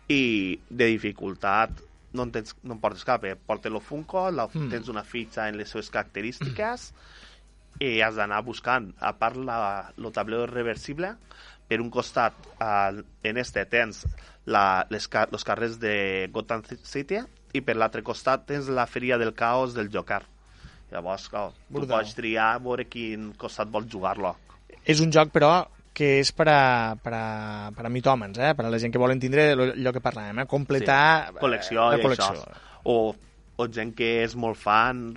[0.10, 1.84] i de dificultat
[2.16, 3.36] no en, tens, no en portes cap, eh?
[3.36, 4.70] portes el Funko, la, Mm.
[4.72, 6.94] tens una fitxa en les seves característiques
[7.84, 8.94] i has d'anar buscant.
[9.00, 11.16] A part, la, el tablero reversible,
[11.68, 14.06] per un costat, eh, en este tens
[14.46, 17.20] la, les, los carrers de Gotham City
[17.54, 20.24] i per l'altre costat tens la feria del caos del Joker.
[20.92, 24.36] Llavors, clar, tu pots triar a veure quin costat vols jugar-lo.
[24.86, 25.66] És un joc, però,
[25.96, 26.62] que és per a,
[27.00, 27.26] per a,
[27.76, 28.52] per a mitòmens, eh?
[28.58, 30.48] per a la gent que volen tindre allò que parlàvem, eh?
[30.52, 32.34] completar Sí, col·lecció eh, la col·lecció.
[32.36, 32.66] això.
[32.92, 32.98] O,
[33.56, 35.08] o gent que és molt fan...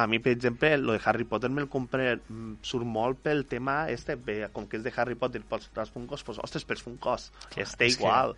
[0.00, 3.88] A mi, per exemple, lo de Harry Potter me'l compré, mm, surt molt pel tema
[3.90, 7.30] este, bé, com que és de Harry Potter pels, pels Funkos, pues, ostres, pels Funkos,
[7.56, 8.36] este és que- igual.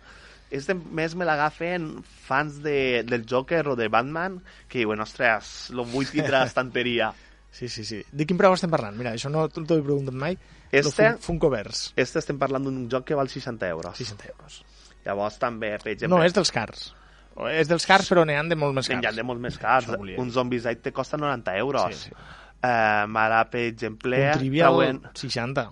[0.53, 5.85] Este més me l'agafen fans de, del Joker o de Batman, que diuen, ostres, lo
[5.85, 7.11] vull tindre a l'estanteria.
[7.53, 7.99] Sí, sí, sí.
[8.11, 8.95] De quin preu estem parlant?
[8.97, 10.33] Mira, això no t'ho he preguntat mai.
[10.71, 11.91] Este- Lo Fun- Funkoverse.
[11.95, 13.95] Este estem parlant d'un joc que val 60 euros.
[13.99, 14.63] 60 euros.
[15.05, 16.17] Llavors també, per exemple...
[16.17, 16.87] No, és dels cars.
[17.53, 19.05] És dels cars, però n'hi ha de molt més N'hi cars.
[19.13, 19.85] ha de molt més cars.
[20.01, 20.17] Dir.
[20.21, 21.93] Un Zombicide te costa 90 euros.
[21.95, 22.11] Sí, sí.
[22.63, 24.17] Eh, ara, per exemple...
[24.31, 25.65] Un trivial, trauen- 60.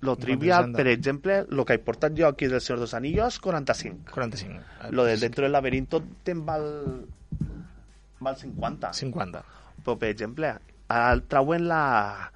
[0.00, 0.76] Lo trivial, 60.
[0.78, 4.10] per exemple, lo que he portat jo aquí del Senyor dels Anillos, 45.
[4.12, 4.60] 45.
[4.90, 6.64] Lo de dentro del laberinto te'n val...
[8.20, 8.92] val 50.
[8.92, 9.44] 50.
[9.84, 10.54] Però, per exemple,
[10.88, 12.32] ara trauen la...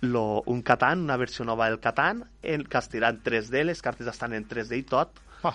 [0.00, 4.06] Lo, un Catan, una versió nova del Catan, el que estirà en 3D, les cartes
[4.06, 5.16] estan en 3D i tot.
[5.42, 5.50] Oh.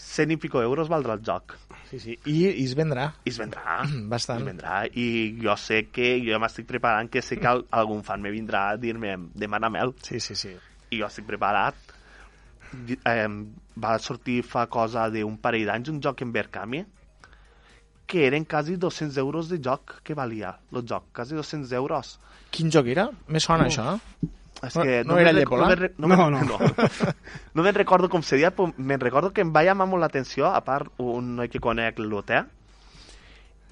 [0.00, 1.52] 100 i pico euros valdrà el joc.
[1.90, 2.14] Sí, sí.
[2.24, 3.10] I, i es vendrà.
[3.28, 3.82] I es vendrà.
[4.12, 4.40] Bastant.
[4.40, 4.78] Es vendrà.
[4.96, 8.70] I jo sé que, jo m'estic preparant que sé que al- algun fan me vindrà
[8.70, 9.92] a dir-me demana'm-el.
[10.08, 10.54] Sí, sí, sí.
[10.96, 11.76] I jo estic preparat.
[13.04, 13.28] Eh,
[13.76, 16.80] va sortir fa cosa d'un parell d'anys un joc en Berkami
[18.06, 22.18] que eren quasi 200 euros de joc que valia el joc, quasi 200 euros.
[22.50, 23.08] Quin joc era?
[23.26, 23.98] Me sona, això.
[24.62, 25.74] És No- que no me'n era Llepola?
[25.98, 26.42] No, no, No, no.
[26.46, 26.58] no.
[27.54, 30.46] no me'n recordo com se deia, però me'n recordo que em va llamar molt l'atenció,
[30.46, 32.46] a part un noi que conec l'hotel,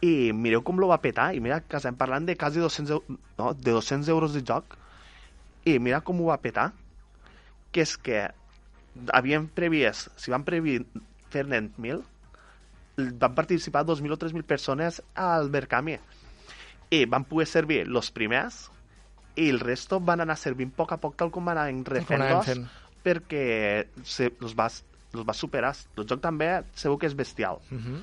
[0.04, 3.18] i mireu com lo va petar, i mira que estem parlant de quasi 200, eu-
[3.38, 4.76] no, de 200 euros de joc,
[5.64, 6.72] i mira com ho va petar,
[7.72, 8.26] que és que
[9.14, 10.84] havien previst, si van previst
[11.30, 12.02] fer-ne 1.000,
[12.96, 15.98] van participar 2.000 o 3.000 persones al Berkami,
[16.90, 18.68] i van poder servir los primers,
[19.36, 21.86] i el resto van anar servint a poc a poc tal com van anar com
[21.96, 22.66] refent anaven los fent.
[23.04, 24.68] perquè se, los, va,
[25.12, 25.74] los va superar.
[25.96, 27.58] El joc també segur que és bestial.
[27.70, 28.02] Uh -huh.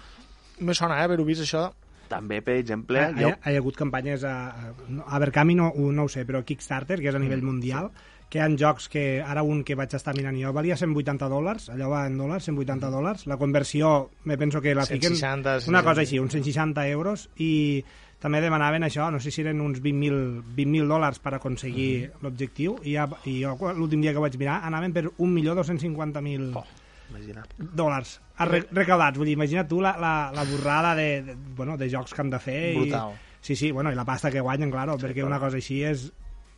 [0.59, 1.71] Me sona, eh, haver-ho vist, això.
[2.09, 4.73] També, per exemple, Ha, jo, hi, ha, hi ha hagut campanyes a,
[5.05, 7.91] a, Berkami no, no ho sé, però a Kickstarter, que és a nivell mundial,
[8.31, 11.67] que hi ha jocs que, ara un que vaig estar mirant jo, valia 180 dòlars,
[11.73, 15.17] allò va en dòlars, 180 dòlars, la conversió, me penso que la fiquen...
[15.19, 17.83] 160, sí, una cosa així, uns 160 euros, i
[18.23, 22.95] també demanaven això, no sé si eren uns 20.000 20 dòlars per aconseguir l'objectiu, i,
[22.95, 26.69] ja, i jo l'últim dia que vaig mirar anaven per 1.250.000 oh
[27.11, 27.55] imagina't.
[27.59, 28.13] dòlars
[28.47, 29.19] re recaudats.
[29.19, 32.31] Vull dir, imagina't tu la, la, la borrada de, de, bueno, de jocs que han
[32.31, 32.61] de fer.
[32.77, 33.11] Brutal.
[33.11, 35.83] I, sí, sí, bueno, i la pasta que guanyen, claro, sí, perquè una cosa així
[35.83, 36.07] és...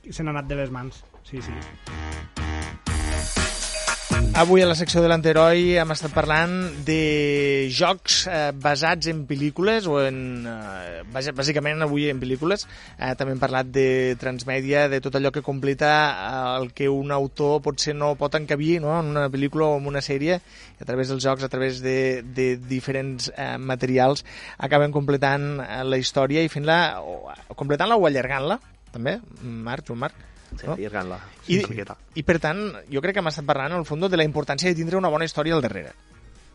[0.03, 0.97] se n'ha anat de les mans.
[1.23, 1.51] Sí, sí.
[4.33, 6.53] Avui a la secció de l'Anteroi hem estat parlant
[6.87, 10.17] de jocs eh, basats en pel·lícules o en...
[10.49, 12.63] Eh, bàs- bàsicament avui en pel·lícules.
[12.97, 17.13] Eh, també hem parlat de transmèdia, de tot allò que completa eh, el que un
[17.13, 18.95] autor potser no pot encabir no?
[19.03, 22.55] en una pel·lícula o en una sèrie a través dels jocs, a través de, de
[22.57, 24.25] diferents eh, materials
[24.57, 27.21] acaben completant eh, la història i fent-la, o,
[27.53, 28.57] completant-la o allargant-la
[28.89, 30.29] també, Marc, Joan Marc?
[30.59, 30.73] Sí, No?
[30.73, 31.19] allargant-la.
[31.47, 31.97] I, una miqueta.
[32.15, 34.75] I per tant, jo crec que hem estat parlant al fons de la importància de
[34.75, 35.91] tindre una bona història al darrere.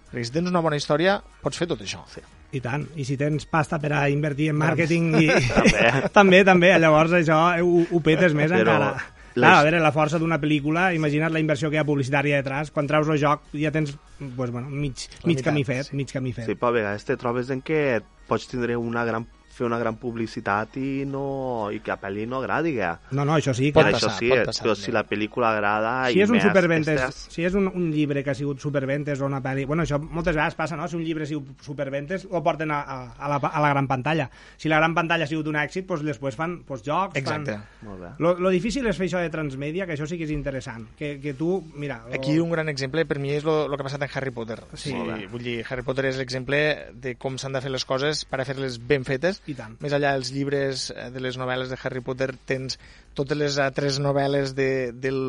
[0.08, 2.00] Perquè si tens una bona història, pots fer tot això.
[2.08, 2.22] Sí.
[2.56, 2.86] I tant.
[2.96, 5.26] I si tens pasta per a invertir en màrqueting i...
[5.58, 5.90] També.
[6.18, 6.70] també, també.
[6.80, 8.92] Llavors això ho, ho petes més Però encara.
[8.94, 12.40] les- Clar, a veure, la força d'una pel·lícula, imagina't la inversió que hi ha publicitària
[12.40, 13.92] detrás, quan treus el joc ja tens
[14.34, 15.94] pues, bueno, mig, La mig camí fet, sí.
[15.96, 16.48] mig camí fet.
[16.48, 19.28] Sí, però a vegades te trobes en què pots tindre una gran
[19.58, 22.92] fer una gran publicitat i no i que a pel·li no agradi ja.
[23.10, 23.72] No, no, això sí.
[23.74, 23.94] Pot Que...
[23.96, 26.46] això passar, sí, pot passar, però si la pel·lícula agrada Si i és un més,
[26.46, 29.66] superventes, estàs- si és un, un llibre que ha sigut superventes o una pel·li...
[29.68, 30.86] Bueno, això moltes vegades passa, no?
[30.88, 33.88] Si un llibre ha sigut superventes, ho porten a, a, a, la, a la gran
[33.90, 34.28] pantalla.
[34.56, 37.58] Si la gran pantalla ha sigut un èxit, doncs després fan doncs, jocs, Exacte.
[37.58, 37.88] fan...
[37.88, 38.12] Molt bé.
[38.22, 40.86] Lo, lo difícil és fer això de transmèdia, que això sí que és interessant.
[40.98, 42.00] Que, que tu, mira...
[42.06, 42.14] Lo...
[42.14, 44.60] Aquí un gran exemple per mi és el que ha passat en Harry Potter.
[44.74, 44.94] Sí.
[44.94, 45.26] Bé.
[45.32, 46.58] vull dir, Harry Potter és l'exemple
[46.94, 49.40] de com s'han de fer les coses per a fer-les ben fetes.
[49.48, 49.78] I tant.
[49.80, 52.76] Més enllà dels llibres, eh, de les novel·les de Harry Potter, tens
[53.16, 55.20] totes les altres novel·les de, del,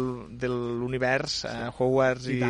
[0.42, 2.50] de l'univers, eh, Hogwarts I i,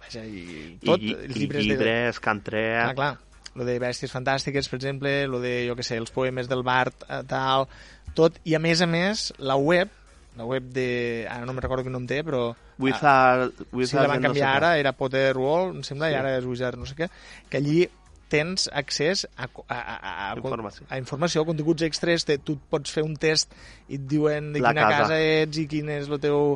[0.00, 0.44] vaja, i
[0.84, 2.24] tot, i, els i llibres, llibres, de...
[2.24, 2.64] cantré...
[2.82, 3.14] Ah, clar,
[3.56, 7.06] lo de Bèsties Fantàstiques, per exemple, lo de, jo que sé, els poemes del Bart,
[7.08, 7.66] eh, tal,
[8.14, 9.88] tot, i a més a més, la web,
[10.36, 11.26] la web de...
[11.28, 12.50] Ara no me recordo quin nom té, però...
[12.80, 14.56] Wizard, ah, Wizard sí, la van no sé canviar què.
[14.60, 16.14] ara, era Potter World, em sembla, Sí.
[16.14, 17.10] i ara és Wizard no sé què,
[17.50, 17.82] que allí
[18.30, 20.86] tens accés a, a, a, a, Informació.
[20.88, 23.50] a informació, a continguts extres, te, tu pots fer un test
[23.90, 25.02] i et diuen de La quina casa.
[25.08, 26.54] casa ets i quin és el teu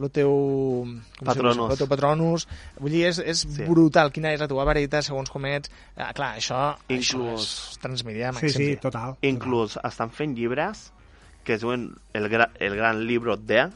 [0.00, 0.30] el teu,
[1.20, 1.72] Patronus.
[1.74, 2.46] el teu patronus.
[2.80, 3.66] Vull dir, és, és Sí.
[3.68, 5.68] brutal quina és la teva vareta segons com ets.
[5.94, 8.56] Ah, clar, això, això Inclús- és transmèdia Sí, màxim.
[8.56, 9.16] sí, total.
[9.20, 10.86] Inclús estan fent llibres
[11.44, 13.68] que es diuen el, gra, el gran libro de...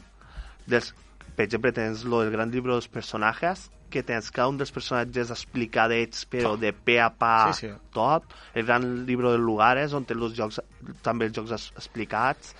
[0.65, 0.95] Dels,
[1.35, 5.31] per exemple, tens lo, el gran libro dels personatges que tens cada un dels personatges
[5.31, 7.73] explicadets però de pe a pa Sí, sí.
[7.95, 10.59] tot el gran libro de lugares on té els jocs,
[11.01, 12.51] també els jocs explicats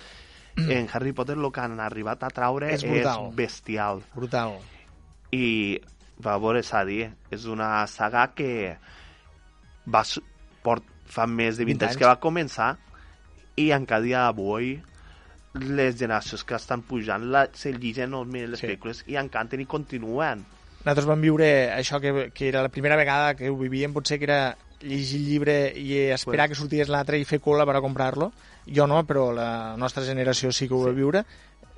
[0.56, 3.28] en Harry Potter el que han arribat a traure És és, brutal.
[3.36, 4.56] bestial Brutal.
[5.36, 5.76] i
[6.24, 8.78] va veure s'ha dir és una saga que
[9.86, 10.02] va,
[10.64, 12.70] port, fa més de 20, 20 anys que va començar
[13.60, 14.78] i encara dia d'avui
[15.56, 18.66] les generacions que estan pujant la, se llegeixen molt més les Sí.
[18.66, 20.42] pel·lícules i encanten i continuen.
[20.86, 24.28] Nosaltres vam viure això que, que era la primera vegada que ho vivíem, potser que
[24.28, 24.40] era
[24.86, 28.30] llegir el llibre i esperar que sortís l'altre i fer cola per a comprar-lo.
[28.70, 31.24] Jo no, però la nostra generació sí que ho va viure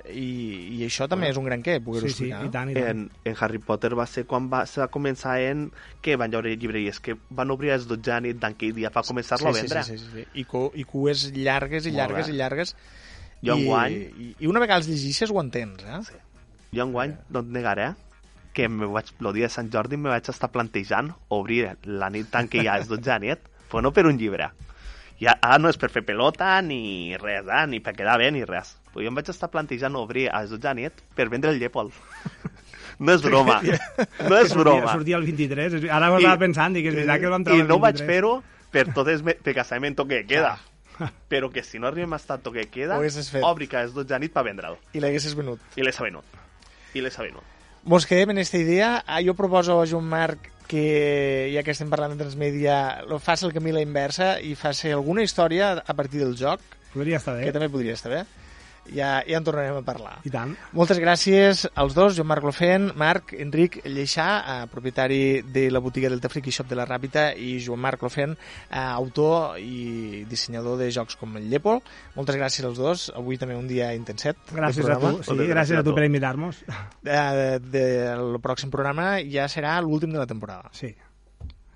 [0.09, 2.45] i, i això també és un gran què, poder-ho Sí, sí, explicar.
[2.45, 2.87] i tant, i tant.
[2.89, 5.67] En, en Harry Potter va ser quan va, se va començar en
[6.05, 9.55] que van llaure llibreries, que van obrir els 12 nit d'aquell dia per començar-lo a
[9.57, 9.83] vendre.
[9.85, 10.27] Sí, sí, sí, sí.
[10.41, 12.33] I, cu i cues llargues i Molt llargues bé.
[12.33, 12.75] i llargues.
[13.41, 15.99] Jo I, enguany- i, I una vegada els llegixes ho entens, eh?
[16.09, 16.21] Sí.
[16.77, 17.91] Jo enguany no et negaré
[18.53, 22.29] que me vaig, el dia de Sant Jordi me vaig estar plantejant obrir la nit
[22.31, 23.39] tant que ha els 12 nit,
[23.69, 24.49] però no per un llibre.
[25.19, 27.65] Ja, ara no és per fer pelota ni res, eh?
[27.67, 28.77] ni per quedar bé ni res.
[28.93, 31.91] Però jo em vaig estar plantejant obrir a les 12 nit per vendre el llépol.
[32.99, 33.61] No és broma.
[34.27, 34.91] No és broma.
[34.91, 35.73] sortia el 23.
[35.77, 37.95] és- Ara ho estava pensant, dic, és veritat que el vam treure I no vaig
[38.01, 38.09] 23.
[38.09, 38.43] fer-ho
[38.73, 40.57] per tot el casament toque de queda.
[41.31, 42.97] Però que si no arribem a estar toque de queda,
[43.47, 44.75] obri que les 12 de nit per vendre'l.
[44.91, 45.61] I l'haguessis venut.
[45.77, 46.25] I l'he venut.
[46.93, 47.58] I l'he venut.
[47.83, 49.03] Mos quedem en aquesta idea.
[49.07, 53.47] Ah, jo proposo a Joan Marc que, ja que estem parlant de transmèdia, lo faci
[53.47, 56.61] el camí a la inversa i faci alguna història a partir del joc,
[56.93, 57.45] Podria estar bé.
[57.47, 58.23] que també podria estar bé.
[58.93, 60.17] Ja, ja en tornarem a parlar.
[60.25, 60.55] I tant.
[60.75, 66.09] Moltes gràcies als dos, Joan Marc Lofen, Marc Enric Lleixà, eh, propietari de la botiga
[66.09, 68.37] del Friki Shop de la Ràpita, i Joan Marc Lofen,
[68.69, 71.81] eh, autor i dissenyador de jocs com el Llépol.
[72.15, 73.09] Moltes gràcies als dos.
[73.15, 74.37] Avui també un dia intenset.
[74.53, 76.63] Gràcies a tu, sí, gràcies a tu per invitar-nos.
[77.03, 80.69] Eh, de, el pròxim programa ja serà l'últim de la temporada.
[80.71, 80.93] Sí.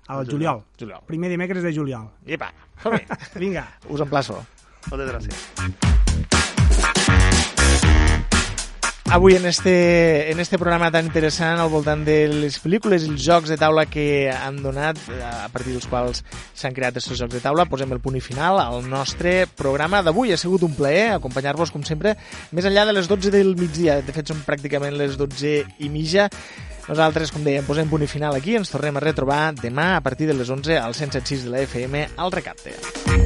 [0.06, 0.62] Al juliol.
[0.78, 1.00] Juliol.
[1.08, 2.10] Primer dimecres de juliol.
[2.26, 2.52] Epa.
[3.40, 3.68] Vinga.
[3.88, 4.40] Us emplaço.
[4.90, 6.03] Moltes gràcies.
[9.14, 13.22] Avui en este, en este programa tan interessant al voltant de les pel·lícules i els
[13.22, 17.42] jocs de taula que han donat, a partir dels quals s'han creat aquests jocs de
[17.44, 20.34] taula, posem el punt i final al nostre programa d'avui.
[20.34, 22.16] Ha sigut un plaer acompanyar-vos, com sempre,
[22.50, 24.00] més enllà de les 12 del migdia.
[24.02, 26.26] De fet, són pràcticament les 12 i mitja.
[26.88, 28.58] Nosaltres, com dèiem, posem punt i final aquí.
[28.58, 32.08] Ens tornem a retrobar demà a partir de les 11 al 176 de la FM
[32.18, 33.23] al Recapte.